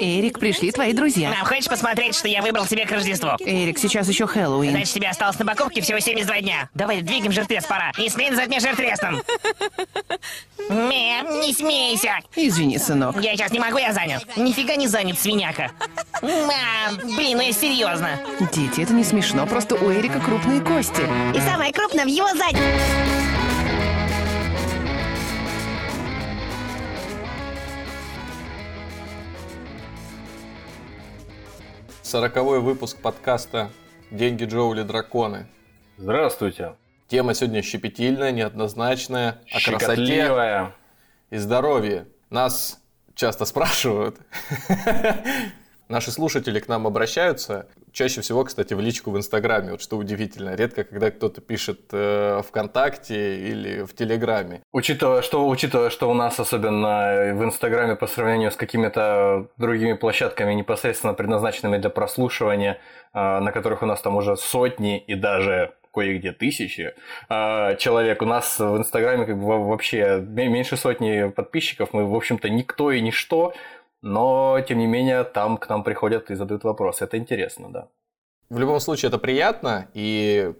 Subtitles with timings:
[0.00, 1.28] Эрик, пришли твои друзья.
[1.30, 3.30] Мам, хочешь посмотреть, что я выбрал себе к Рождеству?
[3.40, 4.70] Эрик, сейчас еще Хэллоуин.
[4.70, 6.70] Значит, тебе осталось на покупке всего 72 дня.
[6.74, 7.92] Давай, двигаем жертвец, пора.
[7.98, 9.22] Не смей называть меня жертвецом.
[10.70, 12.14] Мэм, не смейся.
[12.34, 13.20] Извини, сынок.
[13.20, 14.24] Я сейчас не могу, я занят.
[14.36, 15.70] Нифига не занят, свиняка.
[16.22, 18.20] Мам, блин, ну я серьезно.
[18.52, 21.02] Дети, это не смешно, просто у Эрика крупные кости.
[21.34, 23.29] И самое крупное в его заднице.
[32.10, 33.70] Сороковой выпуск подкаста
[34.10, 35.46] «Деньги Джоули Драконы».
[35.96, 36.74] Здравствуйте.
[37.06, 40.72] Тема сегодня щепетильная, неоднозначная, о красоте
[41.30, 42.08] и здоровье.
[42.28, 42.82] Нас
[43.14, 44.16] часто спрашивают.
[45.90, 47.66] Наши слушатели к нам обращаются.
[47.92, 49.72] Чаще всего, кстати, в личку в Инстаграме.
[49.72, 50.54] Вот что удивительно.
[50.54, 54.62] Редко, когда кто-то пишет э, ВКонтакте или в Телеграме.
[54.70, 60.54] Учитывая что, учитывая, что у нас особенно в Инстаграме по сравнению с какими-то другими площадками,
[60.54, 62.78] непосредственно предназначенными для прослушивания,
[63.12, 66.94] э, на которых у нас там уже сотни и даже кое-где тысячи
[67.28, 68.22] э, человек.
[68.22, 71.88] У нас в Инстаграме как бы во- вообще меньше сотни подписчиков.
[71.92, 73.54] Мы, в общем-то, никто и ничто.
[74.02, 77.04] Но, тем не менее, там к нам приходят и задают вопросы.
[77.04, 77.88] Это интересно, да.
[78.48, 79.88] В любом случае, это приятно.
[79.94, 80.52] И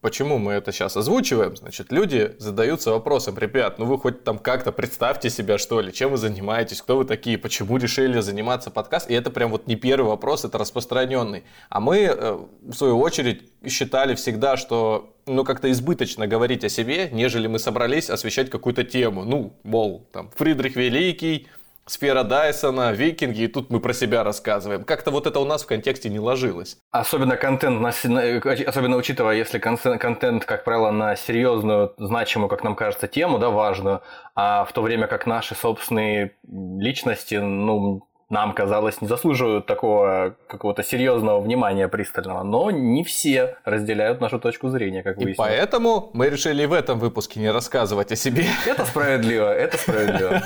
[0.00, 1.56] почему мы это сейчас озвучиваем?
[1.56, 6.10] Значит, люди задаются вопросом, ребят, ну вы хоть там как-то представьте себя, что ли, чем
[6.10, 9.12] вы занимаетесь, кто вы такие, почему решили заниматься подкастом.
[9.12, 11.42] И это прям вот не первый вопрос, это распространенный.
[11.70, 17.08] А мы, э, в свою очередь, считали всегда, что ну, как-то избыточно говорить о себе,
[17.10, 19.24] нежели мы собрались освещать какую-то тему.
[19.24, 21.48] Ну, мол, там, Фридрих Великий,
[21.86, 24.84] Сфера Дайсона, викинги, и тут мы про себя рассказываем.
[24.84, 26.78] Как-то вот это у нас в контексте не ложилось.
[26.90, 32.74] Особенно контент, на, на- особенно учитывая, если контент, как правило, на серьезную, значимую, как нам
[32.74, 34.00] кажется, тему, да, важную,
[34.34, 40.82] а в то время как наши собственные личности, ну, нам казалось, не заслуживают такого какого-то
[40.82, 42.42] серьезного внимания пристального.
[42.42, 45.36] Но не все разделяют нашу точку зрения, как И выяснилось.
[45.50, 50.42] поэтому мы решили и в этом выпуске не рассказывать о себе, Это справедливо, это справедливо.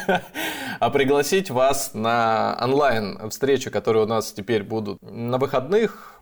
[0.81, 6.21] а пригласить вас на онлайн-встречу, которые у нас теперь будут на выходных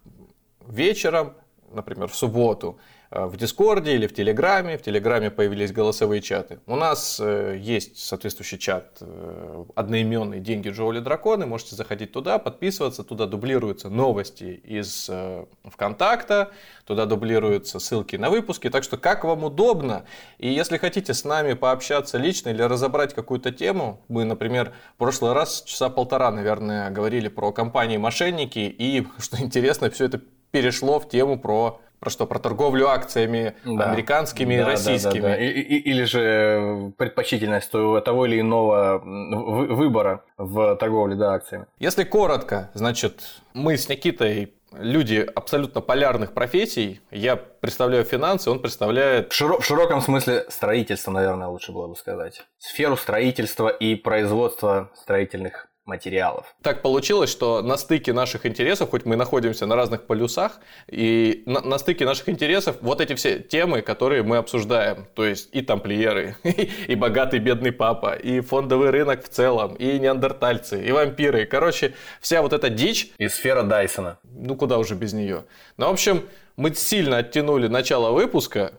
[0.67, 1.35] вечером,
[1.73, 2.79] например, в субботу,
[3.25, 4.77] в Дискорде или в Телеграме.
[4.77, 6.59] В Телеграме появились голосовые чаты.
[6.67, 11.47] У нас э, есть соответствующий чат э, одноименный «Деньги Джоули Драконы».
[11.47, 13.05] Можете заходить туда, подписываться.
[13.05, 16.51] Туда дублируются новости из э, ВКонтакта,
[16.85, 18.69] туда дублируются ссылки на выпуски.
[18.69, 20.05] Так что как вам удобно.
[20.39, 25.33] И если хотите с нами пообщаться лично или разобрать какую-то тему, мы, например, в прошлый
[25.33, 28.59] раз часа полтора, наверное, говорили про компании-мошенники.
[28.59, 32.27] И, что интересно, все это перешло в тему про про что?
[32.27, 33.91] Про торговлю акциями Да.
[33.91, 35.21] американскими и Да, да, российскими.
[35.21, 35.37] да, да.
[35.37, 41.67] И- и- Или же предпочтительность того или иного вы- выбора в торговле да, акциями.
[41.79, 43.23] Если коротко, значит,
[43.55, 47.01] мы с Никитой люди абсолютно полярных профессий.
[47.11, 49.33] Я представляю финансы, он представляет...
[49.33, 52.45] В, широ- в широком смысле строительство, наверное, лучше было бы сказать.
[52.59, 56.55] Сферу строительства и производства строительных материалов.
[56.63, 61.61] Так получилось, что на стыке наших интересов, хоть мы находимся на разных полюсах, и на,
[61.61, 66.37] на стыке наших интересов вот эти все темы, которые мы обсуждаем, то есть и тамплиеры,
[66.89, 71.47] и богатый бедный папа, и фондовый рынок в целом, и неандертальцы, и вампиры.
[71.47, 74.19] Короче, вся вот эта дичь, И сфера Дайсона.
[74.25, 75.45] ну куда уже без нее.
[75.77, 78.73] Ну, в общем, мы сильно оттянули начало выпуска.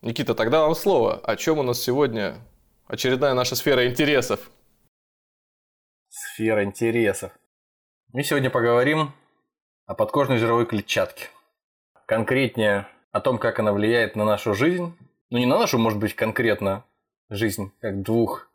[0.00, 1.16] Никита, тогда вам слово.
[1.16, 2.36] О чем у нас сегодня
[2.86, 4.50] очередная наша сфера интересов?
[6.20, 7.30] Сфера интересов.
[8.12, 9.12] Мы сегодня поговорим
[9.86, 11.28] о подкожной жировой клетчатке.
[12.06, 14.96] Конкретнее о том, как она влияет на нашу жизнь.
[15.30, 16.84] Ну, не на нашу, может быть, конкретно
[17.30, 18.50] жизнь, как двух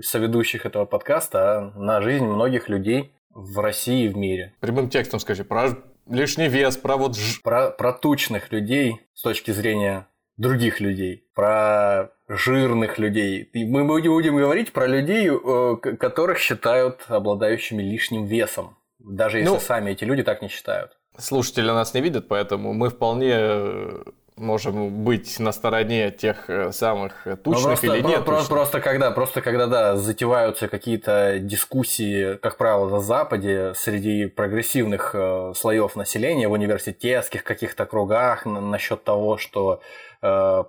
[0.00, 4.54] соведущих этого подкаста, а на жизнь многих людей в России и в мире.
[4.60, 5.70] Прямым текстом скажи, про
[6.06, 10.06] лишний вес, про вот ж- Про, про тучных людей с точки зрения
[10.38, 13.42] других людей, про жирных людей.
[13.52, 18.76] И мы будем, говорить про людей, э, которых считают обладающими лишним весом.
[18.98, 20.92] Даже если Ну, сами эти люди так не считают.
[21.18, 24.02] Слушатели нас не видят, поэтому мы вполне э,
[24.36, 28.24] можем быть на стороне тех э, самых Ну, тучных просто, или нет.
[28.24, 28.48] про- тучных.
[28.48, 35.52] просто когда, просто когда, да, затеваются какие-то дискуссии, как правило, на Западе среди прогрессивных э,
[35.56, 39.80] слоев населения в университетских каких-то кругах на- насчет того, что
[40.22, 40.64] э,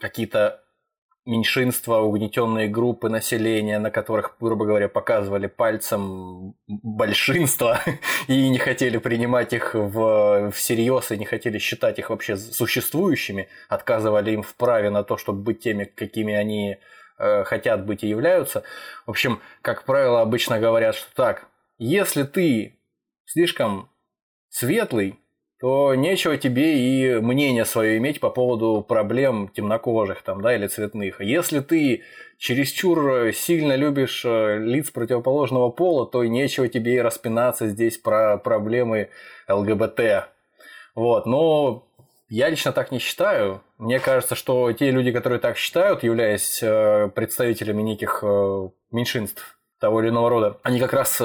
[0.00, 0.62] какие-то
[1.28, 7.76] меньшинства, угнетенные группы населения, на которых, грубо говоря, показывали пальцем большинство
[8.28, 14.30] и не хотели принимать их в, всерьез и не хотели считать их вообще существующими, отказывали
[14.30, 16.78] им в праве на то, чтобы быть теми, какими они
[17.18, 18.62] э, хотят быть и являются.
[19.06, 21.46] В общем, как правило, обычно говорят, что так,
[21.76, 22.78] если ты
[23.26, 23.90] слишком
[24.48, 25.20] светлый,
[25.60, 31.20] то нечего тебе и мнение свое иметь по поводу проблем темнокожих там, да, или цветных.
[31.20, 32.04] Если ты
[32.38, 39.08] чересчур сильно любишь э, лиц противоположного пола, то нечего тебе и распинаться здесь про проблемы
[39.48, 40.28] ЛГБТ.
[40.94, 41.88] Вот, но
[42.28, 43.60] я лично так не считаю.
[43.78, 50.02] Мне кажется, что те люди, которые так считают, являясь э, представителями неких э, меньшинств того
[50.02, 51.20] или иного рода, они как раз,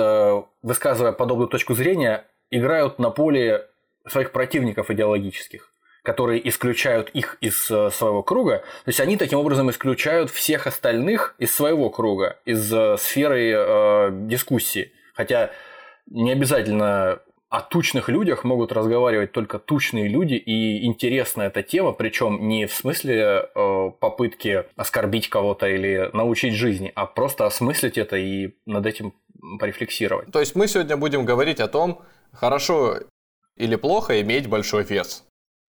[0.61, 3.67] высказывая подобную точку зрения, играют на поле
[4.07, 5.69] своих противников идеологических
[6.03, 11.33] которые исключают их из э, своего круга, то есть они таким образом исключают всех остальных
[11.39, 14.91] из своего круга, из э, сферы э, дискуссии.
[15.13, 15.51] Хотя
[16.07, 17.19] не обязательно
[17.53, 22.73] о тучных людях могут разговаривать только тучные люди, и интересна эта тема, причем не в
[22.73, 29.13] смысле э, попытки оскорбить кого-то или научить жизни, а просто осмыслить это и над этим
[29.59, 30.31] порефлексировать.
[30.31, 32.01] То есть мы сегодня будем говорить о том,
[32.31, 33.01] хорошо
[33.57, 35.23] или плохо иметь большой вес?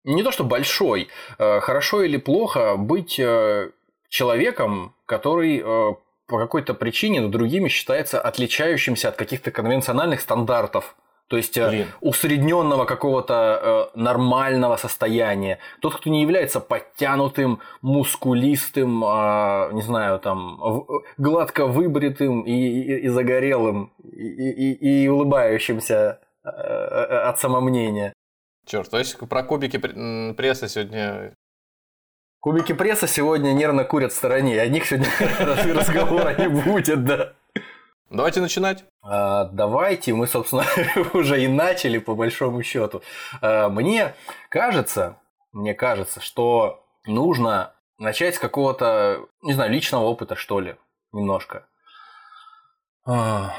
[0.03, 1.07] Не то, что большой.
[1.38, 3.71] Э, хорошо или плохо быть э,
[4.09, 5.94] человеком, который э,
[6.27, 10.95] по какой-то причине но другими считается отличающимся от каких-то конвенциональных стандартов.
[11.30, 11.88] То есть Блин.
[12.01, 15.57] усредненного какого-то э, нормального состояния.
[15.81, 23.00] Тот, кто не является подтянутым, мускулистым, э, не знаю, там, в, гладко выбритым и, и,
[23.06, 28.13] и загорелым, и, и, и улыбающимся от самомнения.
[28.66, 31.34] Черт, то есть про кубики пресса сегодня...
[32.40, 35.07] Кубики пресса сегодня нервно курят в стороне, о них сегодня
[35.74, 37.34] разговора не будет, да.
[38.10, 38.86] Давайте начинать.
[39.01, 40.66] А, давайте, мы, собственно,
[41.13, 43.01] уже и начали по большому счету.
[43.42, 44.13] А, мне
[44.50, 45.18] кажется,
[45.51, 50.75] мне кажется, что нужно начать с какого-то, не знаю, личного опыта, что ли,
[51.12, 51.66] немножко.
[53.06, 53.56] А,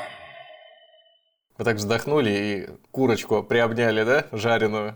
[1.58, 4.94] вы так вздохнули и курочку приобняли, да, жареную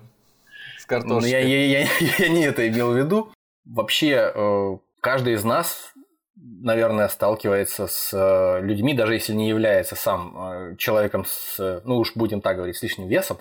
[0.79, 1.21] с картошкой?
[1.21, 1.89] Ну, я, я, я,
[2.19, 3.33] я не это имел в виду.
[3.65, 5.93] Вообще, э, каждый из нас,
[6.37, 12.13] наверное, сталкивается с э, людьми, даже если не является сам э, человеком с, ну уж
[12.15, 13.39] будем так говорить, с лишним весом,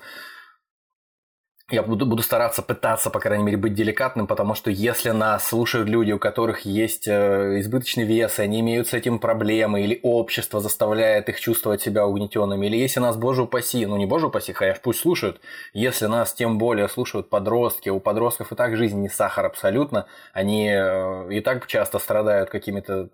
[1.69, 5.89] я буду, буду стараться пытаться, по крайней мере, быть деликатным, потому что если нас слушают
[5.89, 10.61] люди, у которых есть э, избыточный вес, и они имеют с этим проблемы, или общество
[10.61, 14.79] заставляет их чувствовать себя угнетенными, или если нас, боже упаси, ну не боже упаси, хотя
[14.81, 15.41] пусть слушают,
[15.73, 20.69] если нас тем более слушают подростки, у подростков и так жизнь не сахар абсолютно, они
[20.69, 23.09] э, и так часто страдают какими-то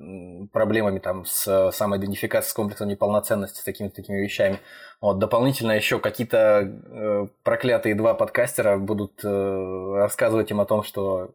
[0.51, 4.59] проблемами там с самоидентификацией, с комплексом неполноценности, с такими такими вещами.
[5.03, 8.13] Вот, дополнительно еще какие-то э, проклятые два
[8.43, 11.31] подкастера будут э, рассказывать им о том, что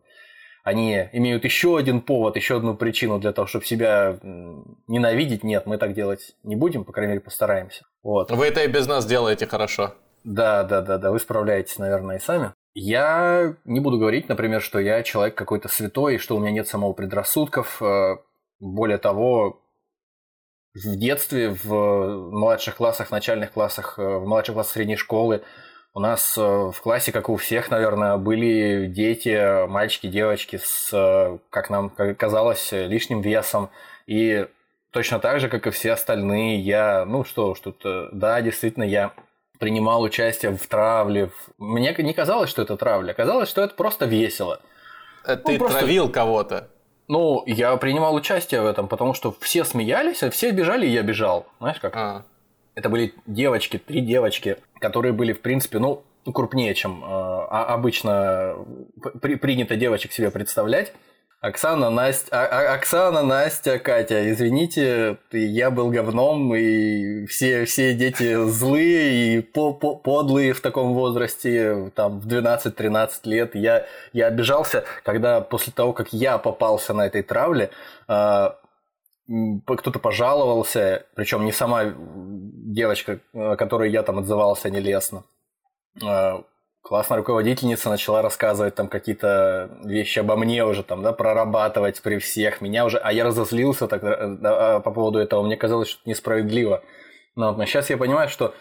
[0.62, 4.18] они имеют еще один повод, еще одну причину для того, чтобы себя
[4.86, 5.42] ненавидеть.
[5.42, 7.84] Нет, мы так делать не будем, по крайней мере, постараемся.
[8.02, 8.30] Вот.
[8.30, 9.94] Вы это и без нас делаете хорошо.
[10.24, 12.52] Да, да, да, да, вы справляетесь, наверное, и сами.
[12.74, 16.92] Я не буду говорить, например, что я человек какой-то святой, что у меня нет самого
[16.92, 17.80] предрассудков.
[17.80, 18.16] Э,
[18.60, 19.62] более того,
[20.74, 25.42] в детстве, в младших классах, в начальных классах, э, в младших классах средней школы
[25.94, 31.38] у нас э, в классе, как у всех, наверное, были дети, мальчики, девочки с, э,
[31.50, 33.70] как нам казалось, лишним весом.
[34.06, 34.46] И
[34.90, 37.82] точно так же, как и все остальные, я, ну что уж тут,
[38.12, 39.12] да, действительно, я
[39.58, 41.30] принимал участие в травле.
[41.58, 44.60] Мне не казалось, что это травля, казалось, что это просто весело.
[45.24, 45.78] Ты ну, просто...
[45.80, 46.68] травил кого-то?
[47.08, 51.02] Ну, я принимал участие в этом, потому что все смеялись, а все бежали, и я
[51.02, 51.46] бежал.
[51.58, 51.96] Знаешь как?
[51.96, 52.24] А.
[52.74, 58.56] Это были девочки, три девочки, которые были, в принципе, ну, крупнее, чем э, обычно
[59.20, 60.92] при, принято девочек себе представлять.
[61.40, 68.34] Оксана, Настя, а, а, Оксана, Настя, Катя, извините, я был говном, и все, все дети
[68.48, 73.54] злые и по, по, подлые в таком возрасте, там, в 12-13 лет.
[73.54, 77.70] Я, я обижался, когда после того, как я попался на этой травле,
[78.08, 78.48] э,
[79.66, 85.24] кто-то пожаловался, причем не сама девочка, которой я там отзывался нелестно,
[86.82, 92.60] классная руководительница начала рассказывать там какие-то вещи обо мне уже там, да, прорабатывать при всех
[92.60, 94.02] меня уже, а я разозлился так,
[94.40, 96.82] да, по поводу этого, мне казалось, что это несправедливо.
[97.36, 98.54] Но, но сейчас я понимаю, что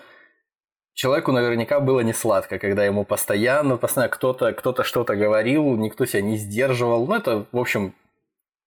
[0.93, 6.21] человеку наверняка было не сладко, когда ему постоянно, постоянно кто-то кто что-то говорил, никто себя
[6.21, 7.07] не сдерживал.
[7.07, 7.95] Ну, это, в общем,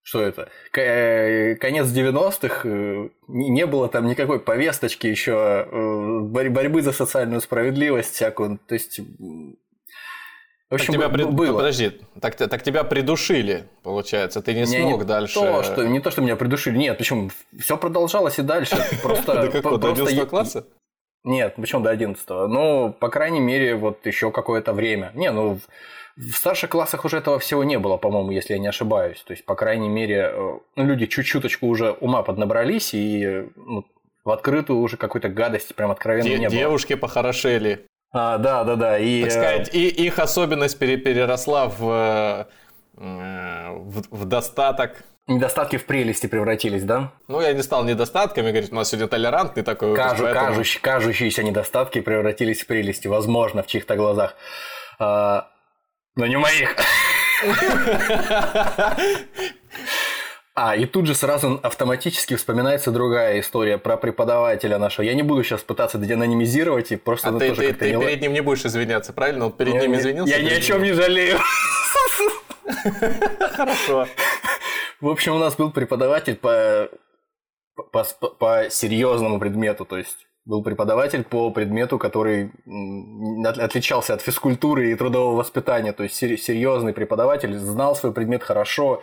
[0.03, 0.49] что это?
[0.75, 8.15] Э, конец 90-х, э, не было там никакой повесточки еще э, борьбы за социальную справедливость
[8.15, 8.59] всякую.
[8.67, 9.01] То есть
[10.71, 11.31] в общем, так тебя прид...
[11.31, 11.57] было.
[11.57, 15.35] Подожди, так, так тебя придушили, получается, ты не, не смог не дальше.
[15.35, 18.77] То, что, не то, что меня придушили, нет, почему все продолжалось и дальше.
[19.03, 20.67] Просто, до какого, до 11 класса?
[21.25, 25.11] Нет, почему до 11 Ну, по крайней мере, вот еще какое-то время.
[25.15, 25.59] Не, ну,
[26.33, 29.23] в, старших классах уже этого всего не было, по-моему, если я не ошибаюсь.
[29.27, 33.85] То есть, по крайней мере, э, ну, люди чуть-чуточку уже ума поднабрались, и ну,
[34.25, 36.59] в открытую уже какой-то гадости прям откровенно Де- не было.
[36.59, 37.87] девушки похорошели.
[38.13, 38.99] А, да, да, да.
[38.99, 42.47] И, Так э, сказать, и их особенность пере- переросла в,
[42.97, 45.05] э, в, в достаток.
[45.27, 47.13] недостатки в прелести превратились, да?
[47.29, 50.81] Ну, я не стал недостатками говорить, у нас сегодня толерантный такой выпуск, Кажу- поэтому- кажущ-
[50.81, 54.35] кажущиеся недостатки превратились в прелести, возможно, в чьих-то глазах.
[54.99, 55.49] А,
[56.17, 56.75] но не моих.
[60.55, 65.05] А, и тут же сразу автоматически вспоминается другая история про преподавателя нашего.
[65.07, 68.21] Я не буду сейчас пытаться деанонимизировать и просто А ну, ты, ты- ты не- перед
[68.21, 69.47] ним не будешь извиняться, правильно?
[69.47, 70.35] Он перед Я ним извинился?
[70.37, 71.39] Я ни о чем не жалею.
[73.53, 74.07] Хорошо.
[75.01, 76.91] В общем, у нас был преподаватель по,
[77.75, 82.51] по, по- по серьезному предмету, то есть был преподаватель по предмету, который
[83.45, 89.01] отличался от физкультуры и трудового воспитания, то есть сер- серьезный преподаватель, знал свой предмет хорошо,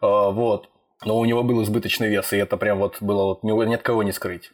[0.00, 0.68] э, вот,
[1.04, 4.04] но у него был избыточный вес, и это прям вот было вот ни от кого
[4.04, 4.52] не скрыть.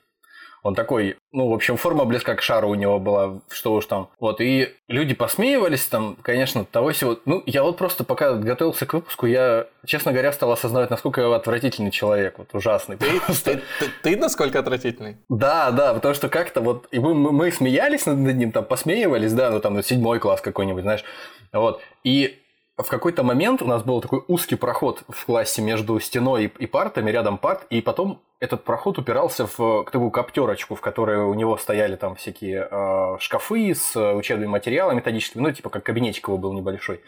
[0.63, 4.09] Он такой, ну, в общем, форма близка к шару у него была, что уж там.
[4.19, 7.19] Вот, и люди посмеивались там, конечно, того всего.
[7.25, 11.35] Ну, я вот просто пока готовился к выпуску, я, честно говоря, стал осознавать, насколько я
[11.35, 12.97] отвратительный человек, вот ужасный.
[12.97, 13.55] Ты, просто.
[13.55, 15.17] ты- ты- ты насколько отвратительный?
[15.29, 18.65] Да, да, потому что как-то вот, и мы, мы- мы смеялись над над ним, там,
[18.65, 21.05] посмеивались, да, ну, там, ну, седьмой класс какой-нибудь, знаешь,
[21.53, 22.39] вот, и
[22.83, 26.67] в какой-то момент у нас был такой узкий проход в классе между стеной и, и
[26.67, 31.57] партами, рядом парт, и потом этот проход упирался в такую коптерочку, в которой у него
[31.57, 36.53] стояли там всякие э, шкафы с учебными материалами методическими, ну, типа как кабинетик его был
[36.53, 36.97] небольшой.
[36.97, 37.01] И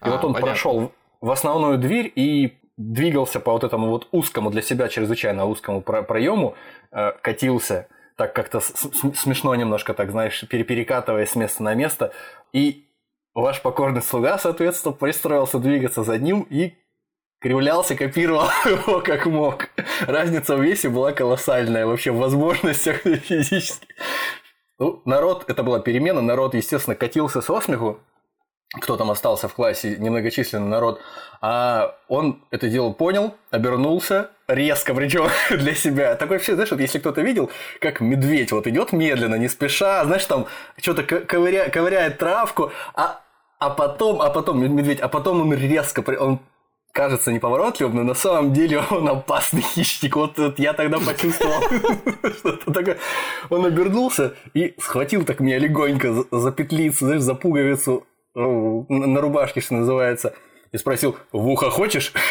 [0.00, 0.46] А, вот он понятно.
[0.52, 5.82] прошел в основную дверь и двигался по вот этому вот узкому для себя чрезвычайно узкому
[5.82, 6.54] про- проему,
[6.92, 12.12] э, катился так как-то смешно немножко, так знаешь, пере- перекатываясь с места на место.
[12.52, 12.84] И
[13.34, 16.74] ваш покорный слуга, соответственно, пристроился двигаться за ним и
[17.40, 19.68] кривлялся, копировал его как мог.
[20.06, 23.88] Разница в весе была колоссальная вообще в возможностях физически.
[24.78, 28.00] Ну, народ, это была перемена, народ, естественно, катился со смеху,
[28.78, 31.00] кто там остался в классе, немногочисленный народ,
[31.40, 36.14] а он это дело понял, обернулся, резко, причем для себя.
[36.14, 37.50] Такой вообще, знаешь, вот если кто-то видел,
[37.80, 40.46] как медведь вот идет медленно, не спеша, знаешь, там
[40.80, 43.20] что-то ковыря, ковыряет травку, а,
[43.58, 46.38] а потом, а потом, медведь, а потом он резко, он
[46.92, 50.16] кажется неповоротливым, но на самом деле он опасный хищник.
[50.16, 51.60] Вот, вот я тогда почувствовал
[52.38, 52.98] что-то такое.
[53.48, 59.60] Он обернулся и схватил так меня легонько за петлицу, знаешь, за пуговицу ну, на рубашке,
[59.60, 60.34] что называется.
[60.72, 62.12] И спросил, в ухо хочешь?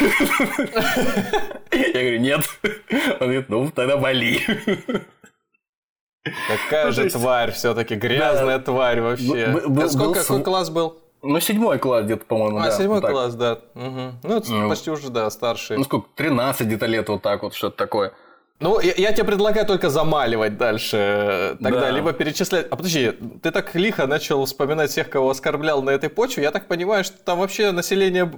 [1.72, 2.40] Я говорю, нет.
[3.20, 4.40] Он говорит, ну, тогда вали.
[6.48, 9.42] Какая Ну, же тварь все-таки, грязная тварь вообще.
[9.42, 10.98] Это сколько, какой класс был?
[11.22, 12.70] Ну, седьмой класс где-то, по-моему, А, да.
[12.70, 13.10] седьмой вот так.
[13.12, 13.58] класс, да.
[13.74, 14.68] Ну, это Ну.
[14.70, 15.76] почти уже, да, старший.
[15.76, 18.12] Ну, сколько, 13 где-то лет, вот так вот, что-то такое.
[18.60, 21.90] Ну, я, я тебе предлагаю только замаливать дальше э, тогда, Да.
[21.90, 22.66] либо перечислять.
[22.70, 23.12] А подожди,
[23.42, 26.42] ты так лихо начал вспоминать всех, кого оскорблял на этой почве.
[26.42, 28.30] Я так понимаю, что там вообще население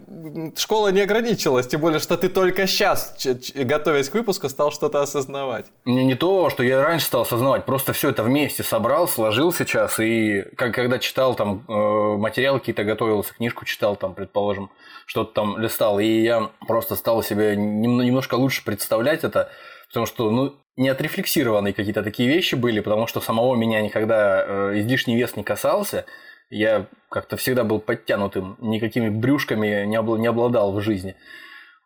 [0.56, 3.16] школа не ограничилась, тем более, что ты только сейчас,
[3.54, 5.66] готовясь к выпуску, стал что-то осознавать.
[5.84, 9.98] Не, не то, что я раньше стал осознавать, просто все это вместе собрал, сложил сейчас,
[9.98, 11.72] и как, когда читал там э,
[12.16, 14.70] материалы какие-то, готовился, книжку читал там, предположим,
[15.06, 19.50] что-то там листал, и я просто стал себе нем- немножко лучше представлять это,
[19.92, 24.78] потому что, ну, не отрефлексированные какие-то такие вещи были, потому что самого меня никогда э,
[24.80, 26.06] излишний вес не касался,
[26.49, 31.14] я как-то всегда был подтянутым, никакими брюшками не, обла- не обладал в жизни.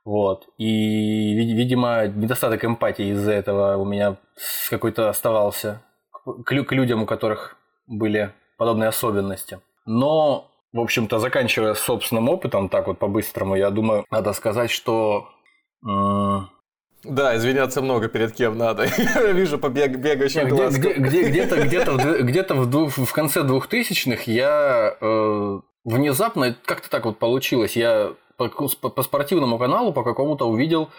[0.04, 0.46] Вот.
[0.56, 4.18] И, ви- видимо, недостаток эмпатии из-за этого у меня
[4.70, 5.82] какой-то оставался
[6.44, 7.56] к, к людям, у которых
[7.88, 9.58] были подобные особенности.
[9.84, 15.28] Но, в общем-то, заканчивая собственным опытом, так вот по-быстрому, я думаю, надо сказать, что
[15.84, 16.50] м,
[17.04, 18.84] Да, извиняться много перед кем надо.
[19.14, 20.80] Я вижу по бег- бегающим где- глазкам.
[20.80, 27.04] где- где- где-то где-то где-то в, дву- в конце двухтысячных я э, внезапно, как-то так
[27.04, 30.90] вот получилось, я по, по- по спортивному каналу по какому-то увидел,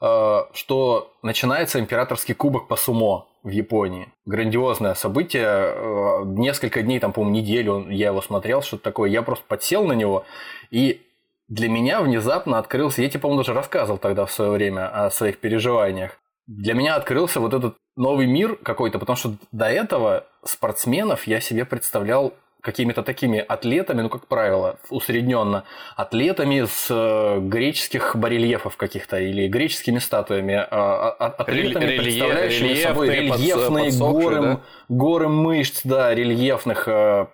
[0.00, 4.08] э, что начинается императорский кубок по сумо в Японии.
[4.24, 9.10] Грандиозное событие, э, несколько дней, там, по-моему, неделю я его смотрел, что-то такое.
[9.10, 10.24] Я просто подсел на него,
[10.70, 11.02] и
[11.48, 15.38] для меня внезапно открылся, я тебе, по-моему, даже рассказывал тогда в свое время о своих
[15.38, 16.18] переживаниях.
[16.46, 21.64] Для меня открылся вот этот новый мир какой-то, потому что до этого спортсменов я себе
[21.64, 29.46] представлял какими-то такими атлетами, ну, как правило, усредненно, атлетами с э, греческих барельефов каких-то или
[29.46, 34.60] греческими статуями, а, а, а- атлетами, Релье- представляющими собой рельефные, подсохшие, горы, да?
[34.88, 37.26] горы мышц, да, рельефных, э,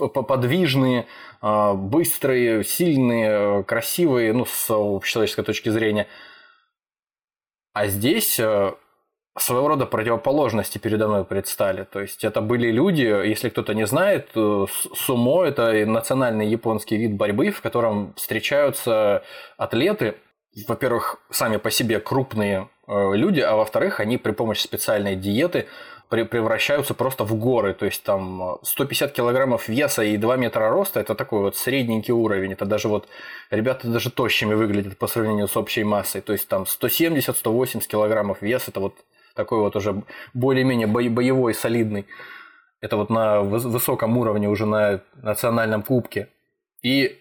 [0.00, 1.06] подвижные,
[1.42, 6.06] э, быстрые, сильные, красивые, ну, с общечеловеческой точки зрения.
[7.72, 8.72] А здесь э,
[9.38, 11.84] своего рода противоположности передо мной предстали.
[11.84, 17.16] То есть это были люди, если кто-то не знает, э, сумо– это национальный японский вид
[17.16, 19.22] борьбы, в котором встречаются
[19.56, 20.16] атлеты,
[20.64, 25.66] во-первых, сами по себе крупные э, люди, а во-вторых, они при помощи специальной диеты
[26.10, 27.74] пре- превращаются просто в горы.
[27.74, 32.14] То есть там э, 150 килограммов веса и 2 метра роста– это такой вот средненький
[32.14, 32.52] уровень.
[32.52, 33.06] Это даже вот
[33.50, 36.22] ребята даже тощими выглядят по сравнению с общей массой.
[36.22, 38.94] То есть там 170-180 килограммов веса– это вот
[39.34, 42.06] такой вот уже более-менее бо- боевой, солидный.
[42.80, 46.28] Это вот на выс- высоком уровне уже на национальном кубке.
[46.82, 47.18] И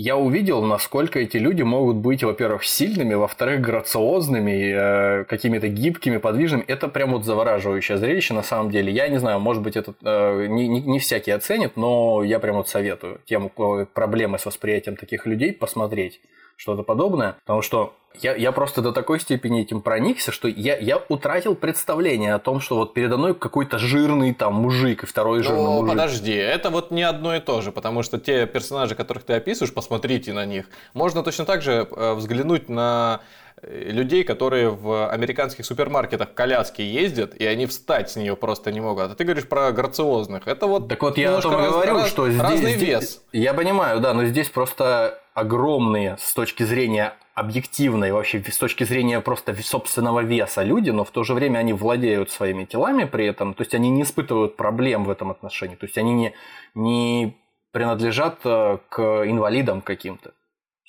[0.00, 6.62] я увидел, насколько эти люди могут быть, во-первых, сильными, во-вторых, грациозными, э, какими-то гибкими, подвижными.
[6.68, 8.92] Это прям вот завораживающее зрелище на самом деле.
[8.92, 12.58] Я не знаю, может быть, это э, не, не- не всякий оценит, но я прям
[12.58, 16.20] вот советую тем, у кого проблемы с восприятием таких людей, посмотреть
[16.58, 17.36] что-то подобное.
[17.44, 22.34] Потому что я, я просто до такой степени этим проникся, что я, я утратил представление
[22.34, 25.90] о том, что вот передо мной какой-то жирный там мужик и второй жирный Ну, мужик.
[25.90, 29.72] подожди, это вот не одно и то же, потому что те персонажи, которых ты описываешь,
[29.72, 30.66] посмотрите на них.
[30.94, 33.20] Можно точно так же э, взглянуть на
[33.62, 38.72] э, людей, которые в американских супермаркетах в коляске ездят, и они встать с нее просто
[38.72, 39.12] не могут.
[39.12, 40.48] А ты говоришь про грациозных.
[40.48, 43.22] Это вот Так вот я о том раз- говорю, раз- что здесь, разный здесь- вес.
[43.32, 49.20] Я понимаю, да, но здесь просто огромные с точки зрения объективной, вообще с точки зрения
[49.20, 53.54] просто собственного веса люди, но в то же время они владеют своими телами при этом,
[53.54, 56.34] то есть они не испытывают проблем в этом отношении, то есть они не,
[56.74, 57.36] не
[57.72, 60.32] принадлежат э, к инвалидам каким-то,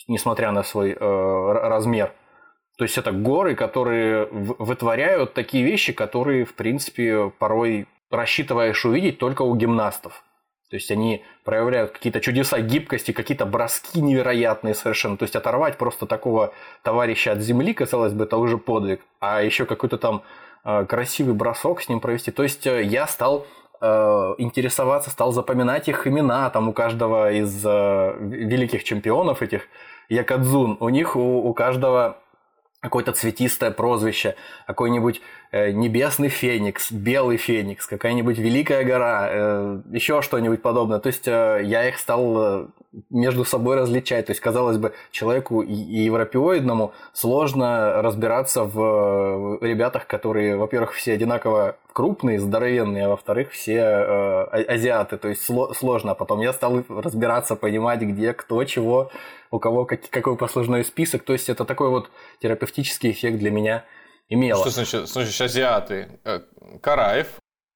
[0.07, 2.13] несмотря на свой э, размер.
[2.77, 9.43] То есть это горы, которые вытворяют такие вещи, которые, в принципе, порой рассчитываешь увидеть только
[9.43, 10.23] у гимнастов.
[10.69, 15.17] То есть они проявляют какие-то чудеса гибкости, какие-то броски невероятные совершенно.
[15.17, 16.53] То есть оторвать просто такого
[16.83, 19.01] товарища от земли, казалось бы, это уже подвиг.
[19.19, 20.21] А еще какой-то там
[20.63, 22.29] э, красивый бросок с ним провести.
[22.29, 23.47] То есть э, я стал
[23.81, 23.87] э,
[24.37, 29.67] интересоваться, стал запоминать их имена там у каждого из великих чемпионов этих
[30.07, 30.77] якадзун.
[30.79, 32.17] У них у, у каждого
[32.81, 40.99] какое-то цветистое прозвище, какой-нибудь небесный феникс, белый феникс, какая-нибудь великая гора, э, еще что-нибудь подобное.
[40.99, 42.67] То есть э, я их стал э,
[43.09, 44.27] между собой различать.
[44.27, 51.13] То есть, казалось бы, человеку и- европеоидному сложно разбираться в э, ребятах, которые, во-первых, все
[51.13, 55.17] одинаково крупные, здоровенные, а во-вторых, все э, а- азиаты.
[55.17, 56.11] То есть сло- сложно.
[56.11, 59.09] А потом я стал разбираться, понимать, где, кто, чего,
[59.51, 61.23] у кого как- какой послужной список.
[61.23, 63.83] То есть это такой вот терапевтический эффект для меня
[64.29, 64.61] имело.
[64.61, 66.19] Что значит, значит азиаты?
[66.23, 66.39] Э,
[66.81, 67.27] Караев,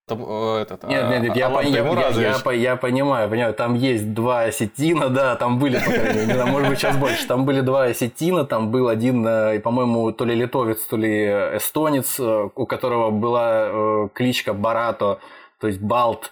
[0.09, 0.13] э,
[0.61, 3.73] этот, Нет, а- нет, нет, я, Алан я- я- я по- я понимаю, понимаю, там
[3.73, 7.61] есть два осетина, да, там были, по крайней мере, может быть, сейчас больше, там были
[7.61, 11.25] два осетина, там был один, э, по-моему, то ли литовец, то ли
[11.57, 15.19] эстонец, у которого была кличка Барато,
[15.59, 16.31] то есть Балт,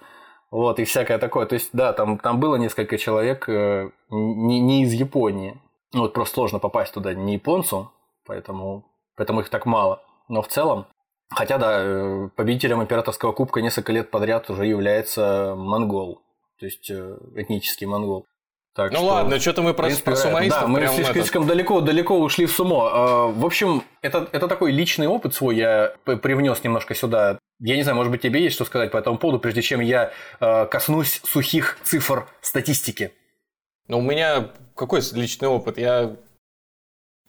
[0.51, 4.91] вот, и всякое такое, то есть, да, там, там было несколько человек не, не из
[4.93, 5.57] Японии,
[5.93, 7.91] ну, вот просто сложно попасть туда не японцу,
[8.27, 8.83] поэтому,
[9.15, 10.87] поэтому их так мало, но в целом,
[11.33, 16.21] Хотя, да, э, победителем императорского кубка несколько лет подряд уже является монгол,
[16.59, 18.25] то есть э, этнический монгол.
[18.75, 21.47] Так Ну что, ладно, что-то мы про, принципе, про э, сумоистов Да, мы слишком, этот-
[21.47, 22.89] далеко, далеко ушли в сумо.
[22.93, 27.39] Э, В общем, это, это такой личный опыт свой я привнес немножко сюда.
[27.59, 30.11] Я не знаю, может быть, тебе есть что сказать по этому поводу, прежде чем я
[30.39, 33.13] коснусь сухих цифр статистики.
[33.87, 35.77] Ну, у меня какой личный опыт?
[35.77, 36.15] Я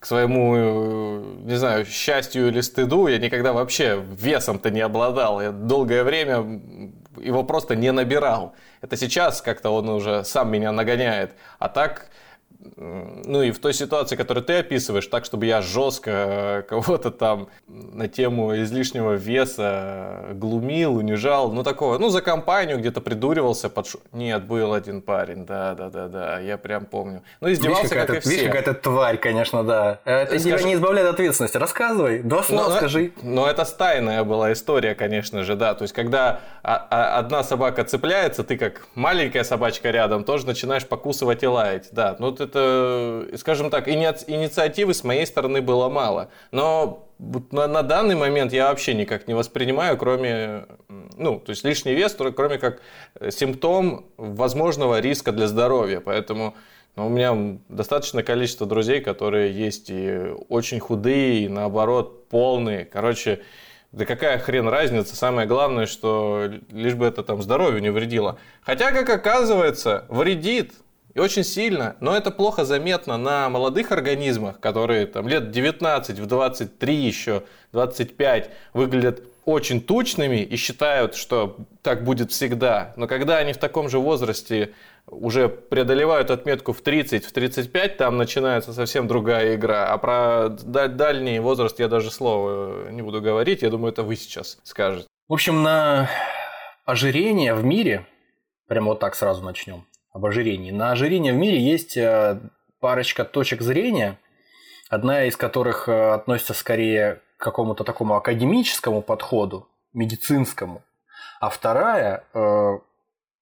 [0.03, 5.41] к своему, э, не знаю, счастью или стыду, я никогда вообще весом-то не обладал.
[5.41, 6.61] Я долгое время
[7.21, 8.53] его просто не набирал.
[8.81, 11.37] Это сейчас как-то он уже сам меня нагоняет.
[11.61, 12.09] А так,
[12.77, 17.48] ну и в той ситуации, которую ты описываешь, так, чтобы я жестко э, кого-то там
[17.68, 24.01] на тему излишнего веса глумил, унижал, ну такого, ну за компанию где-то придуривался, под шу-
[24.12, 27.22] Нет, был один парень, да-да-да-да, я прям помню.
[27.40, 28.51] Ну издевался, видишь, как и какая-то, видишь, все.
[28.51, 29.98] какая-то тварь, конечно, да.
[30.05, 31.57] Это Скажи- тебя не избавляет от ответственности.
[31.57, 33.12] Рассказывай, два слова Ну, скажи.
[33.22, 35.75] Но это стайная была история, конечно же, да.
[35.75, 40.87] То есть, когда а- а- одна собака цепляется, ты как маленькая собачка рядом тоже начинаешь
[40.87, 41.88] покусывать и лаять.
[41.92, 46.29] Да, ну вот это, скажем так, иниц- инициативы с моей стороны было мало.
[46.51, 47.09] Но
[47.51, 50.67] на, на данный момент я вообще никак не воспринимаю, кроме...
[51.17, 52.81] ну, то есть лишний вес, кроме как
[53.19, 56.01] э, симптом возможного риска для здоровья.
[56.01, 56.55] Поэтому
[56.97, 62.85] ну, у меня достаточное количество друзей, которые есть и очень худые, и наоборот полные.
[62.85, 63.41] Короче,
[63.93, 68.38] да какая хрен разница, самое главное, что лишь бы это там здоровью не вредило.
[68.62, 70.73] Хотя, как оказывается, вредит.
[71.14, 76.27] И очень сильно, но это плохо заметно на молодых организмах, которые там лет 19, в
[76.27, 82.92] 23 еще, 25 выглядят очень тучными и считают, что так будет всегда.
[82.96, 84.72] Но когда они в таком же возрасте
[85.07, 89.92] уже преодолевают отметку в 30, в 35, там начинается совсем другая игра.
[89.92, 93.62] А про дальний возраст я даже слова не буду говорить.
[93.62, 95.09] Я думаю, это вы сейчас скажете.
[95.29, 96.09] В общем, на
[96.85, 98.07] ожирение в мире,
[98.68, 100.70] прямо вот так сразу начнем, об ожирении.
[100.70, 102.38] На ожирение в мире есть э,
[102.81, 104.18] парочка точек зрения,
[104.90, 110.83] одна из которых э, относится скорее к какому-то такому академическому подходу, медицинскому,
[111.40, 112.79] а вторая э,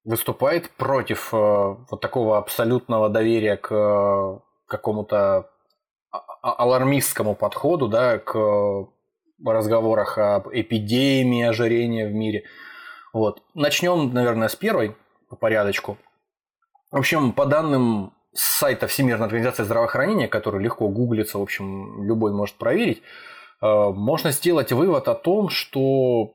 [0.03, 5.51] выступает против вот такого абсолютного доверия к какому-то
[6.09, 8.87] а, а, алармистскому подходу, да, к
[9.45, 12.45] разговорах об эпидемии ожирения в мире.
[13.13, 13.43] Вот.
[13.53, 14.95] Начнем, наверное, с первой
[15.29, 15.99] по порядочку–
[16.91, 22.55] в общем, по данным сайта Всемирной организации здравоохранения, который легко гуглится, в общем, любой может
[22.55, 23.01] проверить,
[23.61, 26.33] э, можно сделать вывод о том, что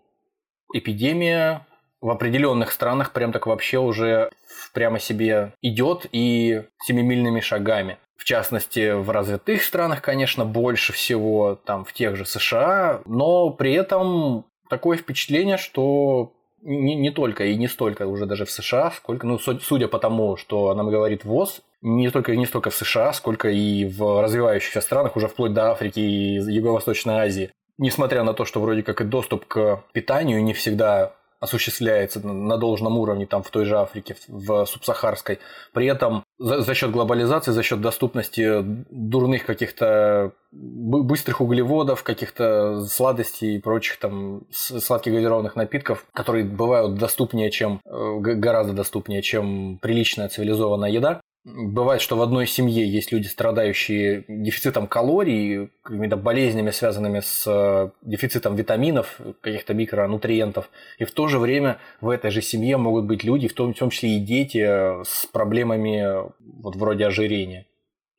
[0.72, 1.66] эпидемия
[2.00, 4.30] в определенных странах прям так вообще уже
[4.72, 7.98] прямо себе идет и семимильными шагами.
[8.16, 13.72] В частности, в развитых странах, конечно, больше всего, там в тех же США, но при
[13.72, 16.32] этом такое впечатление, что
[16.66, 20.36] не, не только и не столько уже даже в США, сколько, ну, судя по тому,
[20.36, 24.80] что нам говорит ВОЗ, не только и не столько в США, сколько и в развивающихся
[24.80, 27.50] странах, уже вплоть до Африки и Юго-Восточной Азии.
[27.78, 32.98] Несмотря на то, что вроде как и доступ к питанию не всегда осуществляется на должном
[32.98, 35.38] уровне там в той же Африке, в субсахарской.
[35.72, 43.56] При этом за, за счет глобализации, за счет доступности дурных каких-то быстрых углеводов, каких-то сладостей
[43.56, 50.28] и прочих там сладких газированных напитков, которые бывают доступнее, чем э, гораздо доступнее, чем приличная
[50.28, 57.20] цивилизованная еда, Бывает, что в одной семье есть люди, страдающие дефицитом калорий, какими-то болезнями, связанными
[57.20, 60.68] с э, дефицитом витаминов, каких-то микронутриентов.
[60.98, 63.78] И в то же время в этой же семье могут быть люди, в том, в
[63.78, 67.68] том числе и дети, э, с проблемами вот вроде ожирения.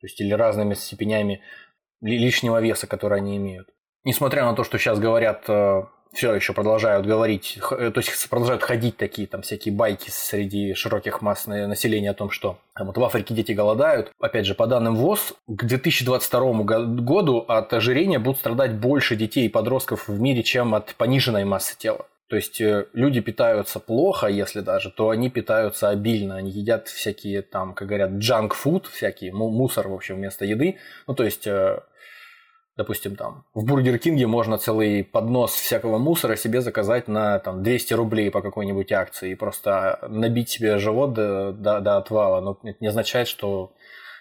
[0.00, 1.42] То есть или разными степенями
[2.00, 3.68] лишнего веса, который они имеют.
[4.04, 5.82] Несмотря на то, что сейчас говорят э,
[6.12, 11.22] все еще продолжают говорить, э, то есть продолжают ходить такие там всякие байки среди широких
[11.22, 14.12] масс населения о том, что вот в Африке дети голодают.
[14.20, 19.48] Опять же, по данным ВОЗ, к 2022 году от ожирения будут страдать больше детей и
[19.48, 22.06] подростков в мире, чем от пониженной массы тела.
[22.28, 26.36] То есть э, люди питаются плохо, если даже, то они питаются обильно.
[26.36, 30.76] Они едят всякие там, как говорят, junk food, всякие мусор, в общем, вместо еды.
[31.06, 31.80] Ну, то есть э,
[32.78, 37.92] допустим, там, в Бургер Кинге можно целый поднос всякого мусора себе заказать на там, 200
[37.94, 42.40] рублей по какой-нибудь акции и просто набить себе живот до, до, до отвала.
[42.40, 43.72] Но это не означает, что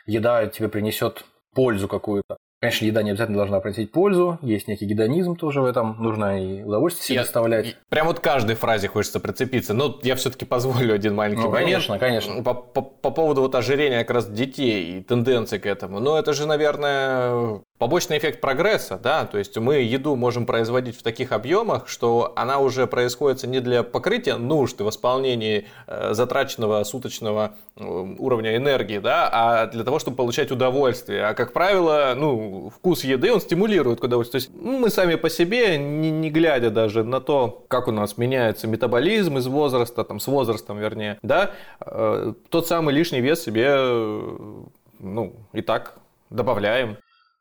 [0.07, 2.37] еда тебе принесет пользу какую-то.
[2.59, 6.63] Конечно, еда не обязательно должна приносить пользу, есть некий гедонизм тоже в этом, нужно и
[6.63, 7.77] удовольствие себе я, доставлять.
[7.89, 11.65] Прям вот каждой фразе хочется прицепиться, но я все-таки позволю один маленький ну, момент.
[11.65, 12.41] Конечно, конечно.
[12.41, 15.99] По, по, по поводу вот ожирения как раз детей и тенденции к этому.
[15.99, 21.03] Но это же, наверное, побочный эффект прогресса, да, то есть мы еду можем производить в
[21.03, 27.55] таких объемах, что она уже происходит не для покрытия нужд и восполнения э, затраченного суточного
[27.75, 31.23] э, уровня энергии, да, а для того, чтобы получать удовольствие.
[31.25, 34.41] А как правило, ну, вкус еды, он стимулирует к удовольствию.
[34.41, 38.17] То есть мы сами по себе, не, не глядя даже на то, как у нас
[38.17, 43.75] меняется метаболизм из возраста, там, с возрастом, вернее, да, э, тот самый лишний вес себе,
[44.99, 45.93] ну, и так
[46.31, 46.97] добавляем.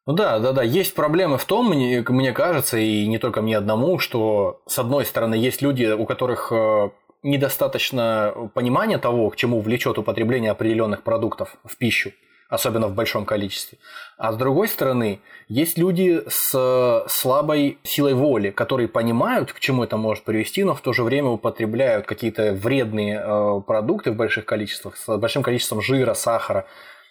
[0.07, 0.63] Ну да, да, да.
[0.63, 5.05] Есть проблемы в том, мне, мне кажется, и не только мне одному, что с одной
[5.05, 6.91] стороны есть люди, у которых э,
[7.25, 12.13] недостаточно понимания того, к чему влечет употребление определенных продуктов в пищу,
[12.49, 13.79] особенно в большом количестве.
[14.17, 19.97] А с другой стороны, есть люди с слабой силой воли, которые понимают, к чему это
[19.97, 24.97] может привести, но в то же время употребляют какие-то вредные э, продукты в больших количествах,
[24.99, 26.65] с большим количеством жира, сахара.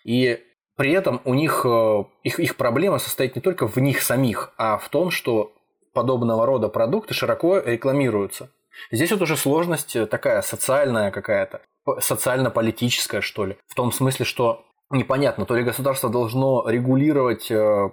[0.05, 0.39] И
[0.75, 4.77] при этом у них э, их, их проблема состоит не только в них самих, а
[4.77, 5.53] в том, что
[5.93, 8.51] подобного рода продукты широко рекламируются.
[8.91, 11.61] Здесь вот уже сложность такая социальная какая-то,
[11.99, 13.57] социально-политическая, что ли.
[13.67, 17.89] В том смысле, что непонятно, то ли государство должно регулировать э,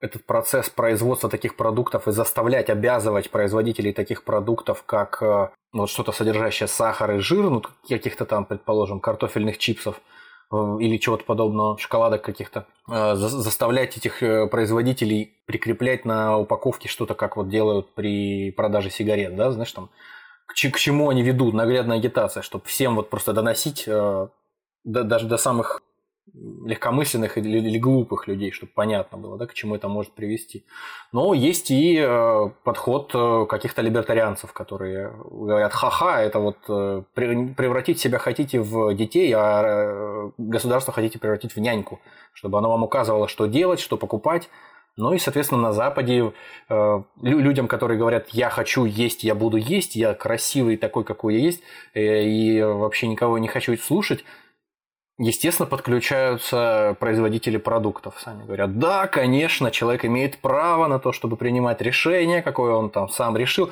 [0.00, 5.90] этот процесс производства таких продуктов и заставлять, обязывать производителей таких продуктов, как э, ну, вот
[5.90, 10.19] что-то содержащее сахар и жир, ну, каких-то там, предположим, картофельных чипсов э,
[10.52, 14.18] или чего-то подобного, шоколадок каких-то, э, заставлять этих
[14.50, 19.90] производителей прикреплять на упаковке что-то, как вот делают при продаже сигарет, да, знаешь, там,
[20.46, 23.88] к, к чему они ведут, наглядная агитация, чтобы всем вот просто доносить
[24.84, 25.82] даже до самых
[26.34, 30.64] легкомысленных или, или глупых людей, чтобы понятно было, да, к чему это может привести.
[31.12, 38.00] Но есть и э, подход э, каких-то либертарианцев, которые говорят, ха-ха, это вот э, превратить
[38.00, 42.00] себя хотите в детей, а государство хотите превратить в няньку,
[42.32, 44.48] чтобы оно вам указывало, что делать, что покупать.
[44.96, 46.32] Ну и, соответственно, на Западе
[46.68, 51.40] э, людям, которые говорят, я хочу есть, я буду есть, я красивый такой, какой я
[51.40, 51.62] есть,
[51.94, 54.24] э, и вообще никого не хочу слушать,
[55.22, 58.18] Естественно, подключаются производители продуктов.
[58.18, 63.10] Сами говорят, да, конечно, человек имеет право на то, чтобы принимать решение, какое он там
[63.10, 63.70] сам решил,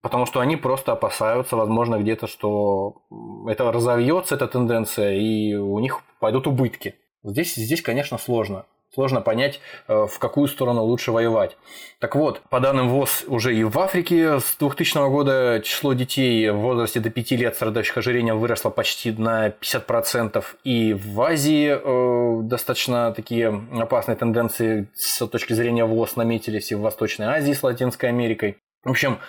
[0.00, 3.02] потому что они просто опасаются, возможно, где-то, что
[3.46, 6.94] это разовьется, эта тенденция, и у них пойдут убытки.
[7.22, 11.56] Здесь, здесь конечно, сложно сложно понять, э, в какую сторону лучше воевать.
[11.98, 16.58] Так вот, по данным ВОЗ, уже и в Африке с 2000 года число детей в
[16.58, 20.44] возрасте до 5 лет, страдающих ожирением, выросло почти на 50%.
[20.64, 26.80] И в Азии э, достаточно такие опасные тенденции с точки зрения ВОЗ наметились и в
[26.80, 28.58] Восточной Азии с Латинской Америкой.
[28.84, 29.20] В общем,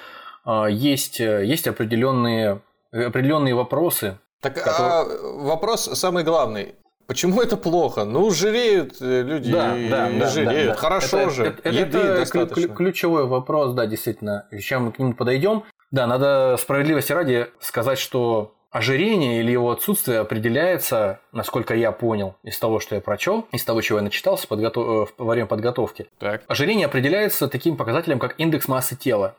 [0.46, 4.92] э, есть, есть определенные, определенные вопросы, так которые...
[4.92, 5.06] а
[5.46, 6.76] вопрос самый главный.
[7.08, 8.06] Почему это плохо?
[8.06, 10.68] Ну, жиреют э, люди да, и, да, да, жиреют.
[10.68, 10.80] Да, да.
[10.80, 11.46] Хорошо это, же.
[11.46, 12.76] Это, Еды это достаточно.
[12.76, 14.48] ключевой вопрос, да, действительно.
[14.52, 15.64] Сейчас мы к нему подойдем.
[15.92, 22.58] Да, надо справедливости ради сказать, что ожирение или его отсутствие определяется, насколько я понял, из
[22.58, 25.10] того, что я прочел, из того, чего я начитался подготов...
[25.10, 26.08] Э, во время подготовки.
[26.18, 26.42] Так.
[26.48, 29.36] Ожирение определяется таким показателем, как индекс массы тела.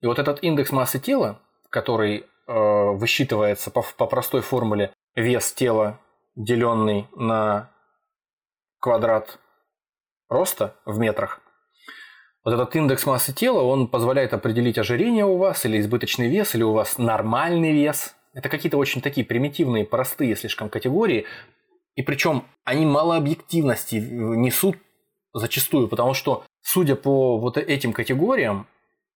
[0.00, 1.38] И вот этот индекс массы тела,
[1.70, 6.00] который э, высчитывается по, по простой формуле вес тела,
[6.36, 7.70] деленный на
[8.80, 9.38] квадрат
[10.28, 11.40] роста в метрах.
[12.44, 16.62] Вот этот индекс массы тела, он позволяет определить ожирение у вас, или избыточный вес, или
[16.62, 18.14] у вас нормальный вес.
[18.34, 21.24] Это какие-то очень такие примитивные, простые слишком категории.
[21.94, 24.76] И причем они мало объективности несут
[25.32, 28.66] зачастую, потому что, судя по вот этим категориям,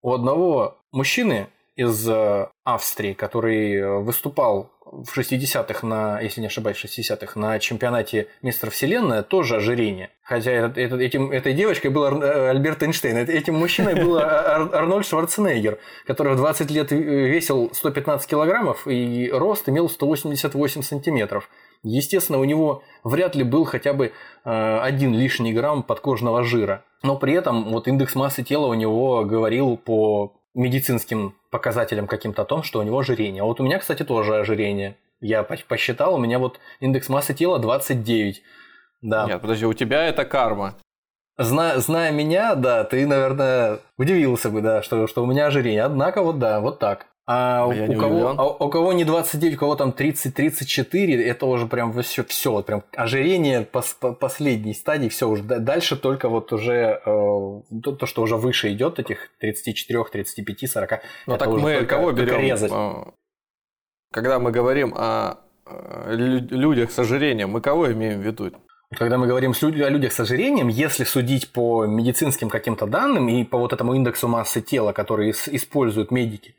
[0.00, 1.48] у одного мужчины
[1.78, 7.60] из э, Австрии, который э, выступал в 60-х, на, если не ошибаюсь, в 60-х, на
[7.60, 10.10] чемпионате мистер Вселенная, тоже ожирение.
[10.24, 15.06] Хотя это, это, этим, этой девочкой был э, Альберт Эйнштейн, этим мужчиной был Ар Арнольд
[15.06, 21.48] Шварценеггер, который в 20 лет весил 115 килограммов и рост имел 188 сантиметров.
[21.84, 24.10] Естественно, у него вряд ли был хотя бы
[24.42, 26.82] один лишний грамм подкожного жира.
[27.04, 32.44] Но при этом вот индекс массы тела у него говорил по медицинским показателям каким-то о
[32.44, 33.42] том, что у него ожирение.
[33.42, 34.96] А вот у меня, кстати, тоже ожирение.
[35.20, 38.42] Я посчитал, у меня вот индекс массы тела 29.
[39.02, 39.26] Да.
[39.26, 40.76] Нет, подожди, у тебя это карма.
[41.36, 45.84] Зная, зная меня, да, ты, наверное, удивился бы, да, что, что у меня ожирение.
[45.84, 47.06] Однако вот да, вот так.
[47.30, 51.66] А, у, у, кого, а у кого не 29, у кого там 30-34, это уже
[51.66, 57.02] прям все, все прям ожирение по, по последней стадии, все уже дальше только вот уже
[57.04, 60.90] э, то, то, что уже выше идет, этих 34, 35, 40.
[61.26, 62.40] Ну так мы только, кого берем?
[62.40, 62.72] Резать.
[62.74, 63.12] А,
[64.10, 65.34] когда мы говорим о
[66.08, 68.52] людях с ожирением, мы кого имеем в виду?
[68.96, 73.58] Когда мы говорим о людях с ожирением, если судить по медицинским каким-то данным и по
[73.58, 76.54] вот этому индексу массы тела, который используют медики,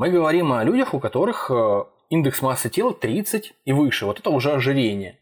[0.00, 4.06] мы говорим о людях, у которых э, индекс массы тела 30 и выше.
[4.06, 5.18] Вот это уже ожирение.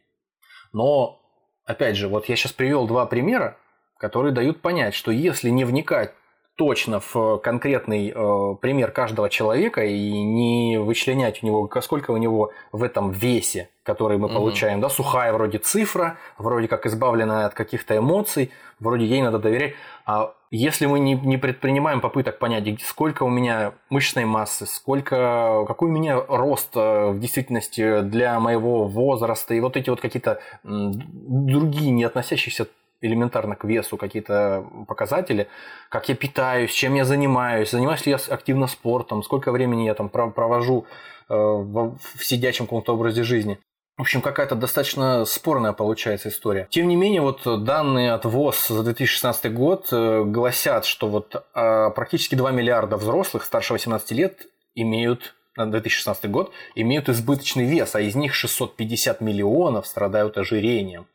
[0.72, 1.20] Но,
[1.64, 3.56] опять же, вот я сейчас привел два примера,
[3.96, 6.14] которые дают понять, что если не вникать
[6.58, 12.50] точно в конкретный э, пример каждого человека и не вычленять у него, сколько у него
[12.72, 14.34] в этом весе, который мы угу.
[14.34, 19.74] получаем, да, сухая вроде цифра, вроде как избавленная от каких-то эмоций, вроде ей надо доверять,
[20.04, 25.90] а если мы не, не предпринимаем попыток понять, сколько у меня мышечной массы, сколько, какой
[25.90, 31.92] у меня рост э, в действительности для моего возраста и вот эти вот какие-то другие,
[31.92, 32.66] не относящиеся
[33.00, 35.48] элементарно к весу какие-то показатели,
[35.88, 40.08] как я питаюсь, чем я занимаюсь, занимаюсь ли я активно спортом, сколько времени я там
[40.08, 40.86] провожу
[41.28, 43.58] э, в сидячем каком-то образе жизни.
[43.96, 46.68] В общем, какая-то достаточно спорная получается история.
[46.70, 51.90] Тем не менее, вот данные от ВОЗ за 2016 год э, гласят, что вот э,
[51.90, 58.00] практически 2 миллиарда взрослых старше 18 лет имеют на 2016 год имеют избыточный вес, а
[58.00, 61.08] из них 650 миллионов страдают ожирением.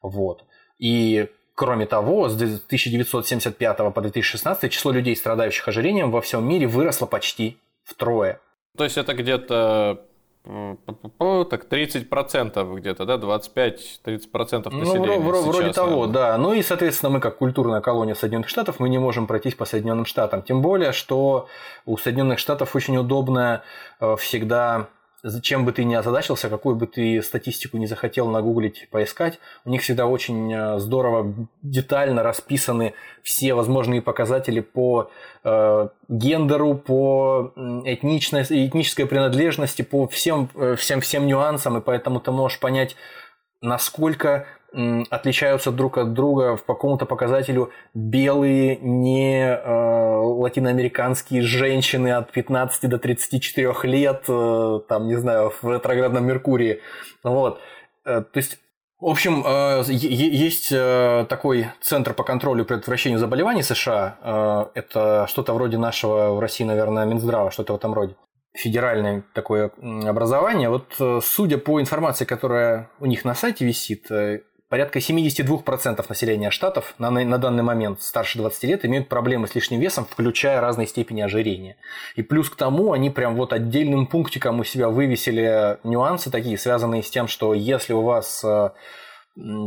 [0.00, 0.44] Вот.
[0.78, 7.06] И Кроме того, с 1975 по 2016 число людей, страдающих ожирением во всем мире выросло
[7.06, 8.40] почти втрое.
[8.76, 10.02] То есть это где-то
[10.44, 16.12] так 30% где-то, да, 25-30% населения Ну, вроде сейчас, того, наверное.
[16.12, 16.38] да.
[16.38, 20.04] Ну и, соответственно, мы как культурная колония Соединенных Штатов, мы не можем пройтись по Соединенным
[20.04, 20.42] Штатам.
[20.42, 21.48] Тем более, что
[21.86, 23.62] у Соединенных Штатов очень удобно
[23.98, 24.88] э, всегда
[25.28, 29.82] Зачем бы ты ни озадачился, какую бы ты статистику не захотел нагуглить, поискать, у них
[29.82, 35.10] всегда очень э, здорово, детально расписаны все возможные показатели по
[35.42, 42.20] э, гендеру, по м, этничности, этнической принадлежности, по всем, э, всем, всем нюансам, и поэтому
[42.20, 42.94] ты можешь понять,
[43.60, 44.46] насколько
[45.10, 52.98] отличаются друг от друга по какому-то показателю белые не э, латиноамериканские женщины от 15 до
[52.98, 56.80] 34 лет, э, там, не знаю, в ретроградном Меркурии.
[57.22, 57.60] Вот.
[58.04, 58.58] Э, то есть
[58.98, 64.18] в общем, э, есть э, такой центр по контролю и предотвращению заболеваний США.
[64.22, 68.16] Э, Это что-то вроде нашего в России, наверное, Минздрава, что-то в этом роде
[68.54, 69.70] федеральное такое
[70.06, 70.70] образование.
[70.70, 74.06] Вот судя по информации, которая у них на сайте висит,
[74.68, 79.80] порядка 72% населения штатов на, на данный момент старше 20 лет имеют проблемы с лишним
[79.80, 81.76] весом, включая разные степени ожирения.
[82.16, 87.02] И плюс к тому они прям вот отдельным пунктиком у себя вывесили нюансы такие, связанные
[87.02, 88.70] с тем, что если у вас э,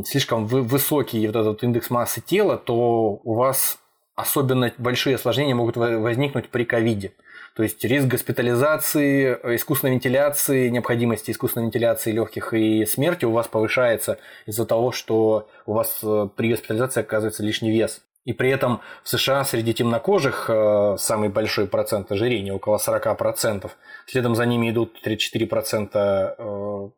[0.05, 3.79] слишком вы- высокий вот этот индекс массы тела, то у вас
[4.15, 7.13] особенно большие осложнения могут во- возникнуть при ковиде.
[7.59, 13.49] То есть риск госпитализации, э, искусственной вентиляции, необходимости искусственной вентиляции легких и смерти у вас
[13.49, 18.01] повышается из-за того, что у вас э, при госпитализации оказывается лишний вес.
[18.23, 23.69] И при этом в США среди темнокожих э, самый большой процент ожирения, около 40%.
[24.05, 26.89] Следом за ними идут 34% э,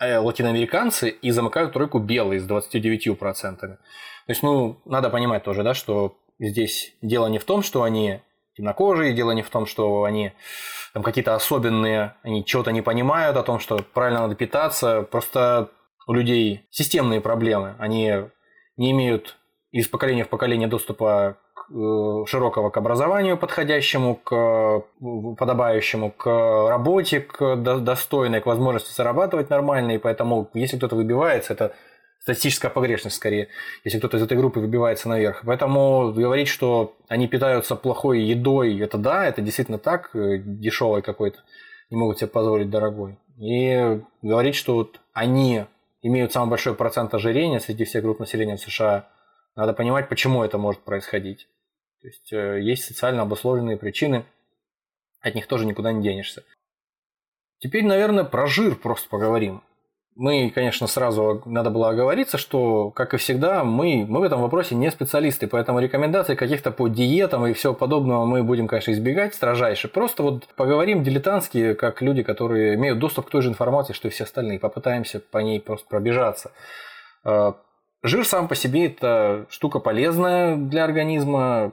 [0.00, 3.56] э, латиноамериканцы и замыкают тройку белые с 29%.
[3.56, 3.78] То
[4.28, 8.20] есть, ну, надо понимать тоже, да, что здесь дело не в том, что они
[8.60, 10.32] темнокожие, дело не в том, что они
[10.92, 15.02] там какие-то особенные, они чего-то не понимают о том, что правильно надо питаться.
[15.02, 15.70] Просто
[16.06, 17.74] у людей системные проблемы.
[17.78, 18.24] Они
[18.76, 19.36] не имеют
[19.70, 24.84] из поколения в поколение доступа к, э, широкого к образованию подходящему, к
[25.38, 29.92] подобающему, к работе, к до- достойной, к возможности зарабатывать нормально.
[29.92, 31.72] И поэтому, если кто-то выбивается, это
[32.20, 33.48] статистическая погрешность скорее,
[33.84, 35.42] если кто-то из этой группы выбивается наверх.
[35.44, 41.38] Поэтому говорить, что они питаются плохой едой, это да, это действительно так, э, дешевой какой-то,
[41.90, 43.18] не могут себе позволить дорогой.
[43.38, 45.64] И говорить, что вот они
[46.02, 49.08] имеют самый большой процент ожирения среди всех групп населения в США,
[49.56, 51.48] надо понимать, почему это может происходить.
[52.02, 54.24] То есть э, есть социально обусловленные причины,
[55.20, 56.44] от них тоже никуда не денешься.
[57.58, 59.62] Теперь, наверное, про жир просто поговорим.
[60.16, 64.74] Мы, конечно, сразу надо было оговориться, что, как и всегда, мы, мы в этом вопросе
[64.74, 69.88] не специалисты, поэтому рекомендаций каких-то по диетам и всего подобного мы будем, конечно, избегать строжайше.
[69.88, 74.10] Просто вот поговорим дилетантски, как люди, которые имеют доступ к той же информации, что и
[74.10, 76.50] все остальные, попытаемся по ней просто пробежаться.
[77.24, 77.52] Э,
[78.02, 81.72] Жир сам по себе это штука полезная для организма.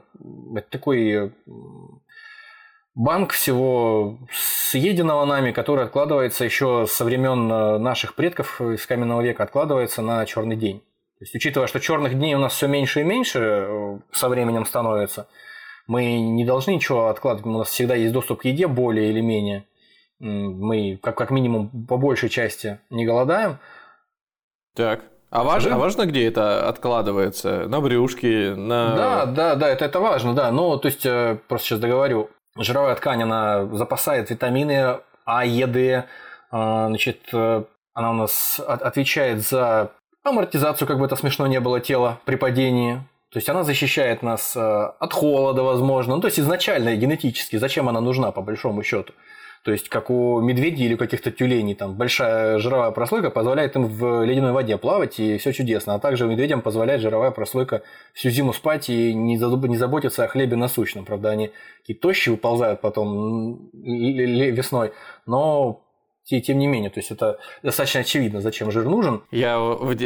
[0.54, 1.32] Это такой
[2.94, 9.44] банк всего съеденного нами, который откладывается еще со времен э, наших предков из каменного века,
[9.44, 10.80] откладывается на черный день.
[11.18, 14.64] То есть, учитывая, что черных дней у нас все меньше и меньше э, со временем
[14.64, 15.28] становится,
[15.86, 17.46] мы не должны ничего откладывать.
[17.46, 19.66] У нас всегда есть доступ к еде более или менее.
[20.20, 23.58] Мы, как, как минимум, по большей части не голодаем.
[24.74, 25.04] Так.
[25.30, 27.68] А важно, а важно, где это откладывается?
[27.68, 28.96] На брюшке, на...
[28.96, 30.50] Да, да, да, это, это важно, да.
[30.50, 36.04] Но, то есть, э, просто сейчас договорю, жировая ткань, она запасает витамины А, Е, Д,
[36.50, 39.90] а, значит, э, она у нас от- отвечает за
[40.24, 43.02] амортизацию, как бы это смешно не было, тела при падении.
[43.30, 46.14] То есть она защищает нас э, от холода, возможно.
[46.16, 49.12] Ну, то есть изначально генетически, зачем она нужна, по большому счету.
[49.64, 54.24] То есть, как у медведей или каких-то тюленей, там большая жировая прослойка позволяет им в
[54.24, 55.94] ледяной воде плавать, и все чудесно.
[55.94, 57.82] А также медведям позволяет жировая прослойка
[58.14, 61.04] всю зиму спать и не заб- не заботиться о хлебе насущном.
[61.04, 64.92] Правда, они такие тощие выползают потом весной,
[65.26, 65.87] но
[66.28, 69.22] те- тем не менее, то есть это достаточно очевидно, зачем жир нужен.
[69.30, 69.58] Я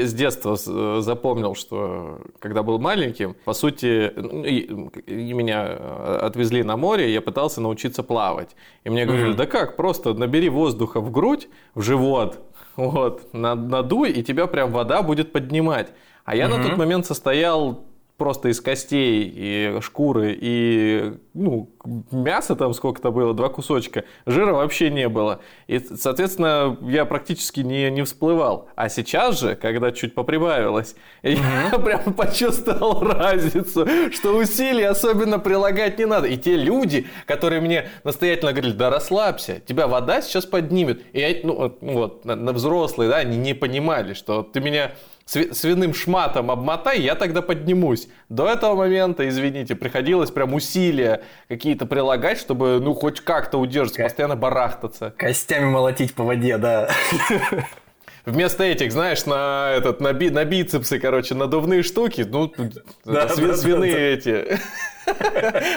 [0.09, 4.69] с детства э, запомнил, что когда был маленьким, по сути, ну, и-
[5.07, 8.51] и меня э, отвезли на море, я пытался научиться плавать.
[8.85, 9.37] И мне говорили, Мгм.
[9.37, 12.39] да как, просто набери воздуха в грудь, в живот,
[12.77, 15.89] вот, на- надуй, и тебя прям вода будет поднимать.
[16.25, 16.69] А я на Мгм.
[16.69, 17.85] тот момент состоял
[18.23, 21.75] просто из костей и шкуры и ну,
[22.13, 25.41] мяса там сколько-то было, два кусочка, жира вообще не было.
[25.67, 28.69] И, соответственно, я практически не, не всплывал.
[28.77, 30.95] А сейчас же, когда чуть поприбавилось,
[31.25, 36.29] я прямо почувствовал разницу, что усилий особенно прилагать не надо.
[36.29, 41.03] И те люди, которые мне настоятельно говорили, да расслабься, тебя вода сейчас поднимет.
[41.13, 44.93] И я, ну, вот, на, на взрослые, да, они не понимали, что ты меня
[45.27, 48.09] свиным шматом обмотай, я тогда поднимусь.
[48.29, 54.05] До этого момента, извините, приходилось прям усилия какие-то прилагать, чтобы, ну, хоть как-то удерживаться, Ко...
[54.05, 55.15] постоянно барахтаться.
[55.17, 56.91] Костями молотить по воде, да.
[58.25, 62.53] Вместо этих, знаешь, на, этот, на, би, на бицепсы, короче, надувные штуки, ну,
[63.05, 64.61] да, сви, да, свиные да, эти.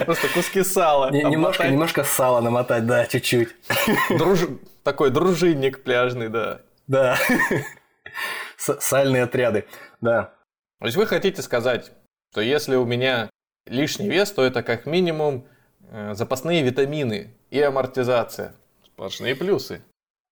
[0.06, 1.10] Просто куски сала.
[1.10, 3.50] Немножко, немножко сала намотать, да, чуть-чуть.
[4.10, 4.42] Друж...
[4.84, 6.60] Такой дружинник пляжный, да.
[6.86, 7.18] Да
[8.80, 9.66] сальные отряды,
[10.02, 10.34] да.
[10.80, 11.92] То есть вы хотите сказать,
[12.32, 13.30] что если у меня
[13.66, 15.48] лишний вес, то это как минимум
[15.90, 18.56] э, запасные витамины и амортизация.
[18.86, 19.82] Сплошные плюсы.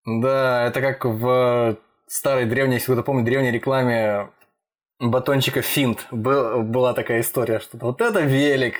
[0.06, 1.78] Да, это как в
[2.08, 4.30] старой древней, если кто-то помнит, древней рекламе
[5.00, 6.08] батончика Финт.
[6.12, 8.76] Был, была такая история, что вот это велик,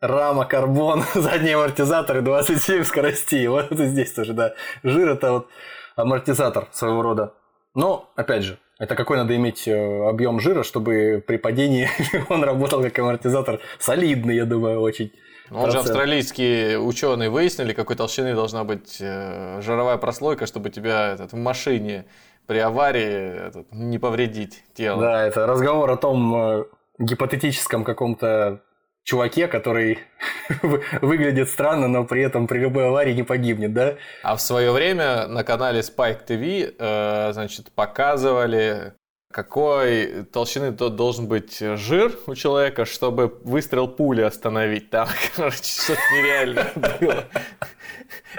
[0.00, 3.46] рама, карбон, задний амортизатор и 27 скоростей.
[3.46, 4.54] Вот это здесь тоже, да.
[4.82, 5.48] Жир это вот
[5.96, 7.34] амортизатор своего рода.
[7.74, 11.88] Но, опять же, это какой надо иметь э, объем жира, чтобы при падении
[12.28, 15.12] он работал как амортизатор солидный, я думаю, очень.
[15.50, 21.32] Ну, же австралийские ученые выяснили, какой толщины должна быть э, жировая прослойка, чтобы тебя этот,
[21.32, 22.06] в машине
[22.48, 25.00] при аварии этот, не повредить тело.
[25.00, 26.64] Да, это разговор о том э,
[26.98, 28.62] гипотетическом каком-то
[29.04, 29.98] чуваке, который
[31.00, 33.96] выглядит странно, но при этом при любой аварии не погибнет, да?
[34.22, 38.94] А в свое время на канале Spike TV, э, значит, показывали,
[39.32, 44.90] какой толщины тот должен быть жир у человека, чтобы выстрел пули остановить.
[44.90, 46.70] Там, короче, что-то нереально
[47.00, 47.24] было.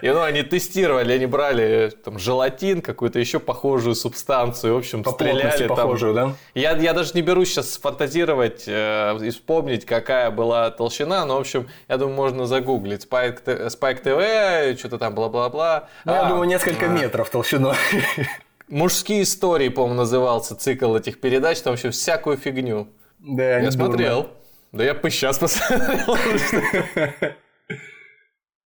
[0.02, 5.12] И ну, они тестировали, они брали там желатин, какую-то еще похожую субстанцию, в общем, По
[5.12, 5.68] стреляли.
[5.68, 5.76] Там.
[5.76, 6.34] похожую, да?
[6.54, 11.42] Я, я даже не берусь сейчас фантазировать э, и вспомнить, какая была толщина, но, в
[11.42, 13.08] общем, я думаю, можно загуглить.
[13.10, 15.88] Spike, Spike TV, что-то там, бла-бла-бла.
[16.06, 16.90] Ну, я а, думаю, несколько а.
[16.90, 17.76] метров толщиной.
[18.70, 22.88] Мужские истории, по-моему, назывался цикл этих передач, там вообще всякую фигню.
[23.20, 24.28] Да, я смотрел.
[24.72, 26.16] Да я бы сейчас посмотрел.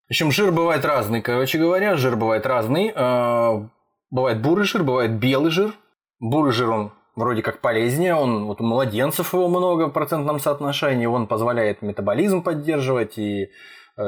[0.07, 2.93] В общем, жир бывает разный, короче говоря, жир бывает разный.
[2.95, 3.67] А,
[4.09, 5.73] бывает бурый жир, бывает белый жир.
[6.19, 11.07] Бурый жир, он вроде как полезнее, он вот у младенцев его много в процентном соотношении,
[11.07, 13.49] он позволяет метаболизм поддерживать и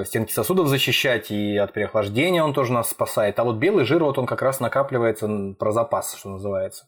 [0.06, 3.40] стенки сосудов защищать, и от переохлаждения он тоже нас спасает.
[3.40, 6.86] А вот белый жир, вот он как раз накапливается про запас, что называется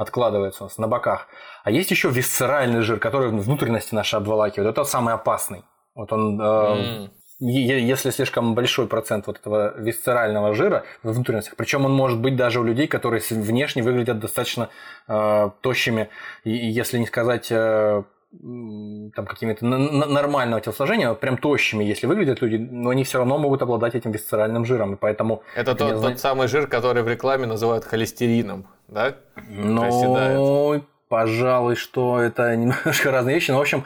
[0.00, 1.28] откладывается у нас на боках.
[1.62, 4.70] А есть еще висцеральный жир, который внутренности наши обволакивает.
[4.70, 5.62] Это самый опасный.
[5.94, 7.10] Вот он mm
[7.42, 12.60] если слишком большой процент вот этого висцерального жира в внутренностях, причем он может быть даже
[12.60, 14.68] у людей, которые внешне выглядят достаточно
[15.08, 16.10] э, тощими,
[16.44, 22.90] и, если не сказать э, там какими-то нормального телосложения, прям тощими, если выглядят люди, но
[22.90, 25.42] они все равно могут обладать этим висцеральным жиром, и поэтому...
[25.56, 29.16] Это тот, тот самый жир, который в рекламе называют холестерином, да?
[29.48, 33.84] Ну, пожалуй, что это немножко разные вещи, но, в общем,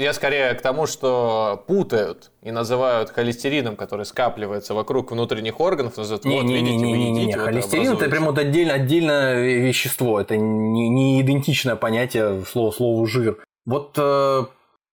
[0.00, 6.24] я скорее к тому, что путают и называют холестерином, который скапливается вокруг внутренних органов, называют,
[6.24, 7.32] не, вот, не, видите, не, не, не, не.
[7.32, 13.38] Холестерин это прям вот отдельно, отдельное вещество, это не, не идентичное понятие слово слову жир.
[13.66, 14.44] Вот э,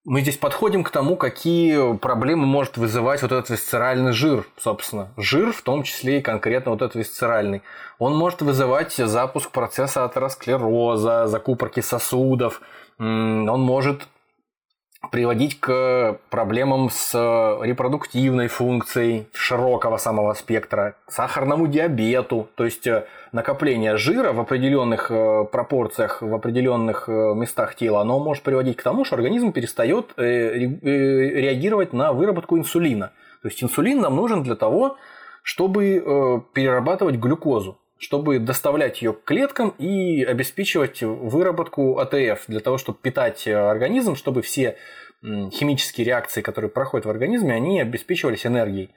[0.09, 5.09] мы здесь подходим к тому, какие проблемы может вызывать вот этот висцеральный жир, собственно.
[5.17, 7.61] Жир, в том числе и конкретно вот этот висцеральный.
[7.99, 12.61] Он может вызывать запуск процесса атеросклероза, закупорки сосудов.
[12.99, 14.07] Он может
[15.11, 17.13] приводить к проблемам с
[17.61, 25.11] репродуктивной функцией широкого самого спектра, к сахарному диабету, то есть э, накопление жира в определенных
[25.11, 30.13] э, пропорциях, в определенных э, местах тела, оно может приводить к тому, что организм перестает
[30.17, 33.11] реагировать на выработку инсулина.
[33.41, 34.97] То есть инсулин нам нужен для того,
[35.43, 42.99] чтобы перерабатывать глюкозу чтобы доставлять ее к клеткам и обеспечивать выработку АТФ для того, чтобы
[42.99, 44.77] питать организм, чтобы все
[45.23, 48.91] химические реакции, которые проходят в организме, они обеспечивались энергией.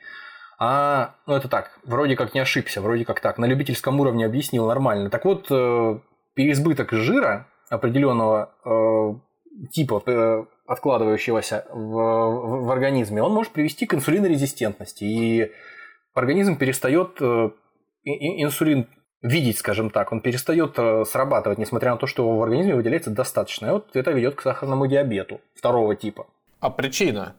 [0.62, 4.66] А, ну это так, вроде как не ошибся, вроде как так, на любительском уровне объяснил
[4.66, 5.08] нормально.
[5.08, 5.98] Так вот, э,
[6.34, 13.94] переизбыток жира определенного э, типа, э, откладывающегося в, в, в организме, он может привести к
[13.94, 15.04] инсулинорезистентности.
[15.04, 15.50] И
[16.12, 17.18] организм перестает
[18.04, 18.86] инсулин
[19.22, 23.66] видеть, скажем так, он перестает э, срабатывать, несмотря на то, что в организме выделяется достаточно.
[23.66, 26.26] И вот это ведет к сахарному диабету второго типа.
[26.60, 27.34] А причина?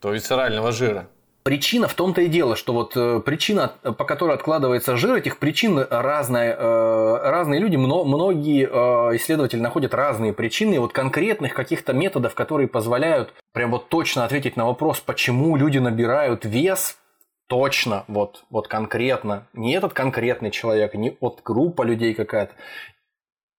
[0.00, 1.08] То висцерального жира.
[1.44, 5.78] Причина в том-то и дело, что вот э, причина, по которой откладывается жир, этих причин
[5.90, 11.92] разные, э, разные люди, мно, многие э, исследователи находят разные причины, и вот конкретных каких-то
[11.92, 16.96] методов, которые позволяют прям вот точно ответить на вопрос, почему люди набирают вес,
[17.48, 22.54] точно, вот, вот конкретно, не этот конкретный человек, не вот группа людей какая-то,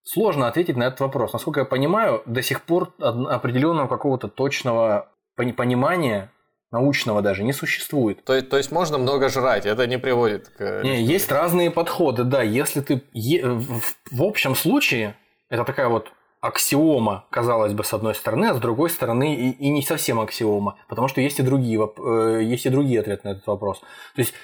[0.08, 1.32] Сложно ответить на этот вопрос.
[1.32, 6.30] Насколько я понимаю, до сих пор определенного какого-то точного понимания
[6.70, 8.24] научного даже не существует.
[8.24, 10.82] То, то есть можно много жрать, это не приводит к...
[10.84, 12.40] Не, есть разные подходы, да.
[12.42, 13.02] Если ты...
[13.12, 13.80] В,
[14.12, 15.16] в общем случае,
[15.48, 16.12] это такая вот
[16.46, 20.76] аксиома, казалось бы, с одной стороны, а с другой стороны и, и не совсем аксиома,
[20.88, 23.80] потому что есть и другие, э, есть и другие ответы на этот вопрос.
[23.80, 24.34] То есть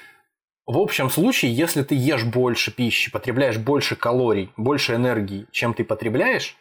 [0.66, 5.84] в общем случае, если ты ешь больше пищи, потребляешь больше калорий, больше энергии, чем ты
[5.84, 6.56] потребляешь,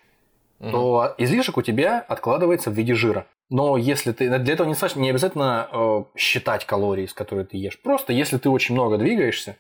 [0.60, 3.26] mm то излишек у тебя откладывается в виде жира.
[3.50, 7.82] Но если ты для этого не, не обязательно э, считать калории, с которыми ты ешь.
[7.82, 9.58] Просто если ты очень много двигаешься,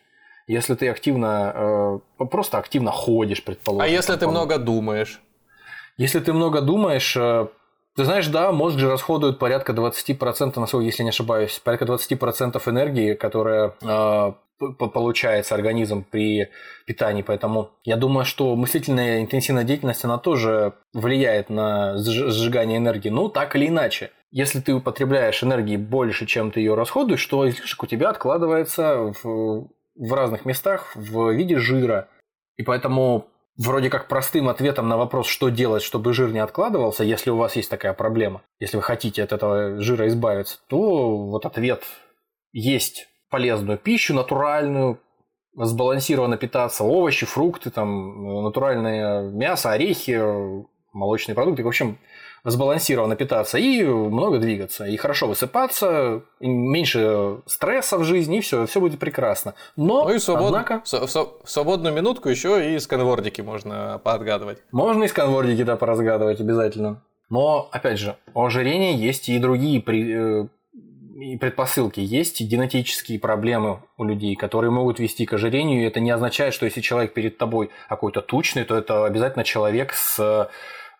[0.47, 3.83] если ты активно, э, просто активно ходишь, предположим.
[3.83, 5.21] А если ты много думаешь?
[5.97, 7.47] Если ты много думаешь, э,
[7.95, 13.13] ты знаешь, да, мозг же расходует порядка 20%, насколько, если не ошибаюсь, порядка 20% энергии,
[13.13, 14.33] которая э,
[14.77, 16.49] получается организм при
[16.85, 17.21] питании.
[17.21, 23.09] Поэтому я думаю, что мыслительная интенсивная деятельность, она тоже влияет на сжигание энергии.
[23.09, 24.11] Ну, так или иначе.
[24.31, 29.67] Если ты употребляешь энергии больше, чем ты ее расходуешь, то излишек у тебя откладывается в,
[29.95, 32.07] в разных местах в виде жира.
[32.57, 33.27] И поэтому
[33.65, 37.55] вроде как простым ответом на вопрос, что делать, чтобы жир не откладывался, если у вас
[37.55, 41.83] есть такая проблема, если вы хотите от этого жира избавиться, то вот ответ
[42.51, 44.99] есть полезную пищу, натуральную,
[45.55, 50.19] сбалансированно питаться, овощи, фрукты, там, натуральное мясо, орехи,
[50.93, 51.63] молочные продукты.
[51.63, 51.97] В общем,
[52.43, 58.65] сбалансированно питаться и много двигаться, и хорошо высыпаться, и меньше стресса в жизни, и все,
[58.65, 59.53] все будет прекрасно.
[59.75, 60.47] Но, ну и свобод...
[60.47, 60.81] однако...
[60.85, 61.05] в,
[61.43, 64.59] в свободную минутку еще и сканвордики можно поотгадывать.
[64.71, 67.03] Можно и сканвордики, да, поразгадывать обязательно.
[67.29, 70.41] Но, опять же, у ожирения есть и другие при...
[70.43, 70.47] Э,
[71.21, 71.99] и предпосылки.
[71.99, 76.65] Есть генетические проблемы у людей, которые могут вести к ожирению, и это не означает, что
[76.65, 80.49] если человек перед тобой какой-то тучный, то это обязательно человек с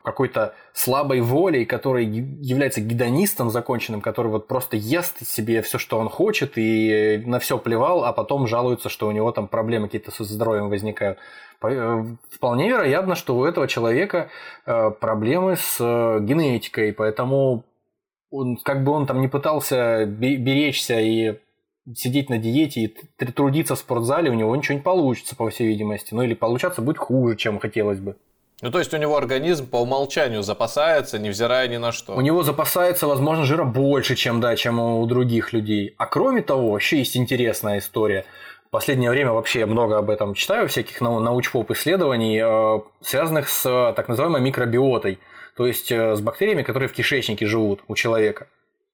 [0.03, 6.09] какой-то слабой волей, который является гедонистом законченным, который вот просто ест себе все, что он
[6.09, 10.23] хочет, и на все плевал, а потом жалуется, что у него там проблемы какие-то со
[10.23, 11.17] здоровьем возникают.
[11.63, 14.29] Э, вполне вероятно, что у этого человека
[14.65, 17.63] э, проблемы с э, генетикой, поэтому
[18.31, 21.37] он, как бы он там не пытался беречься и
[21.95, 26.13] сидеть на диете и трудиться в спортзале, у него ничего не получится, по всей видимости.
[26.13, 28.15] Ну или получаться будет хуже, чем хотелось бы.
[28.61, 32.13] Ну, то есть у него организм по умолчанию запасается, невзирая ни на что.
[32.13, 35.95] У него запасается, возможно, жира больше, чем, да, чем у других людей.
[35.97, 38.25] А кроме того, вообще есть интересная история.
[38.67, 44.07] В последнее время вообще много об этом читаю, всяких научпоп исследований, э, связанных с так
[44.07, 45.19] называемой микробиотой.
[45.57, 48.47] То есть э, с бактериями, которые в кишечнике живут у человека.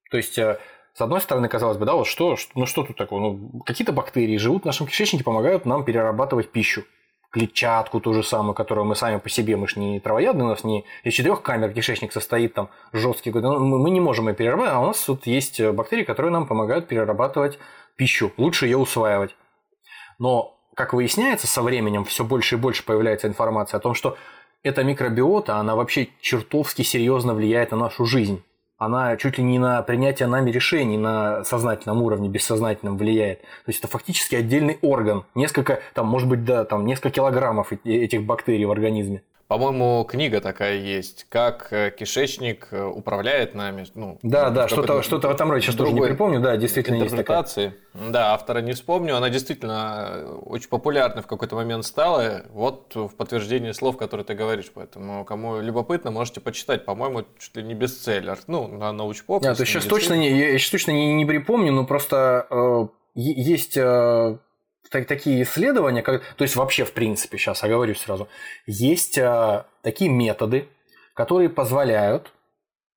[0.10, 0.60] То есть э,
[0.94, 3.20] с одной стороны, казалось бы, да, вот что, ну что тут такого?
[3.20, 6.86] Ну, какие-то бактерии живут в нашем кишечнике, помогают нам перерабатывать пищу
[7.32, 10.64] клетчатку ту же самую, которую мы сами по себе, мы же не травоядные, у нас
[10.64, 14.80] не из четырех камер кишечник состоит там жесткий, ну, мы не можем ее перерабатывать, а
[14.80, 17.60] у нас тут есть бактерии, которые нам помогают перерабатывать
[17.96, 19.36] пищу, лучше ее усваивать.
[20.20, 24.18] Но, как выясняется, со временем все больше и больше появляется информация о том, что
[24.64, 28.44] эта микробиота, она вообще чертовски серьезно влияет на нашу жизнь
[28.78, 33.42] она чуть ли не на принятие нами решений на сознательном уровне, бессознательном влияет.
[33.42, 35.26] То есть это фактически отдельный орган.
[35.36, 39.24] Несколько, там, может быть, да, там несколько килограммов этих бактерий в организме.
[39.48, 43.86] По-моему, книга такая есть, как э, кишечник э, управляет нами.
[43.96, 47.16] Ну, да, да, что-то что в этом роде, сейчас тоже не припомню, да, действительно есть
[47.16, 47.74] такая.
[47.94, 53.16] Да, автора не вспомню, она действительно э, очень популярна в какой-то момент стала, вот в
[53.16, 58.40] подтверждение слов, которые ты говоришь, поэтому кому любопытно, можете почитать, по-моему, чуть ли не бестселлер,
[58.48, 59.44] ну, на научпоп.
[59.44, 63.78] Да, то сейчас точно, не, я сейчас точно не, не припомню, но просто э, есть...
[63.78, 64.40] Э,
[64.90, 68.28] так, такие исследования, как, то есть вообще в принципе, сейчас оговорюсь сразу,
[68.66, 70.68] есть а, такие методы,
[71.14, 72.32] которые позволяют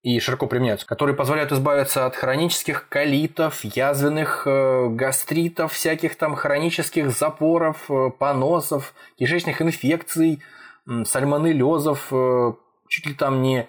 [0.02, 7.10] и широко применяются, которые позволяют избавиться от хронических колитов, язвенных э, гастритов, всяких там хронических
[7.10, 10.40] запоров, э, поносов, кишечных инфекций,
[10.88, 12.52] э, сальмонеллезов, э,
[12.88, 13.68] чуть ли там не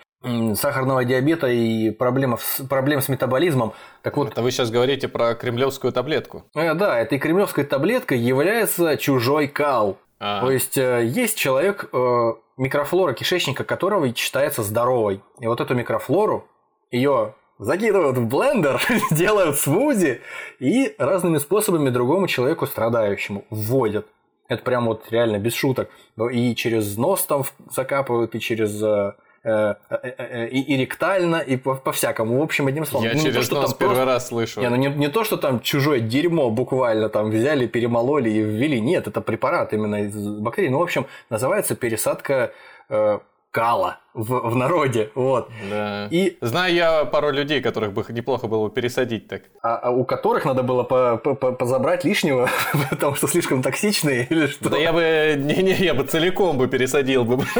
[0.56, 2.38] сахарного диабета и проблем,
[2.70, 3.74] проблем с метаболизмом.
[4.04, 6.44] Так вот, это вы сейчас говорите про кремлевскую таблетку.
[6.54, 9.98] Э, да, этой кремлевской таблеткой является чужой кал.
[10.20, 10.42] А.
[10.42, 15.24] То есть э, есть человек, э, микрофлора кишечника которого считается здоровой.
[15.40, 16.48] И вот эту микрофлору,
[16.92, 18.80] ее закидывают в блендер,
[19.12, 20.22] делают смузи
[20.60, 24.08] и разными способами другому человеку страдающему вводят.
[24.48, 25.90] Это прям вот реально без шуток.
[26.32, 27.44] И через нос там
[27.74, 29.14] закапывают, и через э,
[29.44, 32.40] и, и ректально, и по- по-всякому.
[32.40, 33.08] В общем, одним словом.
[33.08, 34.62] Я ну, не то, через что там первый просто- раз слышу.
[34.62, 38.80] не, ну не, не то, что там чужое дерьмо буквально там взяли, перемололи и ввели.
[38.80, 40.70] Нет, это препарат именно из бактерий.
[40.70, 42.52] Ну, в общем, называется пересадка
[42.90, 43.20] э,
[43.50, 45.10] кала в, в народе.
[45.16, 45.50] Вот.
[45.70, 46.08] Да.
[46.12, 49.42] И Знаю я пару людей, которых бы неплохо было бы пересадить так.
[49.62, 52.48] а, а у которых надо было по- по- по- позабрать лишнего,
[52.92, 54.70] потому что слишком токсичные или что.
[54.70, 57.44] Да я бы, не-не, я бы целиком бы пересадил бы.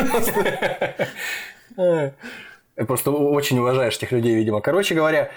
[1.78, 2.12] Э,
[2.86, 4.62] Просто очень уважаешь этих людей, видимо.
[4.62, 5.30] Короче говоря,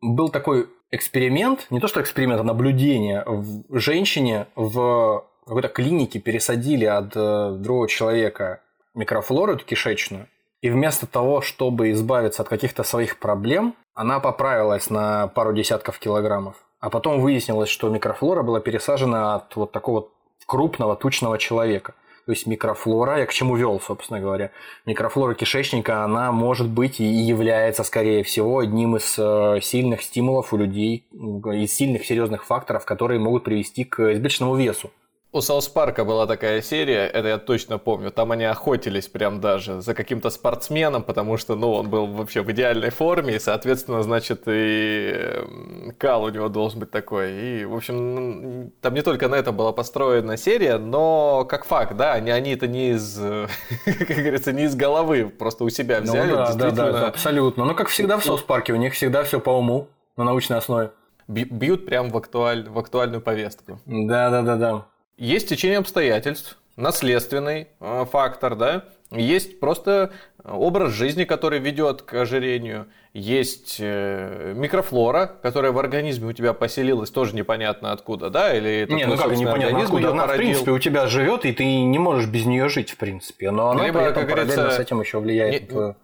[0.00, 3.24] был такой эксперимент, не то что эксперимент, а наблюдение.
[3.26, 8.60] В женщине в какой-то клинике пересадили от э, другого человека
[8.94, 10.28] микрофлору кишечную.
[10.60, 16.54] И вместо того, чтобы избавиться от каких-то своих проблем, она поправилась на пару десятков килограммов.
[16.78, 20.08] А потом выяснилось, что микрофлора была пересажена от вот такого
[20.46, 21.94] крупного, тучного человека.
[22.24, 24.52] То есть микрофлора, я к чему вел, собственно говоря,
[24.86, 30.56] микрофлора кишечника, она может быть и является, скорее всего, одним из э, сильных стимулов у
[30.56, 34.90] людей, из сильных серьезных факторов, которые могут привести к избыточному весу.
[35.34, 38.10] У Саус Парка была такая серия, это я точно помню.
[38.10, 42.52] Там они охотились прям даже за каким-то спортсменом, потому что, ну, он был вообще в
[42.52, 47.32] идеальной форме, и, соответственно, значит, и эм, кал у него должен быть такой.
[47.32, 52.12] И, в общем, там не только на это была построена серия, но как факт, да,
[52.12, 53.18] они, они это не из,
[53.86, 56.92] как говорится, не из головы, просто у себя Ну взяли, да, да, действительно.
[56.92, 57.64] да, абсолютно.
[57.64, 60.90] Ну, как всегда в соцпарке, у них всегда все по уму, на научной основе.
[61.26, 63.80] Бьют прям в, актуаль- в актуальную повестку.
[63.86, 64.86] Да, да, да, да.
[65.16, 70.10] Есть течение обстоятельств, наследственный э, фактор, да, есть просто
[70.42, 77.10] образ жизни, который ведет к ожирению, есть э, микрофлора, которая в организме у тебя поселилась,
[77.10, 80.10] тоже непонятно откуда, да, или это Не, твой ну как непонятно откуда.
[80.10, 80.46] Она, в породил.
[80.46, 83.50] принципе, у тебя живет, и ты не можешь без нее жить, в принципе.
[83.50, 85.94] Но она Либо, при этом параллельно с этим еще влияет не-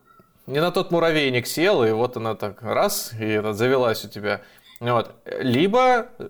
[0.46, 4.42] не на тот муравейник сел, и вот она так раз, и завелась у тебя.
[4.80, 5.12] Вот.
[5.40, 6.28] Либо, э,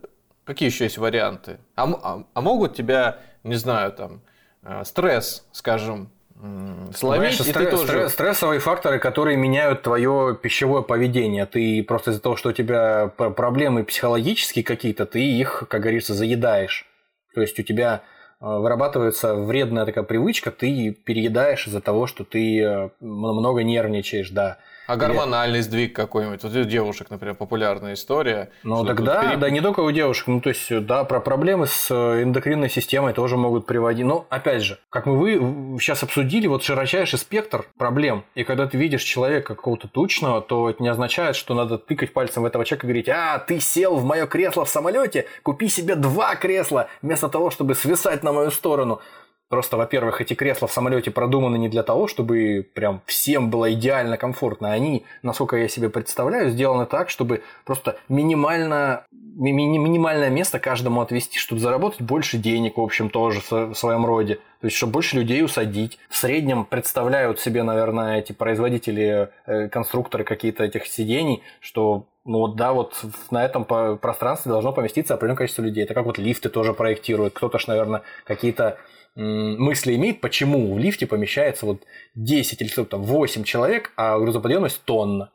[0.48, 1.58] какие еще есть варианты?
[1.76, 4.20] А, а- а могут тебя, не знаю, там,
[4.64, 7.86] э, стресс, скажем, сломить, Понимаешь, и стресс- ты тоже...
[7.92, 11.46] стресс- стрессовые факторы, которые меняют твое пищевое поведение.
[11.46, 16.86] Ты просто из-за того, что у тебя проблемы психологические какие-то, ты их, как говорится, заедаешь.
[17.34, 18.02] То есть у тебя
[18.40, 24.58] э, вырабатывается вредная такая привычка, ты переедаешь из-за того, что ты э, много нервничаешь, да.
[24.88, 26.42] А гормональный сдвиг какой-нибудь?
[26.42, 28.48] Вот у девушек, например, популярная история.
[28.62, 31.66] Ну тогда, тут пере- да, не только у девушек, ну то есть, да, про проблемы
[31.66, 34.06] с э, эндокринной системой тоже могут приводить.
[34.06, 38.24] Но опять же, как мы вы сейчас обсудили, вот широчайший спектр проблем.
[38.34, 42.44] И когда ты видишь человека какого-то тучного, то это не означает, что надо тыкать пальцем
[42.44, 45.96] в этого человека и говорить, а, ты сел в мое кресло в самолете, купи себе
[45.96, 49.02] два кресла, вместо того, чтобы свисать на мою сторону.
[49.48, 54.18] Просто, во-первых, эти кресла в самолете продуманы не для того, чтобы прям всем было идеально
[54.18, 54.72] комфортно.
[54.72, 61.00] Они, насколько я себе представляю, сделаны так, чтобы просто минимально, ми- ми- минимальное место каждому
[61.00, 64.34] отвести, чтобы заработать больше денег, в общем, тоже в своем роде.
[64.60, 65.98] То есть, чтобы больше людей усадить.
[66.10, 72.56] В среднем представляют себе, наверное, эти производители, э, конструкторы какие-то этих сидений, что ну вот
[72.56, 75.84] да, вот на этом пространстве должно поместиться определенное количество людей.
[75.84, 77.32] Это как вот лифты тоже проектируют.
[77.32, 78.76] Кто-то ж, наверное, какие-то
[79.22, 81.82] мысли имеет, почему в лифте помещается вот
[82.14, 85.30] 10 или там, 8 человек, а грузоподъемность тонна.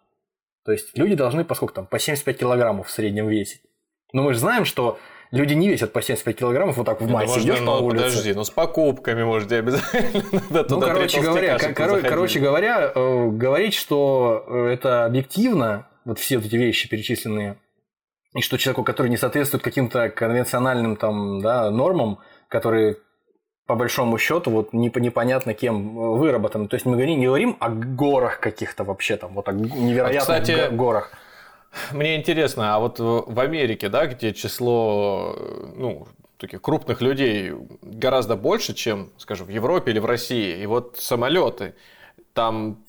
[0.65, 3.61] То есть люди должны по сколько там, по 75 килограммов в среднем весить.
[4.13, 4.97] Но мы же знаем, что
[5.31, 7.27] люди не весят по 75 килограммов вот так в массе.
[7.35, 8.03] можно, Идешь по ну, улице.
[8.05, 12.09] подожди, ну с покупками, может, обязательно надо Ну, короче говоря, толстяка, ко- чтобы коро- заходили.
[12.09, 17.57] короче говоря, э, говорить, что э, это объективно, вот все вот эти вещи перечисленные,
[18.35, 22.97] и что человеку, который не соответствует каким-то конвенциональным там, да, нормам, которые
[23.65, 26.67] по большому счету вот непо- непонятно кем э, выработаны.
[26.67, 30.69] То есть мы говорим, не говорим о горах каких-то вообще там, вот о невероятных кстати,
[30.69, 31.11] го- горах.
[31.91, 36.07] Мне интересно, а вот в в Америке, да, где число, э, ну,
[36.37, 41.73] таких крупных людей гораздо больше, чем, скажем, в Европе или в России, и вот самолеты,
[42.33, 42.83] там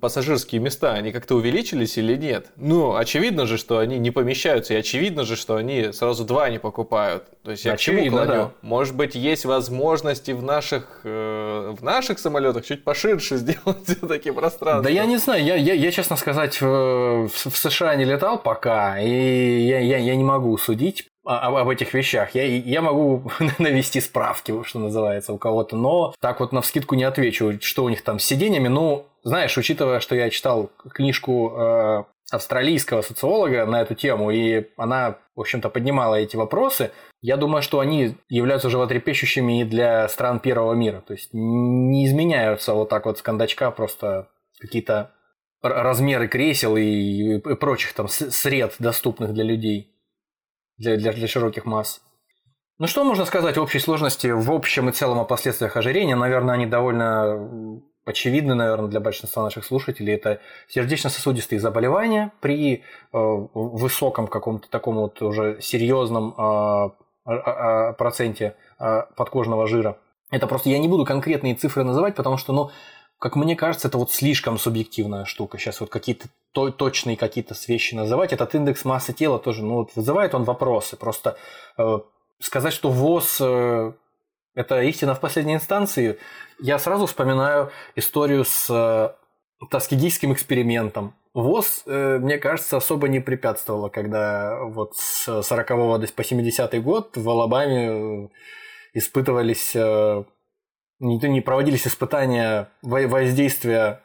[0.00, 2.50] пассажирские места, они как-то увеличились или нет?
[2.56, 6.58] Ну, очевидно же, что они не помещаются, и очевидно же, что они сразу два не
[6.58, 7.24] покупают.
[7.42, 8.42] То есть я к чему Очевидно, клоню?
[8.42, 8.52] да.
[8.62, 14.82] Может быть, есть возможности в наших, э, в наших самолетах чуть поширше сделать все-таки пространство?
[14.84, 18.98] Да я не знаю, я, я, я честно сказать, в, в США не летал пока,
[19.00, 21.11] и я, я, я не могу судить.
[21.24, 22.34] Об, об этих вещах.
[22.34, 27.04] Я, я могу навести справки, что называется, у кого-то, но так вот на вскидку не
[27.04, 28.68] отвечу, что у них там с сиденьями.
[28.68, 35.18] Ну, знаешь, учитывая, что я читал книжку э, австралийского социолога на эту тему, и она,
[35.36, 40.74] в общем-то, поднимала эти вопросы, я думаю, что они являются животрепещущими и для стран первого
[40.74, 41.02] мира.
[41.06, 45.12] То есть не изменяются вот так вот с кондачка просто какие-то
[45.62, 49.91] размеры кресел и, и прочих там сред, доступных для людей,
[50.82, 52.02] для, для, для широких масс.
[52.78, 56.16] Ну что можно сказать в общей сложности, в общем и целом о последствиях ожирения?
[56.16, 60.14] Наверное, они довольно очевидны, наверное, для большинства наших слушателей.
[60.14, 62.80] Это сердечно-сосудистые заболевания при э,
[63.12, 69.98] высоком каком-то таком вот уже серьезном э, э, проценте э, подкожного жира.
[70.32, 72.70] Это просто я не буду конкретные цифры называть, потому что, ну,
[73.22, 75.56] как мне кажется, это вот слишком субъективная штука.
[75.56, 78.32] Сейчас вот какие-то то, точные какие-то вещи называть.
[78.32, 80.96] Этот индекс массы тела тоже, ну вот вызывает он вопросы.
[80.96, 81.36] Просто
[81.78, 82.00] э,
[82.40, 83.92] сказать, что ВОЗ э,
[84.56, 86.18] это истина в последней инстанции,
[86.60, 89.10] я сразу вспоминаю историю с э,
[89.70, 91.14] Таскигийским экспериментом.
[91.32, 97.30] ВОЗ, э, мне кажется, особо не препятствовало, когда вот с 40 по 70 год в
[97.30, 98.28] Алабаме э,
[98.94, 100.24] испытывались э,
[101.02, 104.00] не, не проводились испытания воздействия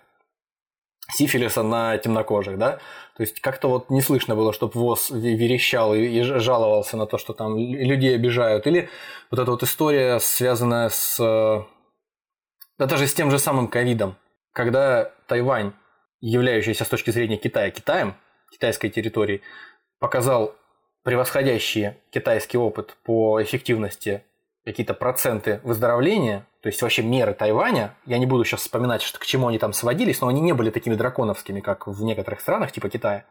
[1.10, 2.80] сифилиса на темнокожих, да?
[3.16, 7.34] То есть как-то вот не слышно было, чтобы ВОЗ верещал и жаловался на то, что
[7.34, 8.68] там людей обижают.
[8.68, 8.89] Или
[9.32, 11.18] вот эта вот история, связанная с...
[12.78, 14.18] Да даже с тем же самым ковидом.
[14.52, 15.74] Когда Тайвань,
[16.20, 18.16] являющийся с точки зрения Китая Китаем,
[18.52, 19.41] китайской территории,
[20.00, 20.56] показал
[21.04, 24.24] превосходящий китайский опыт по эффективности
[24.66, 29.26] какие-то проценты выздоровления, то есть вообще меры Тайваня, я не буду сейчас вспоминать, что, к
[29.26, 32.89] чему они там сводились, но они не были такими драконовскими, как в некоторых странах, типа
[32.89, 33.24] Китая.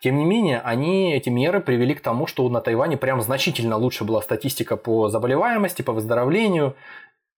[0.00, 4.02] Тем не менее, они, эти меры привели к тому, что на Тайване прям значительно лучше
[4.02, 6.74] была статистика по заболеваемости, по выздоровлению,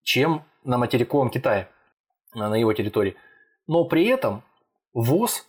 [0.03, 1.69] чем на материковом Китае,
[2.35, 3.15] на его территории.
[3.67, 4.43] Но при этом
[4.95, 5.47] ВОЗ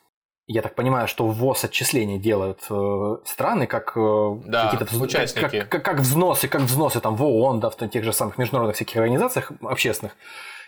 [0.52, 5.60] я так понимаю, что ввоз отчисления делают э, страны, как э, да, какие-то участники.
[5.60, 8.76] Как, как, как взносы, как взносы там в ООН, да, в тех же самых международных
[8.76, 10.18] всяких организациях общественных.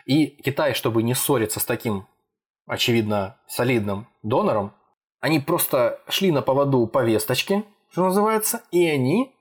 [0.06, 2.06] И Китай, чтобы не ссориться с таким,
[2.68, 4.74] очевидно, солидным донором,
[5.20, 9.36] они просто шли на поводу повесточки, что называется, и они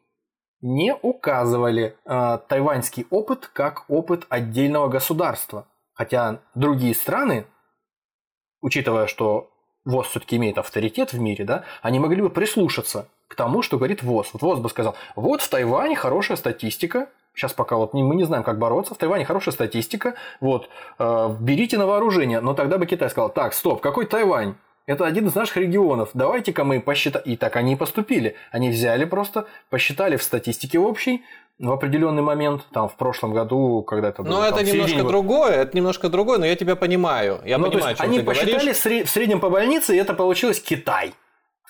[0.62, 5.66] не указывали э, тайваньский опыт как опыт отдельного государства.
[5.93, 7.45] Хотя другие страны,
[8.62, 9.49] учитывая, что
[9.84, 14.02] ВОЗ все-таки имеет авторитет в мире, да, они могли бы прислушаться к тому, что говорит
[14.02, 14.30] ВОЗ.
[14.32, 18.42] Вот ВОЗ бы сказал, вот в Тайване хорошая статистика, сейчас пока вот мы не знаем,
[18.42, 20.68] как бороться, в Тайване хорошая статистика, вот,
[20.98, 24.54] э, берите на вооружение, но тогда бы Китай сказал, так, стоп, какой Тайвань?
[24.86, 26.10] Это один из наших регионов.
[26.14, 27.24] Давайте-ка мы посчитаем.
[27.24, 28.34] И так они и поступили.
[28.50, 31.22] Они взяли просто, посчитали в статистике общей,
[31.61, 34.32] в определенный момент, там в прошлом году, когда это было.
[34.32, 37.40] Но это немножко другое, это немножко другое, но я тебя понимаю.
[37.44, 39.06] Я ну, понимаю, то есть они посчитали говоришь.
[39.06, 41.12] в среднем по больнице, и это получилось Китай.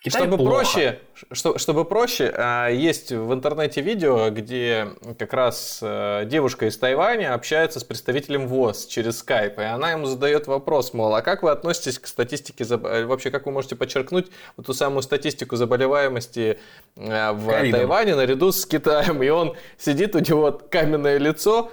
[0.03, 0.51] Китай чтобы плохо.
[0.51, 0.99] проще,
[1.31, 4.89] что, чтобы проще, а, есть в интернете видео, где
[5.19, 10.07] как раз э, девушка из Тайваня общается с представителем ВОЗ через скайп, и она ему
[10.07, 14.29] задает вопрос, мол, а как вы относитесь к статистике, э, вообще как вы можете подчеркнуть
[14.57, 16.59] вот ту самую статистику заболеваемости
[16.97, 17.81] э, в Ковидом.
[17.81, 21.71] Тайване наряду с Китаем, и он сидит, у него каменное лицо,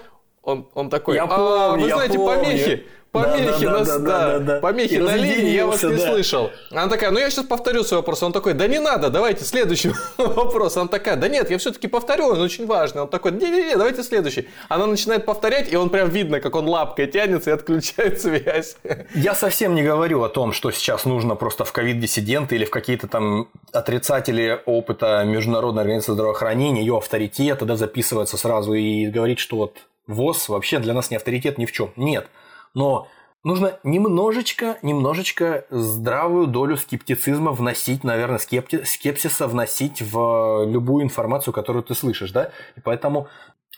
[0.47, 2.43] он, он такой, я помню, а, вы я знаете, помню.
[2.43, 6.51] помехи, Помехи, да, да, на, да, помехи на линии, я вас не слышал.
[6.71, 8.21] Она такая, ну я сейчас повторю свой вопрос.
[8.23, 10.77] Он такой, да не надо, давайте следующий вопрос.
[10.77, 13.03] Она такая, да нет, я все-таки повторю, он очень важный.
[13.03, 14.49] Он такой, не-не-не, давайте следующий.
[14.69, 18.77] Она начинает повторять, и он прям видно, как он лапкой тянется и отключает связь.
[19.15, 23.07] Я совсем не говорю о том, что сейчас нужно просто в ковид-диссиденты или в какие-то
[23.07, 29.77] там отрицатели опыта Международной организации здравоохранения, ее авторитета, да, записываться сразу и говорить, что вот
[30.07, 31.91] ВОЗ вообще для нас не авторитет ни в чем.
[31.95, 32.27] Нет.
[32.73, 33.07] Но
[33.43, 41.83] нужно немножечко, немножечко здравую долю скептицизма вносить, наверное, скепти- скепсиса вносить в любую информацию, которую
[41.83, 43.27] ты слышишь, да, и поэтому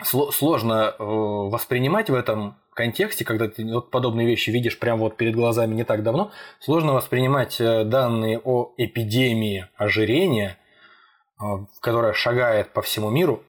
[0.04, 5.36] сложно э, воспринимать в этом контексте, когда ты вот подобные вещи видишь прямо вот перед
[5.36, 10.58] глазами не так давно, сложно воспринимать э, данные о эпидемии ожирения,
[11.42, 11.44] э,
[11.82, 13.44] которая шагает по всему миру,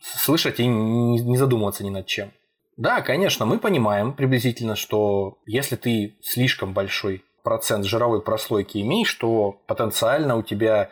[0.00, 2.30] слышать и не задумываться ни над чем.
[2.78, 9.60] Да, конечно, мы понимаем приблизительно, что если ты слишком большой процент жировой прослойки имеешь, то
[9.66, 10.88] потенциально у тебя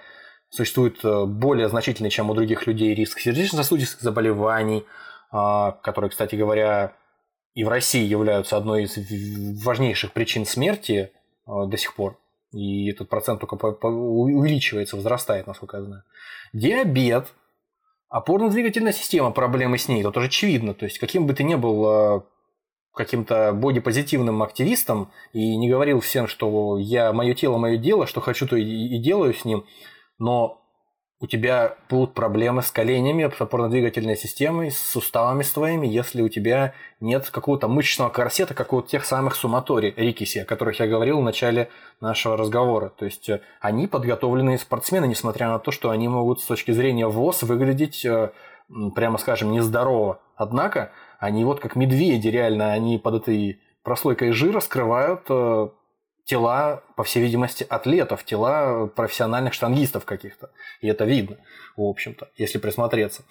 [0.51, 4.85] существует э, более значительный, чем у других людей, риск сердечно-сосудистых заболеваний,
[5.31, 6.93] а, которые, кстати говоря,
[7.55, 11.13] и в России являются одной из важнейших причин смерти
[11.47, 12.19] э, до сих пор.
[12.51, 16.03] И этот процент только увеличивается, возрастает, насколько я знаю.
[16.53, 17.33] Диабет,
[18.17, 20.73] Опорно-двигательная система, проблемы с ней, тут уже очевидно.
[20.73, 22.21] То есть, каким бы ты ни был э,
[22.95, 28.49] каким-то бодипозитивным активистом и не говорил всем, что я мое тело, мое дело, что хочу,
[28.49, 29.67] то и, и делаю с ним,
[30.19, 30.66] но
[31.19, 36.29] у тебя будут проблемы с коленями, с опорно-двигательной системой, с суставами с твоими, если у
[36.29, 41.21] тебя нет какого-то мышечного корсета, как у тех самых суматори Рикиси, о которых я говорил
[41.21, 42.91] в начале нашего разговора.
[42.91, 47.07] То есть э, они подготовленные спортсмены, несмотря на то, что они могут с точки зрения
[47.07, 48.33] ВОЗ выглядеть, э,
[48.95, 50.21] прямо скажем, нездорово.
[50.37, 55.69] Однако они вот как медведи реально, они под этой прослойкой жира скрывают э,
[56.27, 60.51] тела, по всей видимости, атлетов, тела профессиональных штангистов каких-то.
[60.81, 61.37] И это видно,
[61.77, 63.23] в общем-то, если присмотреться.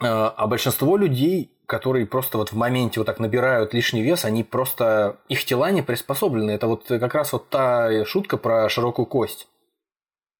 [0.00, 4.44] А, а большинство людей, которые просто вот в моменте вот так набирают лишний вес, они
[4.44, 6.50] просто, их тела не приспособлены.
[6.50, 9.48] Это вот как раз вот та шутка про широкую кость.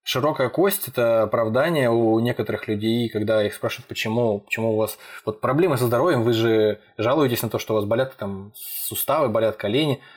[0.05, 5.43] Широкая кость– это оправдание у некоторых людей, когда их спрашивают, почему, почему у вас вот
[5.43, 9.57] проблемы со здоровьем, вы же жалуетесь на то, что у вас болят там суставы, болят
[9.57, 10.01] колени–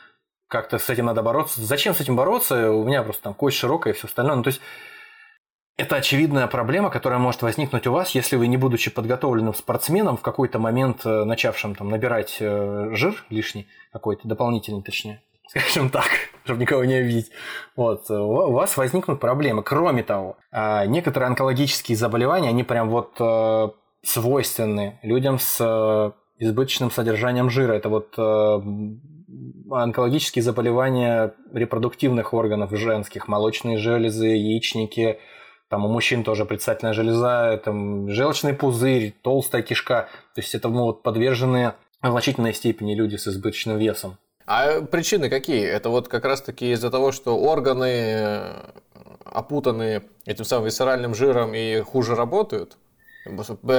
[0.51, 1.61] как-то с этим надо бороться.
[1.61, 2.71] Зачем с этим бороться?
[2.71, 4.35] У меня просто там кость широкая и все остальное.
[4.35, 4.61] Ну, то есть
[5.77, 10.21] это очевидная проблема, которая может возникнуть у вас, если вы, не будучи подготовленным спортсменом, в
[10.21, 16.05] какой-то момент э, начавшим там набирать э, жир лишний, какой-то дополнительный, точнее, скажем так,
[16.43, 17.31] чтобы никого не обидеть,
[17.77, 19.63] вот, э, у вас возникнут проблемы.
[19.63, 23.15] Кроме того, а, некоторые онкологические заболевания, они прям вот
[24.03, 27.73] свойственны людям с избыточным содержанием жира.
[27.73, 28.17] Это вот
[29.69, 35.19] онкологические заболевания репродуктивных органов женских, молочные железы, яичники,
[35.69, 40.09] там у мужчин тоже предстательная железа, там желчный пузырь, толстая кишка.
[40.35, 44.17] То есть это ну, вот подверженные в значительной степени люди с избыточным весом.
[44.45, 45.63] А причины какие?
[45.63, 48.71] Это вот как раз-таки из-за того, что органы э,
[49.23, 52.77] опутаны этим самым висцеральным жиром и хуже работают?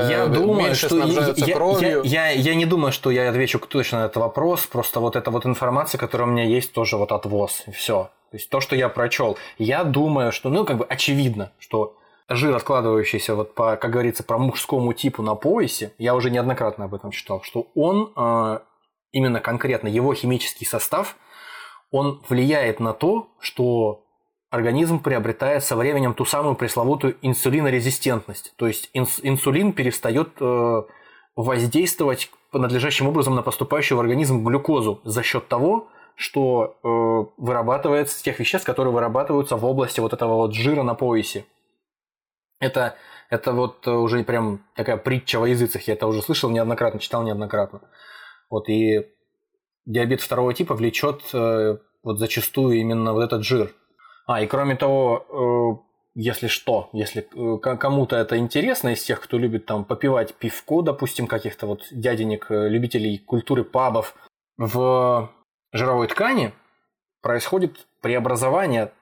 [0.09, 4.17] Я думаю, что я, я, я, я не думаю, что я отвечу точно на этот
[4.19, 4.67] вопрос.
[4.67, 7.65] Просто вот эта вот информация, которая у меня есть, тоже вот от ВОЗ.
[7.75, 8.11] Все.
[8.31, 9.37] То есть то, что я прочел.
[9.59, 14.39] Я думаю, что, ну, как бы очевидно, что жир, откладывающийся, вот по, как говорится, про
[14.39, 18.59] мужскому типу на поясе, я уже неоднократно об этом читал, что он, э,
[19.11, 21.17] именно конкретно его химический состав,
[21.91, 24.05] он влияет на то, что
[24.53, 28.53] организм приобретает со временем ту самую пресловутую инсулинорезистентность.
[28.57, 30.83] То есть инсулин перестает э,
[31.35, 38.39] воздействовать надлежащим образом на поступающую в организм глюкозу за счет того, что э, вырабатывается тех
[38.39, 41.47] веществ, которые вырабатываются в области вот этого вот жира на поясе.
[42.61, 42.97] Это,
[43.31, 47.81] это вот уже прям такая притча во языцах, я это уже слышал неоднократно, читал неоднократно.
[48.51, 49.07] Вот и
[49.87, 53.73] диабет второго типа влечет э, вот зачастую именно вот этот жир.
[54.27, 59.39] А, и кроме того, э, если что, если э, кому-то это интересно из тех, кто
[59.39, 64.15] любит там попивать пивко, допустим, каких-то вот дяденек, э, любителей культуры пабов,
[64.59, 65.31] в
[65.73, 66.53] жировой ткани
[67.23, 68.93] происходит преобразование,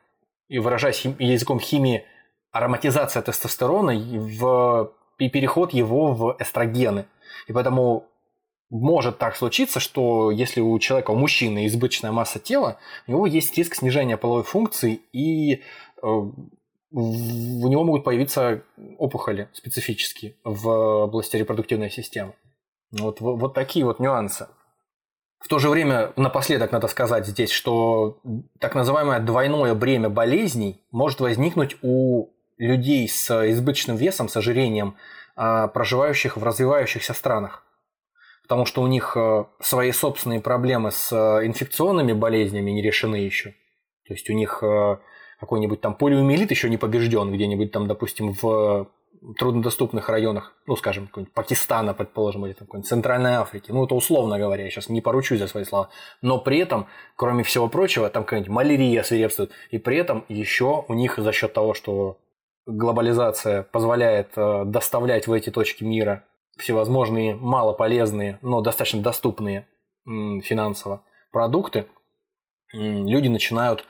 [0.49, 2.05] и выражаясь языком химии,
[2.53, 7.07] ароматизация тестостерона в, и переход его в эстрогены.
[7.47, 8.10] И поэтому
[8.71, 13.57] может так случиться, что если у человека, у мужчины избыточная масса тела, у него есть
[13.59, 15.61] риск снижения половой функции, и э,
[16.03, 18.63] у него могут появиться
[18.99, 22.35] опухоли специфические в области репродуктивной системы.
[22.93, 24.49] Вот, вот такие вот нюансы.
[25.41, 28.21] В то же время, напоследок надо сказать здесь, что
[28.59, 34.97] так называемое двойное бремя болезней может возникнуть у людей с избыточным весом, с ожирением,
[35.35, 37.65] а, проживающих в развивающихся странах
[38.51, 43.51] потому что у них э, свои собственные проблемы с э, инфекционными болезнями не решены еще.
[44.09, 44.97] То есть у них э,
[45.39, 48.89] какой-нибудь там полиомиелит еще не побежден где-нибудь там, допустим, в
[49.39, 53.71] труднодоступных районах, ну, скажем, Пакистана, предположим, или там какой-нибудь Центральной Африки.
[53.71, 55.91] Ну, это условно говоря, я сейчас не поручусь за свои слова.
[56.21, 59.53] Но при этом, кроме всего прочего, там какая-нибудь малярия свирепствует.
[59.71, 62.19] И при этом еще у них за счет того, что
[62.67, 66.25] глобализация позволяет доставлять в эти точки мира
[66.59, 69.67] всевозможные малополезные, но достаточно доступные
[70.05, 71.87] финансово продукты,
[72.73, 73.85] люди начинают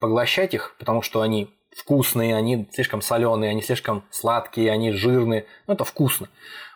[0.00, 5.46] поглощать их, потому что они вкусные, они слишком соленые, они слишком сладкие, они жирные.
[5.66, 6.28] Ну, это вкусно.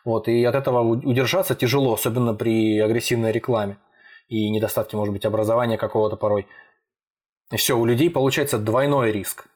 [0.05, 3.79] Вот, и от этого удержаться тяжело, особенно при агрессивной рекламе
[4.29, 6.47] и недостатке, может быть, образования какого-то порой.
[7.53, 9.47] И все, у людей получается двойной риск.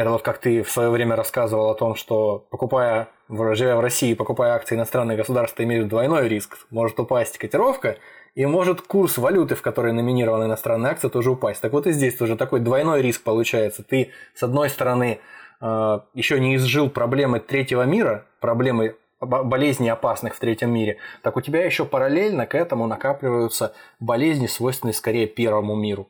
[0.00, 4.14] Это вот как ты в свое время рассказывал о том, что покупая, живя в России,
[4.14, 6.56] покупая акции иностранных государств, имеют двойной риск.
[6.70, 7.98] Может упасть котировка,
[8.34, 11.60] и может курс валюты, в которой номинированы иностранные акции, тоже упасть.
[11.60, 13.82] Так вот и здесь тоже такой двойной риск получается.
[13.82, 15.20] Ты, с одной стороны,
[15.60, 21.36] э, еще не изжил проблемы третьего мира, проблемы бо- болезней опасных в третьем мире, так
[21.36, 26.08] у тебя еще параллельно к этому накапливаются болезни, свойственные скорее первому миру.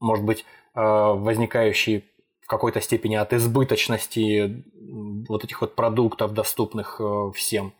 [0.00, 2.04] Может быть, э, возникающие
[2.46, 4.64] в какой-то степени от избыточности
[5.28, 7.74] вот этих вот продуктов, доступных э, всем.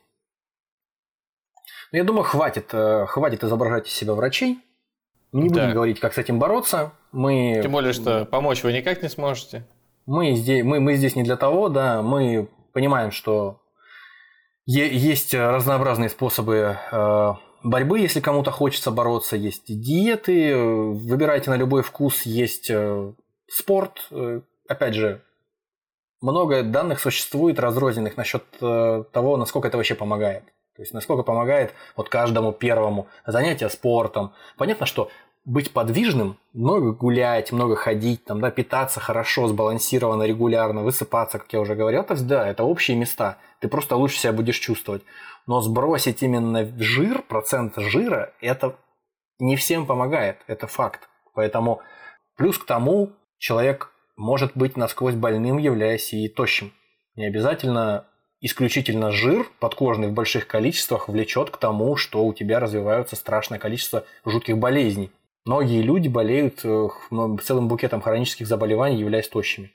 [1.93, 4.59] Ну, Я думаю, хватит, э, хватит изображать из себя врачей.
[5.31, 5.73] Не будем Да.
[5.73, 6.93] говорить, как с этим бороться.
[7.13, 9.65] Мы, Тем более, что помочь вы никак не сможете.
[10.05, 12.03] мы, здесь, мы, мы здесь не для того, да.
[12.03, 13.61] Мы понимаем, что
[14.67, 19.37] есть разнообразные способы э, борьбы, если кому-то хочется бороться.
[19.37, 22.23] Есть диеты, выбирайте на любой вкус.
[22.27, 22.69] Есть
[23.49, 24.09] спорт.
[24.69, 25.23] Опять же,
[26.21, 30.45] много данных существует разрозненных насчет э, того, насколько это вообще помогает.
[30.75, 34.35] То есть, насколько помогает вот каждому первому занятие спортом.
[34.59, 35.11] Понятно, что
[35.47, 41.61] быть подвижным, много гулять, много ходить, там, да, питаться хорошо, сбалансированно, регулярно, высыпаться, как я
[41.61, 43.39] уже говорил, то есть, да, это общие места.
[43.61, 45.03] Ты просто лучше себя будешь чувствовать.
[45.47, 48.77] Но сбросить именно жир, процент жира, это
[49.39, 51.09] не всем помогает, это факт.
[51.35, 51.81] Поэтому
[52.37, 56.73] плюс к тому человек может быть насквозь больным, являясь и тощим.
[57.15, 58.07] Не обязательно
[58.41, 64.05] исключительно жир подкожный в больших количествах влечет к тому, что у тебя развиваются страшное количество
[64.25, 65.11] жутких болезней.
[65.45, 66.89] Многие люди болеют э,
[67.43, 69.73] целым букетом хронических заболеваний, являясь тощими.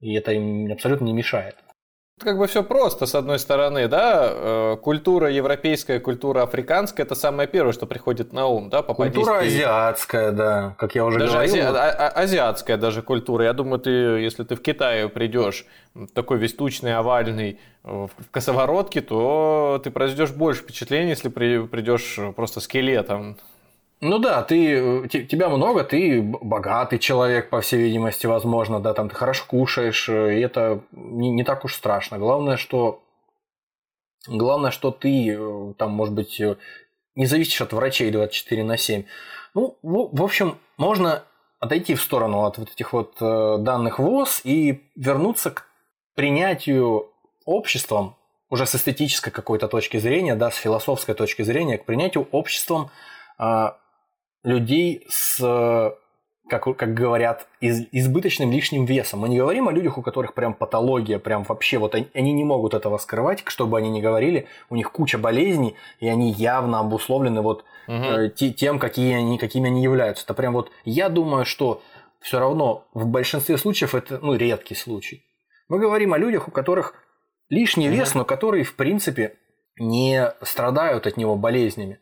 [0.00, 1.56] И это им абсолютно не мешает.
[2.18, 7.48] Как бы все просто, с одной стороны, да, э, культура европейская, культура африканская, это самое
[7.48, 11.32] первое, что приходит на ум, да, по Культура подействии- азиатская, да, как я уже Даже
[11.34, 11.54] говорил.
[11.54, 13.44] ази- а- а- азиатская даже культура.
[13.44, 15.64] Я думаю, ты, если ты в Китае придешь,
[16.12, 22.18] такой весь тучный, овальный, э, в косоворотке, то ты произведешь больше впечатлений, если при- придешь
[22.34, 23.36] просто скелетом.
[24.00, 28.94] Ну да, ты, э, те- тебя много, ты богатый человек, по всей видимости, возможно, да,
[28.94, 32.18] там ты хорошо кушаешь, э, и это не, не так уж страшно.
[32.18, 33.02] Главное, что
[34.28, 36.40] главное, что ты э, там, может быть,
[37.16, 39.04] не зависишь от врачей 24 на 7.
[39.54, 41.24] Ну, в, общем, можно
[41.58, 45.66] отойти в сторону от вот этих вот данных ВОЗ и вернуться к
[46.14, 47.10] принятию
[47.44, 48.14] обществом,
[48.50, 52.90] уже с эстетической какой-то точки зрения, да, с философской точки зрения, к принятию обществом
[53.38, 53.78] а,
[54.48, 55.38] людей с,
[56.48, 59.20] как, как говорят, из- избыточным лишним весом.
[59.20, 62.44] Мы не говорим о людях, у которых прям патология, прям вообще вот они, они не
[62.44, 66.80] могут этого скрывать, что бы они ни говорили, у них куча болезней, и они явно
[66.80, 68.02] обусловлены вот Мгм.
[68.04, 70.24] э, те- тем, какие они, какими они являются.
[70.24, 71.82] Это прям вот, я думаю, что
[72.20, 75.22] все равно в большинстве случаев это, ну, редкий случай.
[75.68, 76.94] Мы говорим о людях, у которых
[77.50, 79.34] лишний вес, но которые, в принципе,
[79.78, 81.98] не страдают от него болезнями.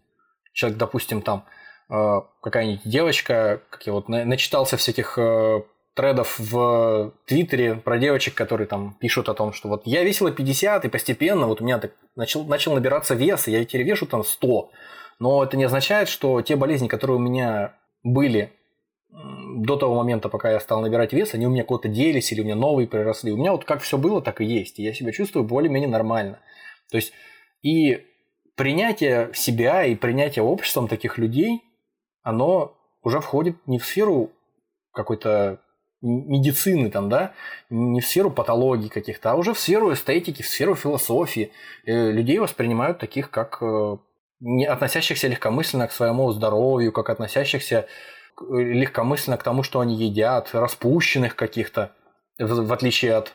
[0.52, 1.44] Человек, допустим, там
[1.88, 5.62] какая-нибудь девочка, как я вот на- начитался всяких э,
[5.94, 10.84] тредов в Твиттере про девочек, которые там пишут о том, что вот я весила 50,
[10.84, 14.24] и постепенно вот у меня так начал, начал набираться вес, и я теперь вешу там
[14.24, 14.70] 100.
[15.18, 18.52] Но это не означает, что те болезни, которые у меня были
[19.56, 22.44] до того момента, пока я стал набирать вес, они у меня куда-то делись или у
[22.44, 23.32] меня новые приросли.
[23.32, 24.78] У меня вот как все было, так и есть.
[24.78, 26.40] И я себя чувствую более-менее нормально.
[26.90, 27.12] То есть
[27.62, 28.04] и
[28.56, 31.62] принятие себя и принятие обществом таких людей,
[32.26, 34.32] оно уже входит не в сферу
[34.92, 35.60] какой-то
[36.02, 37.34] медицины, там, да,
[37.70, 41.52] не в сферу патологии каких-то, а уже в сферу эстетики, в сферу философии.
[41.84, 43.96] Э, Людей воспринимают таких, как э,
[44.40, 50.50] не относящихся легкомысленно к своему здоровью, как относящихся э, легкомысленно к тому, что они едят,
[50.52, 51.92] распущенных каких-то,
[52.40, 53.34] в отличие от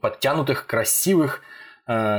[0.00, 1.42] подтянутых, красивых,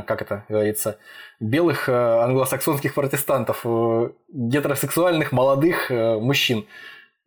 [0.01, 0.97] как это говорится,
[1.39, 6.65] белых э, англосаксонских протестантов, э, гетеросексуальных молодых э, мужчин,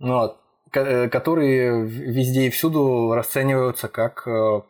[0.01, 0.39] ну вот,
[0.71, 4.61] ко- э, которые везде и всюду расцениваются как э,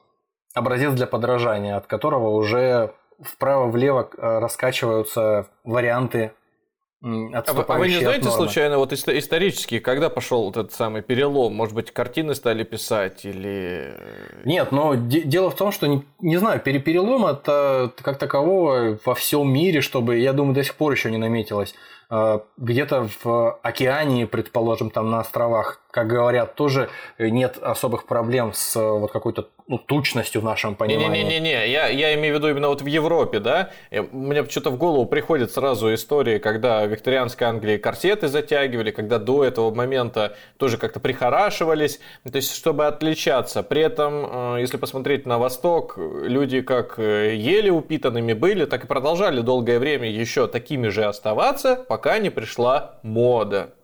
[0.55, 6.33] образец для подражания, от которого уже вправо-влево э, раскачиваются варианты
[7.49, 11.55] А вы, а вы не знаете случайно, вот исто- исторически, когда пошел этот самый перелом?
[11.55, 13.95] Может быть, картины стали писать или...
[13.99, 18.19] э, Нет, но де- дело в том, что не, не знаю, пере- перелом это как
[18.19, 21.75] такового во всем мире, чтобы, я думаю, до сих пор еще не наметилось.
[22.11, 26.89] Э, Где-то в океане, предположим, там на островах, как говорят, тоже
[27.19, 31.23] нет особых проблем с э, вот какой-то ну, тучностью в нашем понимании.
[31.23, 33.71] Не-не-не, я, я имею в виду именно вот в Европе, да?
[33.91, 39.19] Э, Мне что-то в голову приходят сразу истории, когда в викторианской Англии корсеты затягивали, когда
[39.19, 43.63] до этого момента тоже как-то прихорашивались, то есть чтобы отличаться.
[43.63, 48.87] При этом, э, если посмотреть на Восток, люди как э, еле упитанными были, так и
[48.87, 53.75] продолжали долгое время еще такими же оставаться, пока не пришла мода.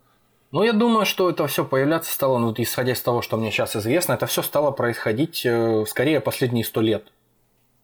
[0.51, 3.77] Ну, я думаю, что это все появляться стало, ну, исходя из того, что мне сейчас
[3.77, 7.05] известно, это все стало происходить э, скорее последние сто лет.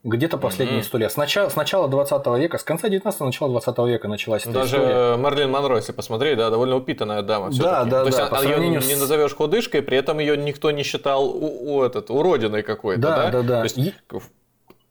[0.03, 1.11] Где-то последние сто лет.
[1.13, 5.17] С начала, с начала 20 века, с конца 19-го, начала 20 века началась Даже история.
[5.17, 7.47] Марлин Монро, если посмотреть, да, довольно упитанная дама.
[7.47, 7.91] Да, всё-таки.
[7.91, 10.71] да, То есть да, а- её сравнению не с- назовешь худышкой, при этом ее никто
[10.73, 13.31] не считал у, у этот, уродиной какой-то, Да, да?
[13.31, 13.59] да, да.
[13.61, 13.95] То есть И-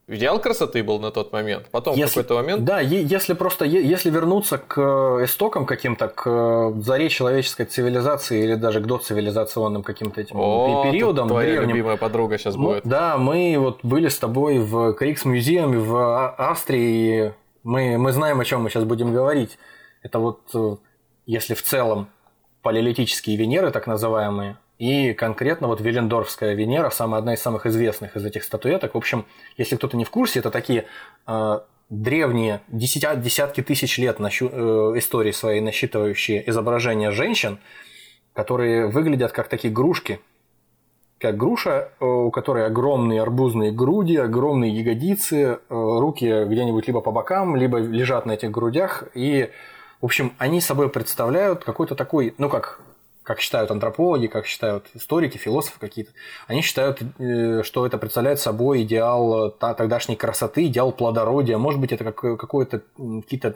[0.08, 1.68] идеал красоты был на тот момент.
[1.72, 6.24] Потом в Если- какой-то момент Да, если просто если вернуться к э, истокам каким-то, к
[6.30, 11.70] э, заре человеческой цивилизации или даже к доцивилизационным каким-то этим О, пе- периодам твоя древним,
[11.76, 12.84] любимая подруга сейчас Ну, будет.
[12.86, 17.32] да, мы вот были с тобой в Крикс музеуме в А- Австрии, и
[17.64, 19.58] мы, мы знаем, о чем мы сейчас будем говорить.
[20.02, 20.76] Это вот, э,
[21.26, 22.08] если в целом
[22.62, 28.26] палеолитические Венеры, так называемые, и конкретно вот Велендорфская Венера, самая одна из самых известных из
[28.26, 28.96] этих статуэток.
[28.96, 29.26] В общем,
[29.56, 30.84] если кто-то не в курсе, это такие
[31.26, 31.60] э,
[31.90, 37.60] древние, десятя- десятки тысяч лет нащу- э, истории своей насчитывающие изображения женщин,
[38.34, 40.20] которые выглядят как такие игрушки,
[41.18, 47.14] как груша, э, у которой огромные арбузные груди, огромные ягодицы, э, руки где-нибудь либо по
[47.14, 49.06] бокам, либо лежат на этих грудях.
[49.14, 49.50] И,
[50.02, 52.82] в общем, они собой представляют какой-то такой, ну как,
[53.24, 56.12] как считают антропологи, как считают историки, философы какие-то,
[56.48, 61.58] они считают, э, что это представляет собой идеал э, тогдашней красоты, идеал плодородия.
[61.58, 63.54] Может быть, это как- какое-то какие-то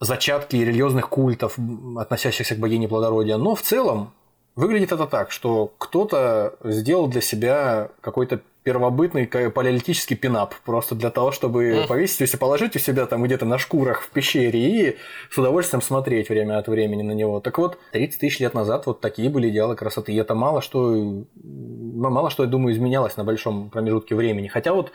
[0.00, 1.58] зачатки религиозных культов,
[1.98, 3.36] относящихся к богине плодородия.
[3.36, 4.12] Но в целом
[4.56, 11.32] выглядит это так, что кто-то сделал для себя какой-то первобытный палеолитический пинап, просто для того,
[11.32, 14.96] чтобы повесить, если положить у себя там где-то на шкурах в пещере и
[15.30, 17.40] с удовольствием смотреть время от времени на него.
[17.40, 20.12] Так вот, 30 тысяч лет назад вот такие были идеалы красоты.
[20.12, 24.48] И это мало что, мало что, я думаю, изменялось на большом промежутке времени.
[24.48, 24.92] Хотя вот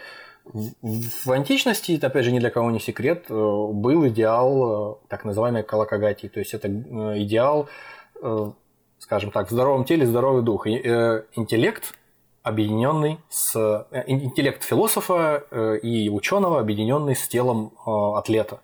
[0.53, 5.25] в, античности, это опять же ни для кого не секрет, э, был идеал э, так
[5.25, 6.27] называемой колокогатии.
[6.27, 7.67] То есть это э, идеал,
[8.99, 10.67] скажем так, в здоровом теле здоровый дух.
[10.67, 10.77] И,
[11.35, 11.95] Интеллект,
[12.45, 18.57] объединенный с э, ин- интеллект философа э, и ученого, объединенный с телом э, атлета.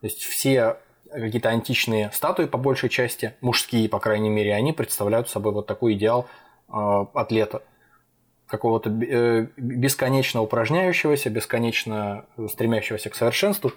[0.00, 0.78] То есть все
[1.12, 5.94] какие-то античные статуи, по большей части, мужские, по крайней мере, они представляют собой вот такой
[5.94, 6.26] идеал
[6.68, 7.62] атлета
[8.46, 13.72] какого-то бесконечно упражняющегося, бесконечно стремящегося к совершенству.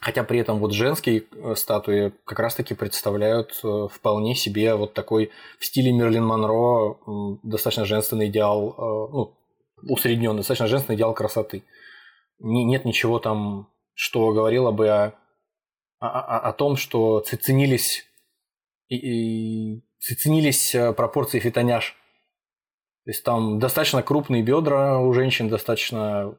[0.00, 5.30] Хотя при этом вот женские э, статуи как раз-таки представляют э, вполне себе вот такой
[5.58, 6.98] в стиле Мерлин Монро
[7.42, 9.36] достаточно женственный идеал, э, ну,
[9.88, 11.64] усредненный, достаточно женственный идеал красоты.
[12.38, 15.14] Не- нет ничего там, что говорило бы о,
[15.98, 18.04] о, о- том, что ценились,
[18.88, 18.96] и,
[19.76, 21.96] и ценились пропорции фитоняж.
[23.04, 26.36] То есть там достаточно крупные бедра у женщин, достаточно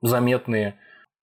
[0.00, 0.78] заметные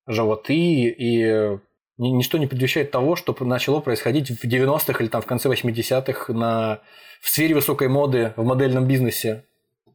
[0.08, 1.60] животы, и
[1.98, 6.34] ни- ничто не предвещает того, что начало происходить в 90-х или там в конце 80-х
[6.34, 6.80] на,
[7.22, 9.46] в сфере высокой моды в модельном бизнесе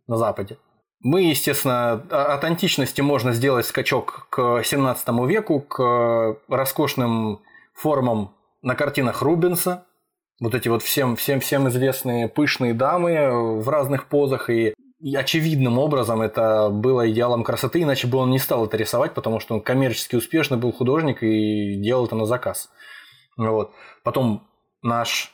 [0.06, 0.58] на Западе.
[1.00, 7.40] Мы, естественно, от античности можно сделать скачок к 17 веку, к роскошным
[7.74, 9.84] формам на картинах Рубенса,
[10.40, 14.74] вот эти вот всем, всем, всем известные пышные дамы в разных позах, и,
[15.14, 19.54] очевидным образом это было идеалом красоты, иначе бы он не стал это рисовать, потому что
[19.54, 22.70] он коммерчески успешный был художник и делал это на заказ.
[23.36, 23.72] Вот.
[24.04, 24.46] Потом
[24.82, 25.32] наш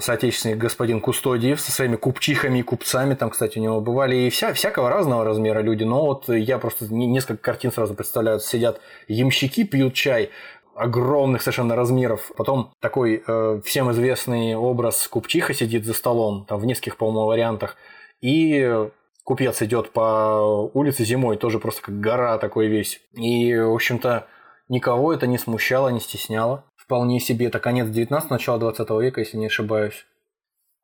[0.00, 4.52] соотечественник господин Кустодиев со своими купчихами и купцами, там, кстати, у него бывали и вся,
[4.52, 9.64] всякого разного размера люди, но вот я просто не- несколько картин сразу представляю, сидят ямщики,
[9.64, 10.30] пьют чай,
[10.74, 12.30] огромных совершенно размеров.
[12.36, 17.76] Потом такой э, всем известный образ купчиха сидит за столом, там в нескольких, по-моему, вариантах.
[18.20, 18.88] И
[19.28, 23.02] купец идет по улице зимой, тоже просто как гора такой весь.
[23.12, 24.26] И, в общем-то,
[24.70, 26.64] никого это не смущало, не стесняло.
[26.76, 30.06] Вполне себе это конец 19 начало 20 века, если не ошибаюсь.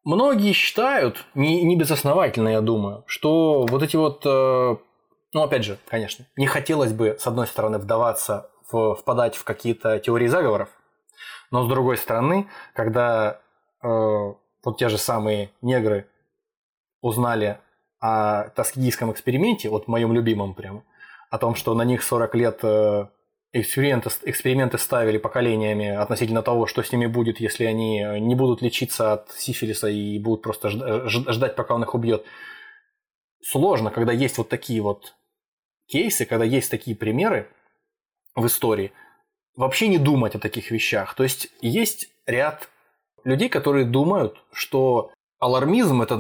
[0.05, 4.77] Многие считают, не, не безосновательно, я думаю, что вот эти вот, э,
[5.33, 9.99] ну, опять же, конечно, не хотелось бы, с одной стороны, вдаваться, в, впадать в какие-то
[10.01, 10.69] теории заговоров,
[11.51, 13.41] но с другой стороны, когда
[13.83, 16.11] э, вот те же самые негры
[17.01, 17.59] узнали
[18.05, 20.83] о Таскидийском эксперименте, вот моем любимом прямо,
[21.31, 23.07] о том, что на них 40 лет э,
[23.55, 29.15] эксперименты, эксперименты ставили поколениями относительно того, что с ними будет, если они не будут лечиться
[29.15, 32.27] от сифилиса и будут просто ж- ждать, пока он их убьет.
[33.43, 35.15] Сложно, когда есть вот такие вот
[35.87, 37.49] кейсы, когда есть такие примеры
[38.35, 38.93] в истории,
[39.57, 41.15] вообще не думать о таких вещах.
[41.15, 42.69] То есть есть ряд
[43.25, 46.17] людей, которые думают, что алармизм это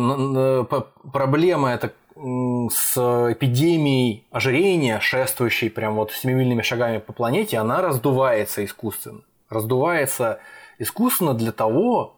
[0.68, 2.96] п- проблема это с
[3.32, 9.20] эпидемией ожирения, шествующей прям вот семимильными шагами по планете, она раздувается искусственно.
[9.50, 10.38] Раздувается
[10.78, 12.14] искусственно для того,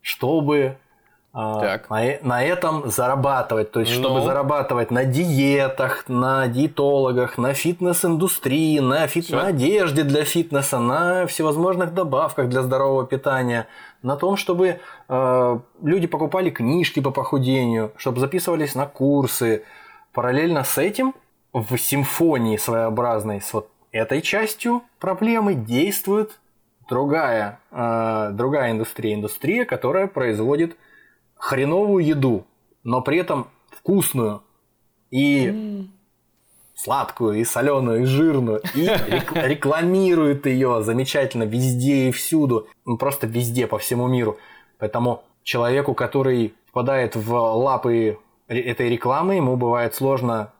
[0.00, 0.76] чтобы
[1.36, 1.90] а, Так.
[1.90, 3.72] На, э- на этом зарабатывать.
[3.72, 4.24] То есть, чтобы Ну.
[4.24, 9.24] зарабатывать на диетах, на диетологах, на фитнес-индустрии, на, фит...
[9.24, 9.36] Всё.
[9.36, 13.66] на одежде для фитнеса, на всевозможных добавках для здорового питания,
[14.04, 19.64] на том, чтобы э, люди покупали книжки по похудению, чтобы записывались на курсы.
[20.12, 21.14] Параллельно с этим
[21.54, 26.38] в симфонии своеобразной с вот этой частью проблемы действует
[26.86, 29.14] другая, э, другая индустрия.
[29.14, 30.76] Индустрия, которая производит
[31.34, 32.44] хреновую еду,
[32.82, 34.42] но при этом вкусную
[35.10, 35.88] и
[36.74, 43.26] сладкую, и соленую, и жирную, и рек- рекламирует ее замечательно везде и всюду, ну, просто
[43.26, 44.38] везде по всему миру.
[44.78, 48.18] Поэтому человеку, который попадает в лапы
[48.48, 50.52] этой рекламы, ему бывает сложно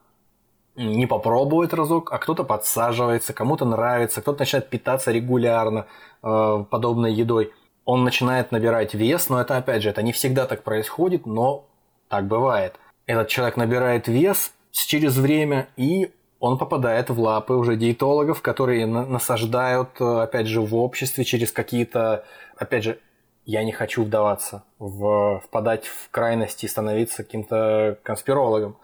[0.75, 5.85] не попробовать разок, а кто-то подсаживается, кому-то нравится, кто-то начинает питаться регулярно
[6.21, 7.53] э, подобной едой.
[7.85, 11.65] Он начинает набирать вес, но это опять же, это не всегда так происходит, но
[12.09, 12.75] так бывает.
[13.05, 14.51] Этот человек набирает вес
[14.83, 20.61] через время, и он попадает в лапы уже диетологов, которые на- насаждают, э, опять же,
[20.61, 22.25] в обществе через какие-то,
[22.57, 22.99] опять же,
[23.45, 28.77] я не хочу вдаваться в впадать в крайности и становиться каким-то конспирологом.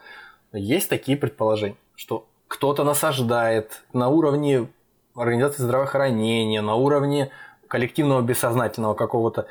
[0.53, 4.67] Есть такие предположения, что кто-то насаждает на уровне
[5.15, 7.31] организации здравоохранения, на уровне
[7.67, 9.47] коллективного бессознательного какого-то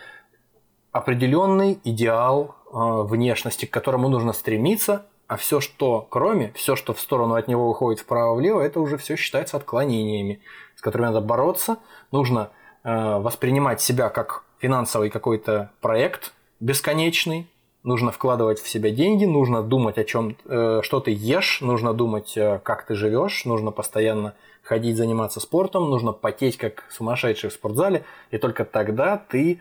[0.93, 6.98] определенный идеал э, внешности, к которому нужно стремиться, а все, что кроме, все, что в
[6.98, 10.40] сторону от него выходит вправо-влево, это уже все считается отклонениями,
[10.74, 11.77] с которыми надо бороться.
[12.11, 12.51] Нужно
[12.82, 17.48] э, воспринимать себя как финансовый какой-то проект бесконечный,
[17.85, 22.59] нужно вкладывать в себя деньги, нужно думать о чем, что ты ешь, нужно думать, э,
[22.65, 28.02] как ты живешь, нужно постоянно ходить заниматься спортом, нужно потеть как сумасшедший в спортзале,
[28.32, 29.59] и только тогда ты э,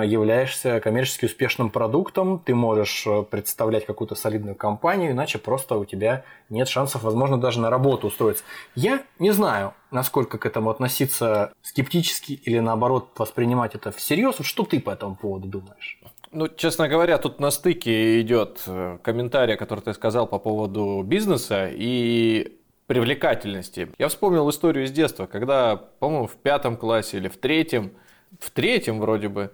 [0.00, 6.24] являешься коммерчески успешным продуктом, ты можешь э, представлять какую-то солидную компанию, иначе просто у тебя
[6.48, 8.42] нет шансов, возможно, даже на работу устроиться.
[8.74, 14.36] Я не знаю, насколько к этому относиться скептически или наоборот воспринимать это всерьез.
[14.40, 16.00] Что ты по этому поводу думаешь?
[16.30, 21.68] Ну, честно говоря, тут на стыке идет э, комментарий, который ты сказал по поводу бизнеса
[21.70, 23.90] и привлекательности.
[23.98, 27.92] Я вспомнил историю из детства, когда, по-моему, в пятом классе или в третьем,
[28.40, 29.50] в третьем вроде бы, э,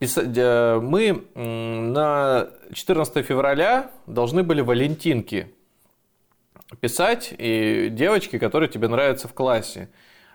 [0.00, 5.52] мы м, на 14 февраля должны были валентинки
[6.80, 9.88] писать и девочки, которые тебе нравятся в классе.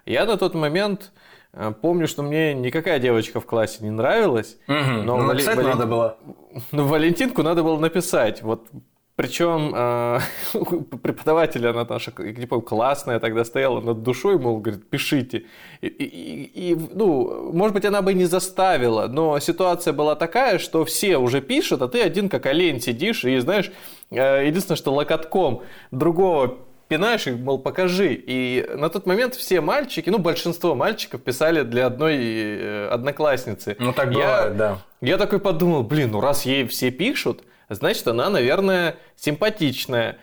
[0.06, 1.12] Я на тот момент
[1.54, 4.58] э, помню, что мне никакая девочка в классе не нравилась.
[4.68, 6.18] Но Но Вали- написать Вален- надо было.
[6.72, 8.42] ну, Валентинку надо было написать.
[8.44, 8.68] Вот
[9.18, 10.20] причем э,
[11.02, 15.44] преподаватель, она наша, я не помню, классная тогда стояла над душой, мол, говорит, пишите.
[15.82, 20.60] И, и- и, ну, может быть, она бы и не заставила, но ситуация была такая,
[20.60, 23.72] что все уже пишут, а ты один как олень сидишь и, знаешь,
[24.12, 28.14] э, единственное, что локотком другого пинаешь и, мол, покажи.
[28.14, 33.76] И на тот момент все мальчики, ну, большинство мальчиков писали для одной э, одноклассницы.
[33.80, 34.78] Ну, так Я- бывает, да.
[35.02, 40.18] я такой подумал, блин, ну раз ей все пишут, значит, она, наверное, симпатичная.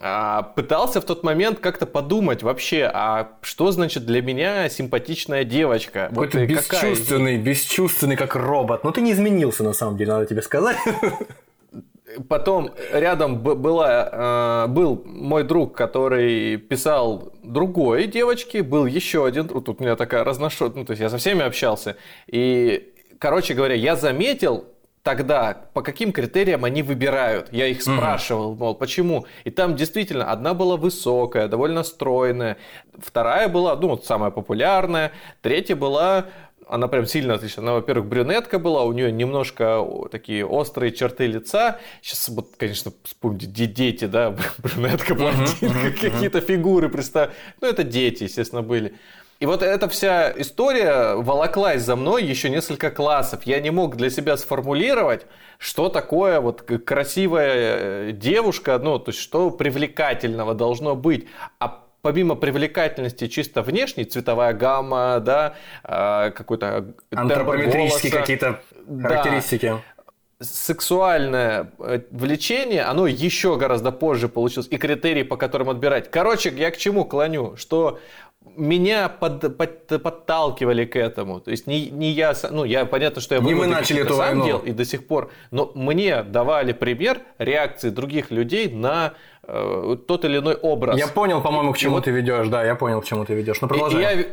[0.00, 6.08] А, пытался в тот момент как-то подумать вообще, а что значит для меня симпатичная девочка?
[6.10, 8.82] Вот Какой-то и какая- бесчувственный, бесчувственный, как робот.
[8.82, 10.76] Но ты не изменился, на самом деле, надо тебе сказать.
[12.28, 19.64] Потом рядом была, э, был мой друг, который писал другой девочке, был еще один друг,
[19.64, 21.96] тут у меня такая разношерстная, ну, то есть я со всеми общался.
[22.26, 24.64] И, короче говоря, я заметил
[25.04, 27.52] тогда, по каким критериям они выбирают.
[27.52, 29.26] Я их спрашивал, мол, почему.
[29.44, 32.56] И там действительно одна была высокая, довольно стройная,
[32.98, 35.12] вторая была, ну, вот самая популярная,
[35.42, 36.24] третья была
[36.66, 37.62] она прям сильно отлична.
[37.62, 41.78] Она, во-первых, брюнетка была, у нее немножко такие острые черты лица.
[42.00, 47.32] Сейчас, вот, конечно, вспомните, де- дети, да, брюнетка, блондинка, какие-то фигуры, представь.
[47.60, 48.94] Ну, это дети, естественно, были.
[49.44, 53.42] И вот эта вся история волоклась за мной еще несколько классов.
[53.42, 55.26] Я не мог для себя сформулировать,
[55.58, 61.26] что такое вот красивая э, девушка, ну, то есть что привлекательного должно быть.
[61.58, 69.08] А помимо привлекательности чисто внешней, цветовая гамма, да, а, какой-то Антропометрические какие-то Да.
[69.08, 69.74] характеристики.
[70.40, 76.10] сексуальное э, влечение, оно еще гораздо позже получилось, и критерии, по которым отбирать.
[76.10, 77.56] Короче, я к чему клоню?
[77.56, 77.98] Что
[78.56, 81.40] меня под- под- подталкивали к этому.
[81.40, 84.26] То есть не, не я, ну я понятно, что я Не мы начали эту сам
[84.26, 84.44] войну.
[84.46, 89.14] делал и до сих пор, но мне давали пример реакции других людей на
[89.46, 90.98] э, тот или иной образ.
[90.98, 92.48] Я понял, по-моему, к И чему вот- ты ведешь.
[92.48, 93.60] Да, я понял, к чему ты ведешь.
[93.60, 94.00] Ну, и- продолжай.
[94.14, 94.24] и я,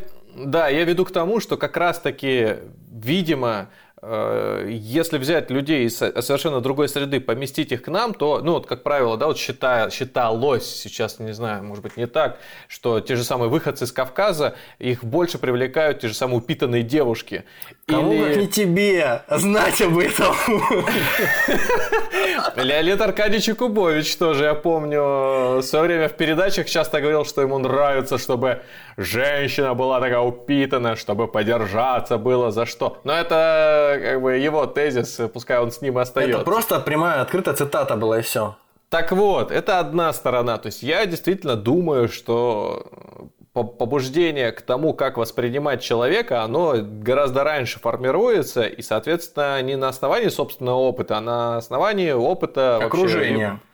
[0.45, 2.55] да, я веду к тому, что как раз-таки,
[2.91, 3.69] видимо,
[4.03, 8.65] если взять людей из со- совершенно другой среды, поместить их к нам, то, ну, вот,
[8.65, 13.15] как правило, да, вот считая, считалось, сейчас, не знаю, может быть, не так, что те
[13.15, 17.43] же самые выходцы из Кавказа, их больше привлекают те же самые упитанные девушки.
[17.85, 20.35] Кому Или- как не тебе знать об этом?
[22.55, 27.57] Леонид Аркадьевич Якубович тоже, я помню, в свое время в передачах часто говорил, что ему
[27.59, 28.61] нравится, чтобы
[29.03, 32.97] женщина была такая упитанная, чтобы подержаться было за что.
[33.03, 36.37] Но это как бы его тезис, пускай он с ним остается.
[36.37, 38.55] Это просто прямая открытая цитата была и все.
[38.89, 40.57] Так вот, это одна сторона.
[40.57, 42.85] То есть я действительно думаю, что
[43.53, 49.87] по- побуждение к тому, как воспринимать человека, оно гораздо раньше формируется, и, соответственно, не на
[49.89, 53.47] основании собственного опыта, а на основании опыта вообще Окружение.
[53.47, 53.70] все-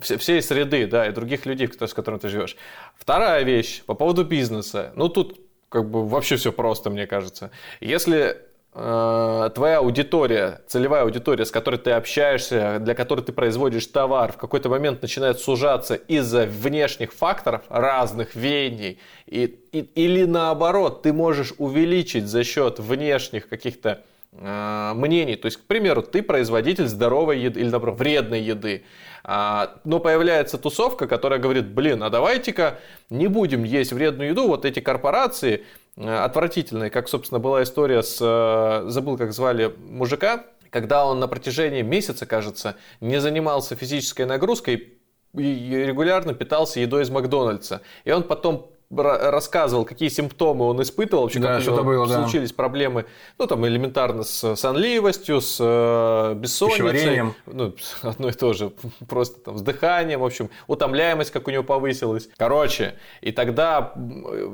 [0.00, 2.56] всей среды, да, и других людей, с которыми ты живешь.
[2.96, 4.92] Вторая вещь по поводу бизнеса.
[4.94, 7.50] Ну, тут как бы вообще все просто, мне кажется.
[7.80, 8.36] Если
[8.74, 14.36] э, твоя аудитория, целевая аудитория, с которой ты общаешься, для которой ты производишь товар, в
[14.36, 21.52] какой-то момент начинает сужаться из-за внешних факторов, разных веяний, и, и- или наоборот, ты можешь
[21.58, 25.36] увеличить за счет внешних каких-то э, мнений.
[25.36, 28.84] То есть, к примеру, ты производитель здоровой еды или, наоборот, вредной еды.
[29.24, 32.78] А, но появляется тусовка, которая говорит, блин, а давайте-ка
[33.10, 35.64] не будем есть вредную еду, вот эти корпорации
[35.96, 41.28] э, отвратительные, как, собственно, была история с, э, забыл, как звали мужика, когда он на
[41.28, 44.98] протяжении месяца, кажется, не занимался физической нагрузкой
[45.34, 47.82] и регулярно питался едой из Макдональдса.
[48.04, 52.22] И он потом рассказывал, какие симптомы он испытывал, вообще, Да, как него было, да.
[52.22, 53.04] случились проблемы,
[53.36, 58.72] ну, там, элементарно с сонливостью, с э, бессонницей, ну, одно и то же,
[59.08, 62.30] просто там с дыханием, в общем, утомляемость, как у него повысилась.
[62.38, 63.92] Короче, и тогда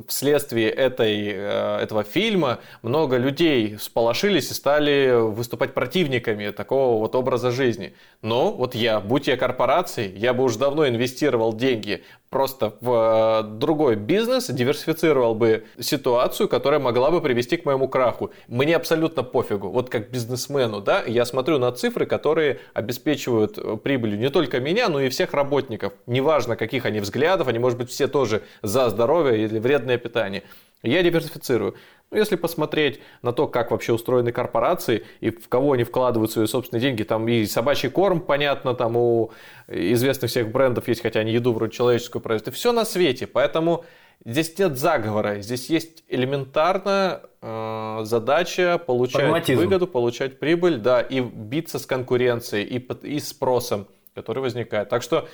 [0.09, 7.53] вследствие этой, э, этого фильма много людей сполошились и стали выступать противниками такого вот образа
[7.53, 7.95] жизни.
[8.21, 12.03] Но вот я, будь я корпорацией, я бы уже давно инвестировал деньги
[12.35, 18.33] просто в э, другой бизнес, диверсифицировал бы ситуацию, которая могла бы привести к моему краху.
[18.49, 19.69] Мне абсолютно пофигу.
[19.71, 24.89] Вот как бизнесмену, да, я смотрю на цифры, которые обеспечивают э, прибылью не только меня,
[24.89, 25.93] но и всех работников.
[26.09, 30.43] Неважно, каких они взглядов, они, может быть, все тоже за здоровье или вредное питание.
[30.83, 31.77] Я диверсифицирую.
[32.11, 36.47] Ну, если посмотреть на то, как вообще устроены корпорации и в кого они вкладывают свои
[36.47, 39.33] собственные деньги, там и собачий корм, понятно, там у
[39.69, 43.27] известных всех брендов есть, хотя они еду вроде человеческую производят, и все на свете.
[43.27, 43.85] Поэтому
[44.25, 49.61] здесь нет заговора, здесь есть элементарно э, задача получать Прагматизм.
[49.61, 52.79] выгоду, получать прибыль, да, и биться с конкуренцией и,
[53.09, 54.89] и спросом, который возникает.
[54.89, 55.29] Так что,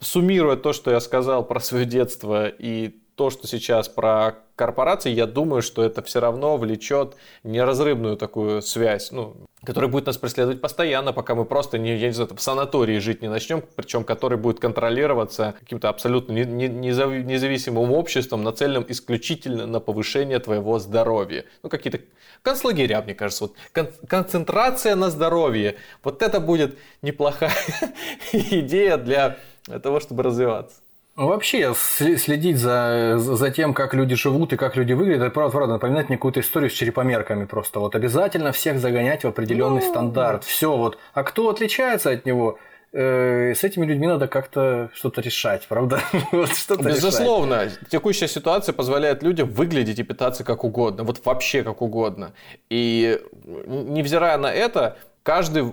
[0.00, 5.26] суммируя то, что я сказал про свое детство и то, что сейчас про корпорации, я
[5.26, 11.12] думаю, что это все равно влечет неразрывную такую связь, ну, которая будет нас преследовать постоянно,
[11.12, 14.60] пока мы просто не, я не знаю, в санатории жить не начнем, причем который будет
[14.60, 21.44] контролироваться каким-то абсолютно не- не- незав- независимым обществом, нацеленным исключительно на повышение твоего здоровья.
[21.62, 22.00] Ну, какие-то
[22.42, 25.76] концлагеря, мне кажется, вот кон- концентрация на здоровье.
[26.02, 27.52] Вот это будет неплохая
[28.32, 29.38] идея для
[29.82, 30.83] того, чтобы развиваться.
[31.16, 35.52] Ну, Вообще, следить за, за тем, как люди живут и как люди выглядят, это правда,
[35.52, 37.78] правда напоминает мне какую-то историю с черепомерками просто.
[37.78, 40.42] Вот обязательно всех загонять в определенный стандарт.
[40.42, 40.98] Все вот.
[41.12, 42.58] А кто отличается от него?
[42.92, 46.00] Э, с этими людьми надо как-то что-то решать, правда?
[46.32, 46.96] Вот что-то решать.
[46.96, 52.34] Безусловно, текущая ситуация позволяет людям выглядеть и питаться как угодно, вот вообще как угодно.
[52.70, 53.20] И
[53.66, 55.72] невзирая на это, каждый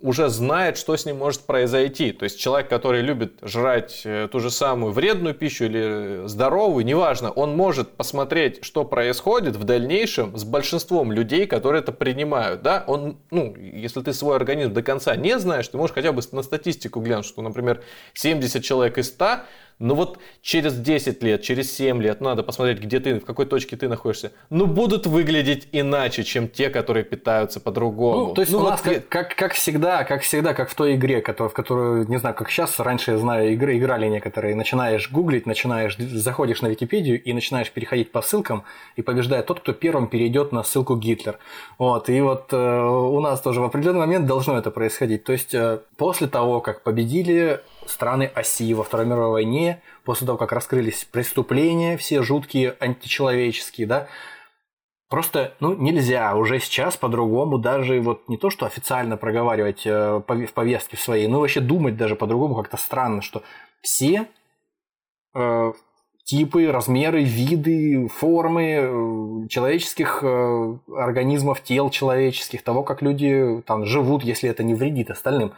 [0.00, 2.10] уже знает, что с ним может произойти.
[2.10, 7.30] То есть человек, который любит жрать э, ту же самую вредную пищу или здоровую, неважно,
[7.30, 12.62] он может посмотреть, что происходит в дальнейшем с большинством людей, которые это принимают.
[12.62, 12.82] Да?
[12.88, 16.42] Он, ну, если ты свой организм до конца не знаешь, ты можешь хотя бы на
[16.42, 17.84] статистику глянуть, что, например,
[18.14, 19.42] 70 человек из 100
[19.80, 23.76] но вот через 10 лет, через 7 лет, надо посмотреть, где ты, в какой точке
[23.76, 28.26] ты находишься, ну, будут выглядеть иначе, чем те, которые питаются по-другому.
[28.28, 30.68] Ну, то есть Ну, у вот нас, я- как, как, как всегда, как всегда, как
[30.68, 34.06] в той игре, которую, в которую, не знаю, как сейчас, раньше, я знаю, игры играли
[34.06, 38.64] некоторые, начинаешь гуглить, начинаешь, заходишь на Википедию и начинаешь переходить по ссылкам,
[38.96, 41.38] и побеждает тот, кто первым перейдет на ссылку Гитлер.
[41.78, 45.24] Вот, и вот э, у нас тоже в определенный момент должно это происходить.
[45.24, 50.38] То есть э, после того, как победили страны оси во Второй мировой войне, после того,
[50.38, 54.08] как раскрылись преступления все жуткие, античеловеческие, да,
[55.10, 60.52] Просто, ну, нельзя уже сейчас по-другому даже вот не то, что официально проговаривать э, в
[60.54, 63.42] повестке своей, но вообще думать даже по-другому как-то странно, что
[63.82, 64.28] все,
[65.34, 65.72] э,
[66.22, 74.22] типы, размеры, виды, формы э, человеческих э, организмов, тел человеческих, того, как люди там живут,
[74.22, 75.54] если это не вредит остальным.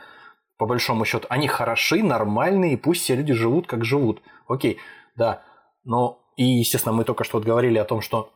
[0.62, 4.22] По большому счету, они хороши, нормальные, пусть все люди живут, как живут.
[4.46, 4.78] Окей,
[5.16, 5.42] да.
[5.82, 8.30] Но и, естественно, мы только что вот говорили о том, что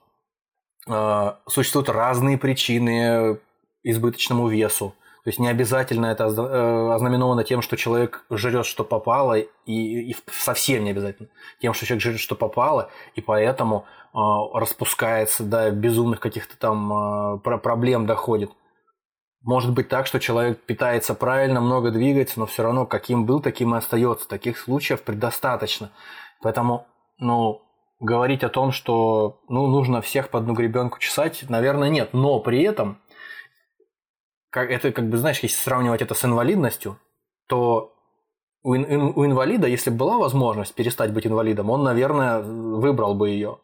[0.89, 3.39] э, существуют разные причины
[3.85, 4.97] избыточному весу.
[5.23, 10.17] То есть не обязательно это э, ознаменовано тем, что человек жрет, что попало, и, и
[10.33, 11.29] совсем не обязательно
[11.63, 14.19] тем, что человек жрет, что попало, и поэтому э,
[14.53, 18.51] распускается до безумных каких-то там э, проблем доходит.
[19.47, 23.77] Может быть так, что человек питается правильно, много двигается, но все равно каким был, таким
[23.77, 24.29] и остается.
[24.29, 25.93] Таких случаев предостаточно.
[26.43, 27.63] Поэтому, ну,
[28.01, 32.13] говорить о том, что ну, нужно всех по одну гребенку чесать, наверное, нет.
[32.13, 33.01] Но при этом
[34.51, 36.99] как, это как бы, знаешь, если сравнивать это с инвалидностью,
[37.47, 37.93] то
[38.65, 43.61] у, у инвалида, если бы была возможность перестать быть инвалидом, он, наверное, выбрал бы ее.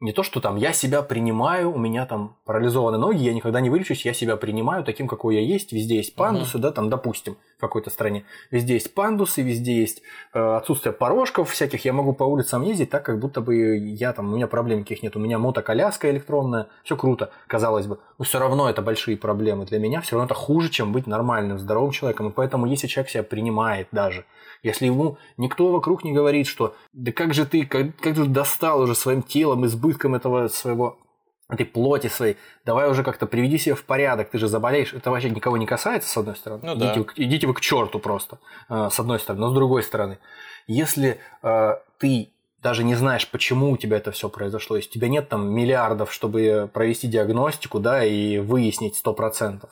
[0.00, 3.68] Не то, что там я себя принимаю, у меня там парализованы ноги, я никогда не
[3.68, 6.60] вылечусь, я себя принимаю таким, какой я есть, везде есть пандусы, uh-huh.
[6.60, 8.24] да, там, допустим, в какой-то стране.
[8.52, 10.02] Везде есть пандусы, везде есть
[10.32, 14.32] э, отсутствие порожков всяких, я могу по улицам ездить так, как будто бы я там,
[14.32, 17.98] у меня проблем никаких нет, у меня мотоколяска электронная, все круто, казалось бы.
[18.16, 19.66] Но все равно это большие проблемы.
[19.66, 22.28] Для меня все равно это хуже, чем быть нормальным, здоровым человеком.
[22.28, 24.24] И поэтому, если человек себя принимает даже,
[24.62, 28.80] если ему никто вокруг не говорит, что да как же ты, как, как же достал
[28.80, 30.96] уже своим телом, избытком этого своего
[31.48, 34.92] этой плоти своей, давай уже как-то приведи себя в порядок, ты же заболеешь.
[34.92, 36.60] Это вообще никого не касается, с одной стороны.
[36.62, 37.00] Ну, идите, да.
[37.00, 38.38] вы, идите вы к черту просто,
[38.68, 39.46] э, с одной стороны.
[39.46, 40.18] Но с другой стороны,
[40.66, 42.30] если э, ты
[42.62, 46.12] даже не знаешь, почему у тебя это все произошло, если у тебя нет там миллиардов,
[46.12, 49.70] чтобы провести диагностику, да, и выяснить сто процентов,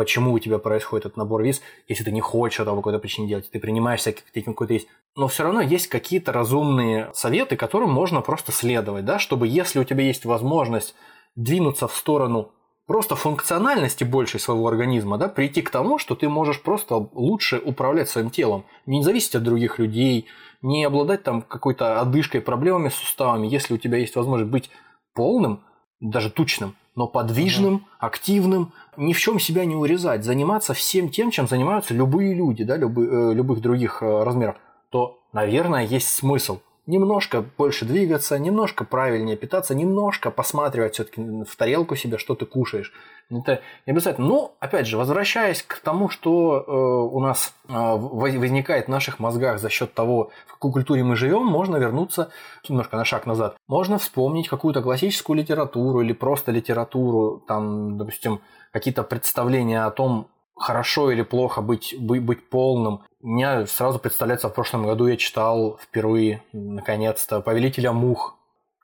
[0.00, 3.28] почему у тебя происходит этот набор виз, если ты не хочешь этого по какой-то причине
[3.28, 4.88] делать, ты принимаешь всякие какой-то есть.
[5.14, 9.84] Но все равно есть какие-то разумные советы, которым можно просто следовать, да, чтобы если у
[9.84, 10.94] тебя есть возможность
[11.36, 12.52] двинуться в сторону
[12.86, 18.08] просто функциональности большей своего организма, да, прийти к тому, что ты можешь просто лучше управлять
[18.08, 20.28] своим телом, не зависеть от других людей,
[20.62, 24.70] не обладать там какой-то одышкой, проблемами с суставами, если у тебя есть возможность быть
[25.12, 25.62] полным,
[26.00, 31.46] даже тучным, но подвижным, активным, ни в чем себя не урезать, заниматься всем тем, чем
[31.46, 34.56] занимаются любые люди, да, любы, э, любых других э, размеров,
[34.90, 41.96] то, наверное, есть смысл немножко больше двигаться, немножко правильнее питаться, немножко посматривать все-таки в тарелку
[41.96, 42.92] себе, что ты кушаешь.
[43.30, 44.26] Это не обязательно.
[44.26, 49.60] Но, опять же, возвращаясь к тому, что э, у нас э, возникает в наших мозгах
[49.60, 52.30] за счет того, в какой культуре мы живем, можно вернуться
[52.68, 53.56] немножко на шаг назад.
[53.68, 58.40] Можно вспомнить какую-то классическую литературу или просто литературу, там, допустим,
[58.72, 60.28] какие-то представления о том,
[60.60, 63.02] хорошо или плохо быть, быть, быть полным.
[63.20, 68.36] Мне сразу представляется, в прошлом году я читал впервые, наконец-то, «Повелителя мух».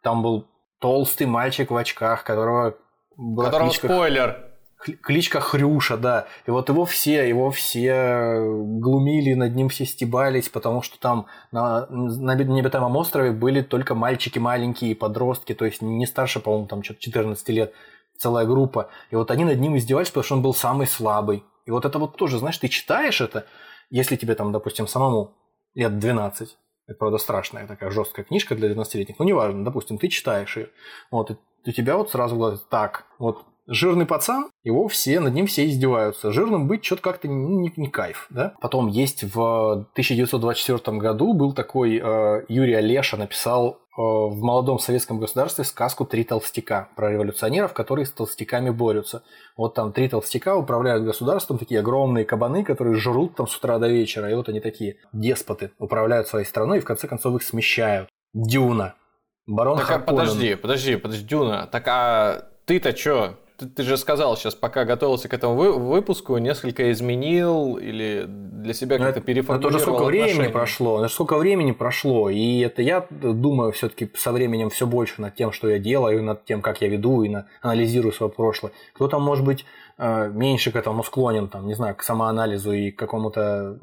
[0.02, 0.46] Там был
[0.80, 2.76] толстый мальчик в очках, которого
[3.16, 3.88] была Которого кличка...
[3.88, 4.42] спойлер.
[5.02, 6.26] Кличка Хрюша, да.
[6.46, 11.86] И вот его все, его все глумили, над ним все стебались, потому что там на,
[11.88, 17.00] на необитаемом острове были только мальчики маленькие, подростки, то есть не старше, по-моему, там что-то
[17.00, 17.72] 14 лет,
[18.16, 18.90] целая группа.
[19.10, 21.42] И вот они над ним издевались, потому что он был самый слабый.
[21.66, 23.46] И вот это вот тоже, знаешь, ты читаешь это,
[23.90, 25.34] если тебе там, допустим, самому
[25.74, 26.56] лет 12,
[26.86, 30.70] это, правда, страшная такая жесткая книжка для 12-летних, ну, неважно, допустим, ты читаешь ее,
[31.10, 31.36] вот, и
[31.66, 36.32] у тебя вот сразу глаза, так, вот, жирный пацан, его все, над ним все издеваются.
[36.32, 38.54] Жирным быть что-то как-то не, не, кайф, да?
[38.60, 45.18] Потом есть в 1924 году был такой э, Юрий Олеша написал Э, в молодом советском
[45.18, 49.22] государстве сказку «Три толстяка» про революционеров, которые с толстяками борются.
[49.56, 53.88] Вот там три толстяка управляют государством, такие огромные кабаны, которые жрут там с утра до
[53.88, 58.10] вечера, и вот они такие деспоты, управляют своей страной, и в конце концов их смещают.
[58.34, 58.96] Дюна.
[59.46, 63.36] Барон так, а подожди, подожди, подожди, Дюна, так а ты-то чё?
[63.58, 68.74] Ты, ты же сказал сейчас, пока готовился к этому вы, выпуску, несколько изменил или для
[68.74, 70.34] себя как-то переформулировал Это уже сколько отношения.
[70.34, 75.20] времени прошло, это сколько времени прошло, и это я думаю все-таки со временем все больше
[75.20, 78.72] над тем, что я делаю, над тем, как я веду и на, анализирую свое прошлое.
[78.94, 79.64] Кто-то, может быть,
[79.98, 83.78] э, меньше к этому склонен, там, не знаю, к самоанализу и к какому-то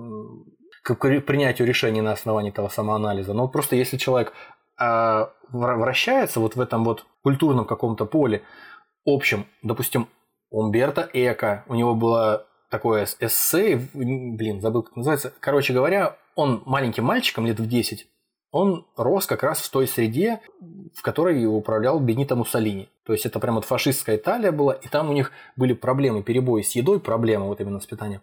[0.84, 3.34] к принятию решений на основании этого самоанализа.
[3.34, 4.34] Но просто если человек
[4.80, 8.44] э, вращается вот в этом вот культурном каком-то поле,
[9.06, 10.08] общем, допустим,
[10.50, 15.34] Умберто Эко, у него было такое эссе, блин, забыл, как называется.
[15.40, 18.08] Короче говоря, он маленьким мальчиком лет в 10,
[18.54, 20.40] он рос как раз в той среде,
[20.96, 22.88] в которой управлял Бенито Муссолини.
[23.04, 26.62] То есть это прям вот фашистская Италия была, и там у них были проблемы, перебои
[26.62, 28.22] с едой, проблемы вот именно с питанием.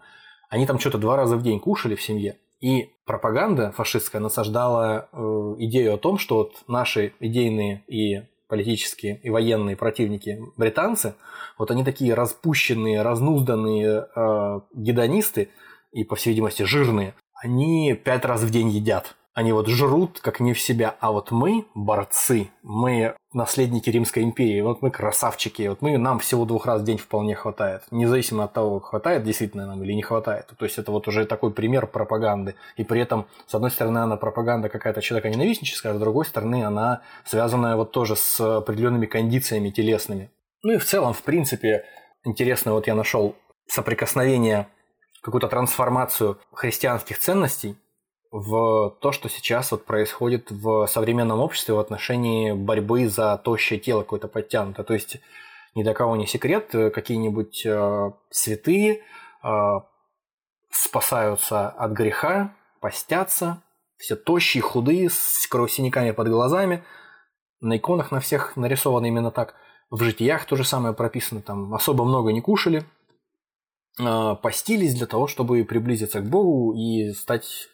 [0.49, 2.39] Они там что-то два раза в день кушали в семье.
[2.61, 5.17] И пропаганда фашистская насаждала э,
[5.59, 11.15] идею о том, что вот наши идейные и политические и военные противники британцы,
[11.57, 15.49] вот они такие распущенные, разнузданные э, гедонисты
[15.93, 19.17] и, по всей видимости, жирные, они пять раз в день едят.
[19.33, 20.97] Они вот жрут, как не в себя.
[20.99, 26.45] А вот мы, борцы, мы наследники Римской империи, вот мы красавчики, вот мы, нам всего
[26.45, 27.83] двух раз в день вполне хватает.
[27.93, 30.47] Независимо от того, хватает действительно нам или не хватает.
[30.59, 32.57] То есть это вот уже такой пример пропаганды.
[32.77, 36.65] И при этом, с одной стороны, она пропаганда какая-то человека ненавистническая, а с другой стороны,
[36.65, 40.33] она связанная вот тоже с определенными кондициями телесными.
[40.65, 41.85] Ну и в целом, в принципе,
[42.25, 43.37] интересно, вот я нашел
[43.69, 44.67] соприкосновение,
[45.23, 47.77] какую-то трансформацию христианских ценностей
[48.31, 54.03] в то, что сейчас вот происходит в современном обществе в отношении борьбы за тощее тело
[54.03, 54.85] какое-то подтянутое.
[54.85, 55.17] То есть
[55.75, 59.03] ни для кого не секрет, э, какие-нибудь э, святые
[59.43, 59.81] э,
[60.71, 63.63] спасаются от греха, постятся,
[63.97, 66.85] все тощие, худые, с кровосиняками под глазами.
[67.61, 69.55] На иконах на всех нарисовано именно так.
[69.91, 72.85] В житиях то же самое прописано, там особо много не кушали,
[73.99, 77.69] э, постились для того, чтобы приблизиться к Богу и стать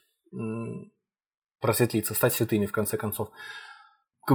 [1.60, 3.28] просветлиться, стать святыми в конце концов.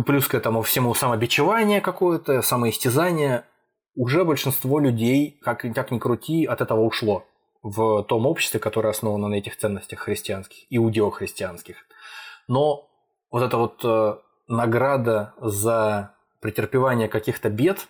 [0.06, 3.46] Плюс к этому всему самобичевание какое-то, самоистязание.
[3.94, 7.26] Уже большинство людей, как, как ни крути, от этого ушло
[7.62, 11.76] в том обществе, которое основано на этих ценностях христианских, иудео-христианских.
[12.48, 12.90] Но
[13.30, 14.16] вот эта вот э,
[14.48, 17.88] награда за претерпевание каких-то бед,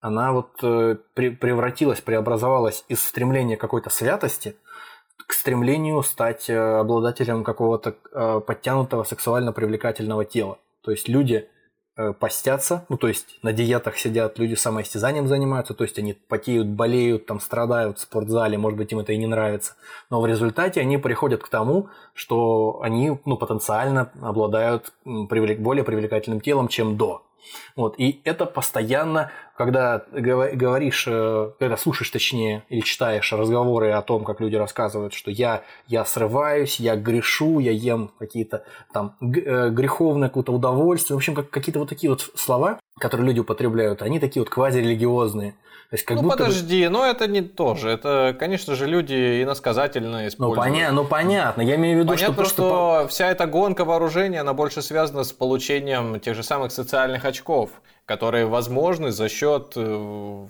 [0.00, 4.56] она вот э, превратилась, преобразовалась из стремления какой-то святости–
[5.26, 10.58] к стремлению стать э, обладателем какого-то э, подтянутого сексуально привлекательного тела.
[10.82, 11.48] То есть люди
[11.96, 16.68] э, постятся, ну то есть на диетах сидят, люди самоистязанием занимаются, то есть они потеют,
[16.68, 19.74] болеют, там страдают в спортзале, может быть им это и не нравится,
[20.10, 26.68] но в результате они приходят к тому, что они ну, потенциально обладают более привлекательным телом,
[26.68, 27.25] чем до.
[27.74, 27.94] Вот.
[27.98, 34.40] И это постоянно, когда говоришь, э, когда слушаешь, точнее, или читаешь разговоры о том, как
[34.40, 40.52] люди рассказывают, что я, я срываюсь, я грешу, я ем какие-то там э, греховное какое-то
[40.52, 41.14] удовольствие.
[41.16, 45.54] В общем, как, какие-то вот такие вот слова, которые люди употребляют, они такие вот квазирелигиозные.
[45.92, 46.90] Есть как ну будто подожди, бы...
[46.90, 47.90] но это не то же.
[47.90, 50.56] Это, конечно же, люди иносказательно используют.
[50.58, 50.92] Ну, поня...
[50.92, 52.62] ну понятно, я имею в виду, понятно, что просто...
[52.62, 57.70] что вся эта гонка вооружения, она больше связана с получением тех же самых социальных очков,
[58.04, 60.46] которые возможны за счет э,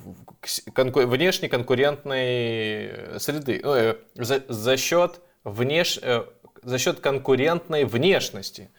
[0.74, 1.00] конку...
[1.00, 5.98] внешней конкурентной среды, ну, за, за счет внеш...
[6.02, 6.24] Э,
[6.62, 8.70] за счет конкурентной внешности.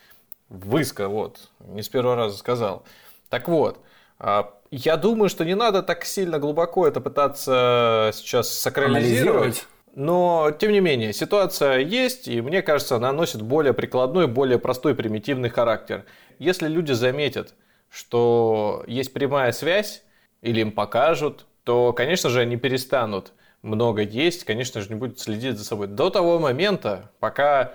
[0.49, 2.83] Выска, вот, не с первого раза сказал.
[3.29, 3.79] Так вот,
[4.19, 9.65] а, я думаю, что не надо так сильно глубоко это пытаться сейчас сакрализировать.
[9.95, 14.93] Но, тем не менее, ситуация есть, и мне кажется, она носит более прикладной, более простой,
[14.93, 16.05] примитивный характер.
[16.37, 17.55] Если люди заметят,
[17.89, 20.03] что есть прямая связь,
[20.43, 25.57] или им покажут, то, конечно же, они перестанут много есть, конечно же, не будут следить
[25.57, 25.87] за собой.
[25.87, 27.73] До того момента, пока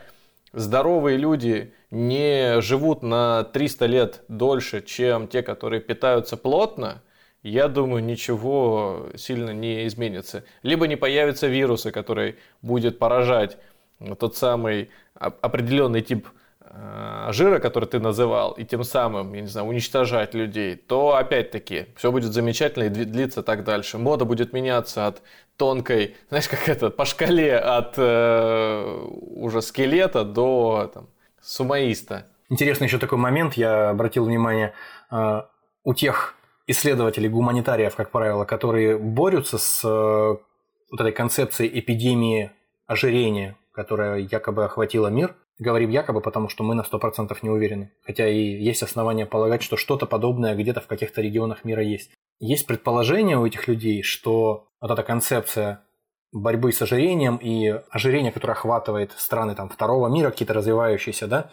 [0.52, 7.02] здоровые люди не живут на 300 лет дольше, чем те, которые питаются плотно,
[7.42, 10.44] я думаю, ничего сильно не изменится.
[10.62, 13.58] Либо не появится вируса, который будет поражать
[14.18, 16.28] тот самый определенный тип
[16.60, 21.88] э, жира, который ты называл, и тем самым, я не знаю, уничтожать людей, то опять-таки
[21.96, 23.98] все будет замечательно и длиться так дальше.
[23.98, 25.20] Мода будет меняться от
[25.58, 31.08] тонкой, знаешь, как это, по шкале от э, уже скелета до там,
[31.42, 32.26] сумаиста.
[32.48, 34.74] Интересный еще такой момент, я обратил внимание,
[35.10, 35.42] э,
[35.84, 36.34] у тех
[36.66, 42.52] исследователей, гуманитариев, как правило, которые борются с э, вот этой концепцией эпидемии
[42.86, 47.92] ожирения, которая якобы охватила мир, говорим якобы, потому что мы на 100% не уверены.
[48.04, 52.10] Хотя и есть основания полагать, что что-то подобное где-то в каких-то регионах мира есть.
[52.38, 55.84] Есть предположение у этих людей, что вот эта концепция
[56.32, 61.50] борьбы с ожирением и ожирение, которое охватывает страны там, второго мира, какие-то развивающиеся, да,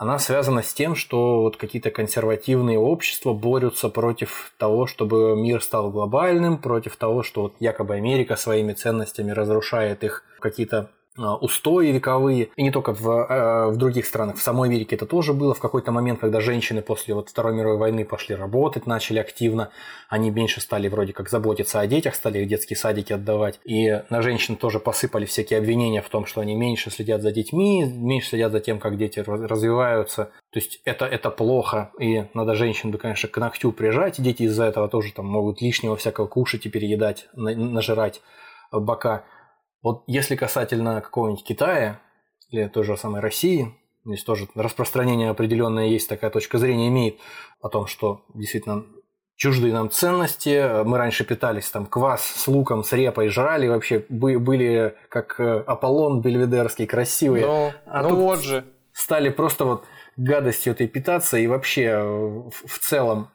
[0.00, 5.90] она связана с тем, что вот какие-то консервативные общества борются против того, чтобы мир стал
[5.90, 12.62] глобальным, против того, что вот якобы Америка своими ценностями разрушает их какие-то устои вековые, и
[12.62, 15.54] не только в, э, в других странах, в самой Америке это тоже было.
[15.54, 19.70] В какой-то момент, когда женщины после вот Второй мировой войны пошли работать, начали активно,
[20.08, 24.22] они меньше стали вроде как заботиться о детях, стали их детские садики отдавать, и на
[24.22, 28.52] женщин тоже посыпали всякие обвинения в том, что они меньше следят за детьми, меньше следят
[28.52, 33.28] за тем, как дети развиваются, то есть это, это плохо, и надо женщин бы, конечно,
[33.28, 37.28] к ногтю прижать, и дети из-за этого тоже там могут лишнего всякого кушать и переедать,
[37.34, 38.20] нажирать
[38.72, 39.24] бока.
[39.82, 42.00] Вот если касательно какого-нибудь Китая,
[42.50, 43.74] или той же самой России,
[44.04, 47.18] здесь тоже распространение определенное есть, такая точка зрения имеет
[47.60, 48.84] о том, что действительно
[49.40, 50.84] чуждые нам ценности.
[50.84, 56.20] Мы раньше питались там квас с луком, с репой, жрали, вообще были как э, Аполлон
[56.20, 57.46] бельведерский, красивые.
[57.46, 58.66] Ну, а ну вот же.
[58.92, 59.84] стали просто вот
[60.18, 63.30] гадостью этой питаться и вообще э, в, в целом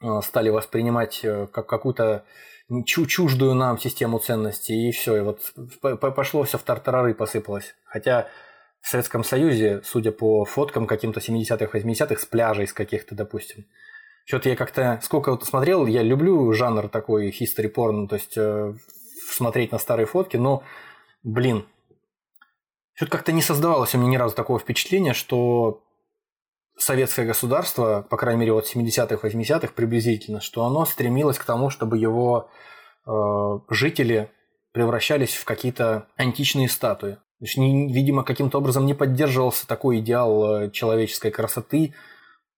[0.00, 1.20] э, стали воспринимать
[1.52, 2.24] как какую-то
[2.84, 5.52] чуждую нам систему ценностей, и все, и вот
[6.00, 7.74] пошло все в тартарары посыпалось.
[7.84, 8.28] Хотя
[8.80, 13.66] в Советском Союзе, судя по фоткам каким-то 70-х, 80-х, с пляжей с каких-то, допустим,
[14.24, 18.74] что-то я как-то сколько вот смотрел, я люблю жанр такой history porn, то есть э,
[19.30, 20.62] смотреть на старые фотки, но,
[21.22, 21.66] блин,
[22.94, 25.82] что-то как-то не создавалось у меня ни разу такого впечатления, что
[26.76, 31.98] советское государство, по крайней мере, вот 70-х, 80-х приблизительно, что оно стремилось к тому, чтобы
[31.98, 32.50] его
[33.06, 33.10] э,
[33.70, 34.30] жители
[34.72, 37.12] превращались в какие-то античные статуи.
[37.38, 41.94] То есть, видимо, каким-то образом не поддерживался такой идеал э, человеческой красоты,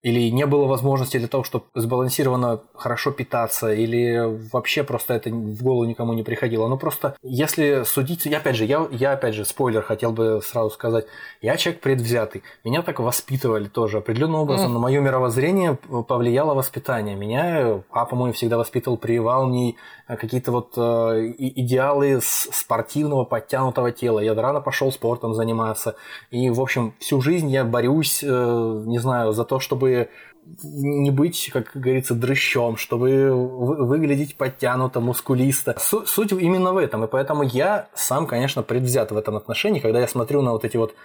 [0.01, 5.61] или не было возможности для того, чтобы сбалансированно хорошо питаться, или вообще просто это в
[5.61, 6.67] голову никому не приходило.
[6.67, 10.69] Ну просто, если судить, я опять же, я, я опять же, спойлер, хотел бы сразу
[10.69, 11.05] сказать,
[11.41, 12.43] я человек предвзятый.
[12.63, 13.97] Меня так воспитывали тоже.
[13.97, 14.73] Определенным образом mm.
[14.73, 15.77] на мое мировоззрение
[16.07, 17.15] повлияло воспитание.
[17.15, 19.75] Меня папа мой всегда воспитывал, прививал мне
[20.07, 24.19] какие-то вот э, идеалы спортивного, подтянутого тела.
[24.19, 25.95] Я рано пошел спортом заниматься.
[26.31, 29.88] И, в общем, всю жизнь я борюсь, э, не знаю, за то, чтобы
[30.63, 35.75] не быть, как говорится, дрыщом, чтобы выглядеть подтянуто, мускулисто.
[35.79, 37.03] Суть именно в этом.
[37.03, 39.79] И поэтому я сам, конечно, предвзят в этом отношении.
[39.79, 40.95] Когда я смотрю на вот эти вот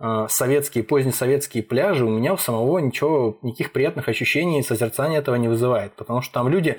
[0.00, 5.48] э, советские, позднесоветские пляжи, у меня у самого ничего, никаких приятных ощущений, созерцания этого не
[5.48, 5.92] вызывает.
[5.94, 6.78] Потому что там люди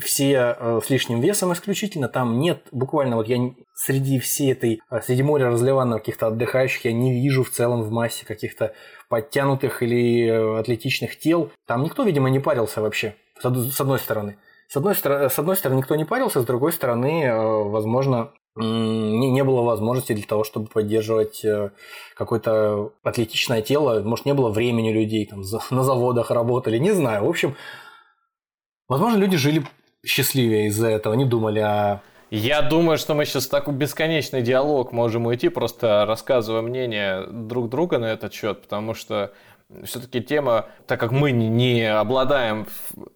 [0.00, 3.38] все э, с лишним весом исключительно, там нет, буквально вот я
[3.74, 7.90] среди всей этой, э, среди моря разливанных каких-то отдыхающих, я не вижу в целом в
[7.90, 8.74] массе каких-то
[9.08, 11.50] подтянутых или э, атлетичных тел.
[11.66, 14.38] Там никто, видимо, не парился вообще, с одной стороны.
[14.68, 17.32] С одной, с одной стороны, никто не парился, с другой стороны,
[17.70, 21.42] возможно, не, не было возможности для того, чтобы поддерживать
[22.14, 24.02] какое-то атлетичное тело.
[24.02, 27.24] Может, не было времени людей, там, на заводах работали, не знаю.
[27.24, 27.56] В общем,
[28.88, 29.64] возможно, люди жили
[30.04, 34.92] счастливее из-за этого, не думали о я думаю, что мы сейчас в такой бесконечный диалог
[34.92, 39.32] можем уйти, просто рассказывая мнение друг друга на этот счет, потому что
[39.84, 42.66] все-таки тема, так как мы не обладаем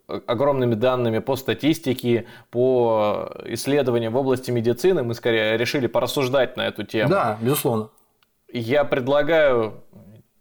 [0.06, 6.84] огромными данными по статистике, по исследованиям в области медицины, мы скорее решили порассуждать на эту
[6.84, 7.10] тему.
[7.10, 7.88] Да, безусловно.
[8.52, 9.82] Я предлагаю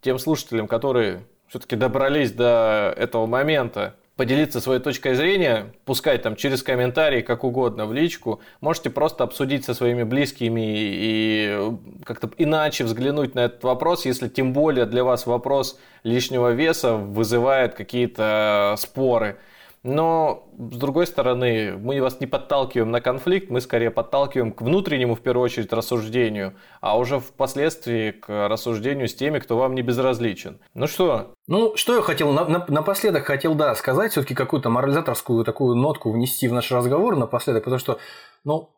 [0.02, 6.62] тем слушателям, которые все-таки добрались до этого момента, поделиться своей точкой зрения, пускай там через
[6.62, 8.40] комментарии, как угодно, в личку.
[8.60, 11.58] Можете просто обсудить со своими близкими и
[12.04, 17.74] как-то иначе взглянуть на этот вопрос, если тем более для вас вопрос лишнего веса вызывает
[17.74, 19.38] какие-то споры.
[19.84, 25.16] Но, с другой стороны, мы вас не подталкиваем на конфликт, мы скорее подталкиваем к внутреннему,
[25.16, 30.60] в первую очередь, рассуждению, а уже впоследствии к рассуждению с теми, кто вам не безразличен.
[30.74, 31.34] Ну что?
[31.48, 36.52] Ну, что я хотел, напоследок хотел, да, сказать, все-таки какую-то морализаторскую такую нотку внести в
[36.52, 37.98] наш разговор напоследок, потому что,
[38.44, 38.70] ну,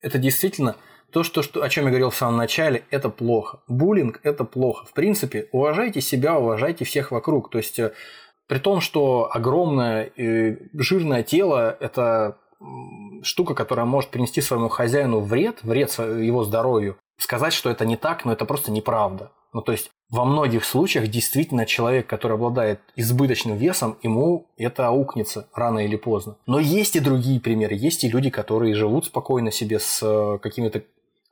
[0.00, 0.76] это действительно
[1.12, 3.60] то, что, что, о чем я говорил в самом начале, это плохо.
[3.66, 4.86] Буллинг– это плохо.
[4.86, 7.50] В принципе, уважайте себя, уважайте всех вокруг.
[7.50, 7.92] То есть, э,
[8.48, 10.10] при том, что огромное
[10.74, 12.38] жирное тело– это
[13.22, 16.96] штука, которая может принести своему хозяину вред, вред его здоровью.
[17.18, 19.30] Сказать, что это не так, но это просто неправда.
[19.52, 25.48] Ну, то есть, во многих случаях действительно человек, который обладает избыточным весом, ему это аукнется
[25.54, 26.36] рано или поздно.
[26.46, 27.74] Но есть и другие примеры.
[27.74, 30.82] Есть и люди, которые живут спокойно себе с э, какими-то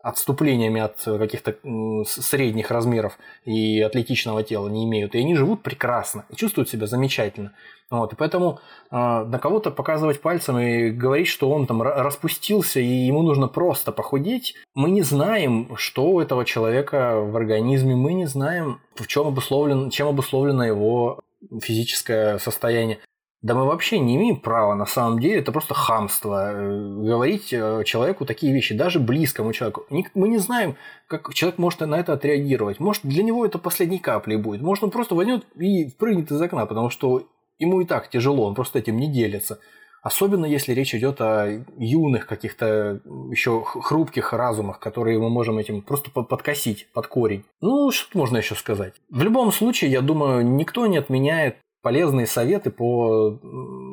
[0.07, 1.57] отступлениями от каких-то
[2.05, 5.15] средних размеров и атлетичного тела не имеют.
[5.15, 7.53] И они живут прекрасно и чувствуют себя замечательно.
[7.91, 8.61] Вот, и поэтому
[8.91, 13.93] э, на кого-то показывать пальцем и говорить, что он там распустился и ему нужно просто
[13.93, 19.28] похудеть, мы не знаем, что у этого человека в организме, мы не знаем, в чем
[19.28, 21.20] обусловлен, чем обусловлено его
[21.62, 22.99] физическое состояние.
[23.43, 27.85] Да мы вообще не имеем права, на самом деле, это просто хамство, э, говорить э,
[27.85, 29.85] человеку такие вещи, даже близкому человеку.
[30.15, 30.77] Мы не знаем,
[31.07, 32.81] как человек может на это отреагировать.
[32.81, 34.63] Может, для него это последней каплей будет.
[34.63, 38.55] Может, он просто возьмет и впрыгнет из окна, потому что ему и так тяжело, он
[38.55, 39.59] просто этим не делится.
[40.03, 43.01] Особенно если речь идет о юных каких-то
[43.31, 47.45] еще хрупких разумах, которые мы можем этим просто подкосить под корень.
[47.61, 48.95] Ну, что можно еще сказать?
[49.11, 51.57] В любом случае, я думаю, никто не отменяет
[51.87, 53.39] полезные советы по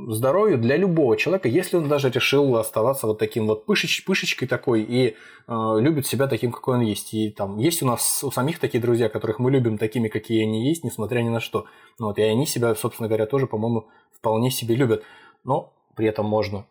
[0.08, 4.82] здоровью для любого человека, если он даже решил оставаться вот таким вот пышеч, пышечкой такой
[4.82, 5.10] и
[5.48, 7.14] э, любит себя таким, какой он есть.
[7.14, 10.68] И там есть у нас у самих такие друзья, которых мы любим такими, какие они
[10.68, 11.66] есть, несмотря ни на что.
[12.00, 15.04] Ну, вот, и они себя, собственно говоря, тоже, по-моему, вполне себе любят.
[15.44, 16.66] Но при этом можно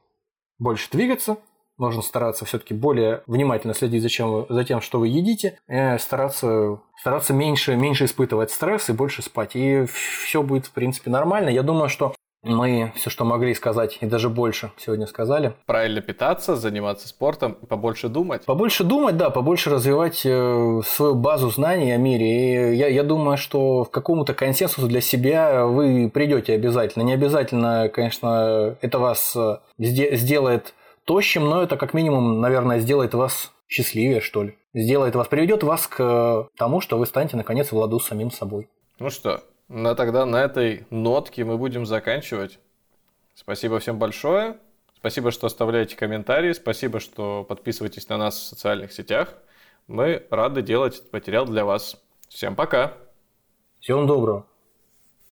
[0.58, 1.36] больше двигаться,
[1.78, 6.80] нужно стараться все-таки более внимательно следить за, чем за тем, что вы едите, и стараться,
[6.98, 9.50] стараться меньше, меньше испытывать стресс и больше спать.
[9.54, 9.86] И
[10.24, 11.48] все будет, в принципе, нормально.
[11.48, 15.54] Я думаю, что мы все, что могли сказать, и даже больше сегодня сказали.
[15.66, 18.44] Правильно питаться, заниматься спортом, побольше думать.
[18.44, 22.72] Побольше думать, да, побольше развивать э, свою базу знаний о мире.
[22.72, 27.04] И я, я думаю, что в какому-то консенсусу для себя вы придете обязательно.
[27.04, 33.52] Не обязательно, конечно, это вас э, сделает тощим, но это как минимум, наверное, сделает вас
[33.68, 34.58] счастливее, что ли.
[34.74, 38.68] Сделает вас, приведет вас к тому, что вы станете, наконец, в ладу с самим собой.
[38.98, 42.58] Ну что, ну тогда на этой нотке мы будем заканчивать.
[43.34, 44.58] Спасибо всем большое.
[44.96, 46.52] Спасибо, что оставляете комментарии.
[46.52, 49.34] Спасибо, что подписываетесь на нас в социальных сетях.
[49.88, 52.00] Мы рады делать этот материал для вас.
[52.28, 52.94] Всем пока.
[53.80, 54.51] Всем доброго.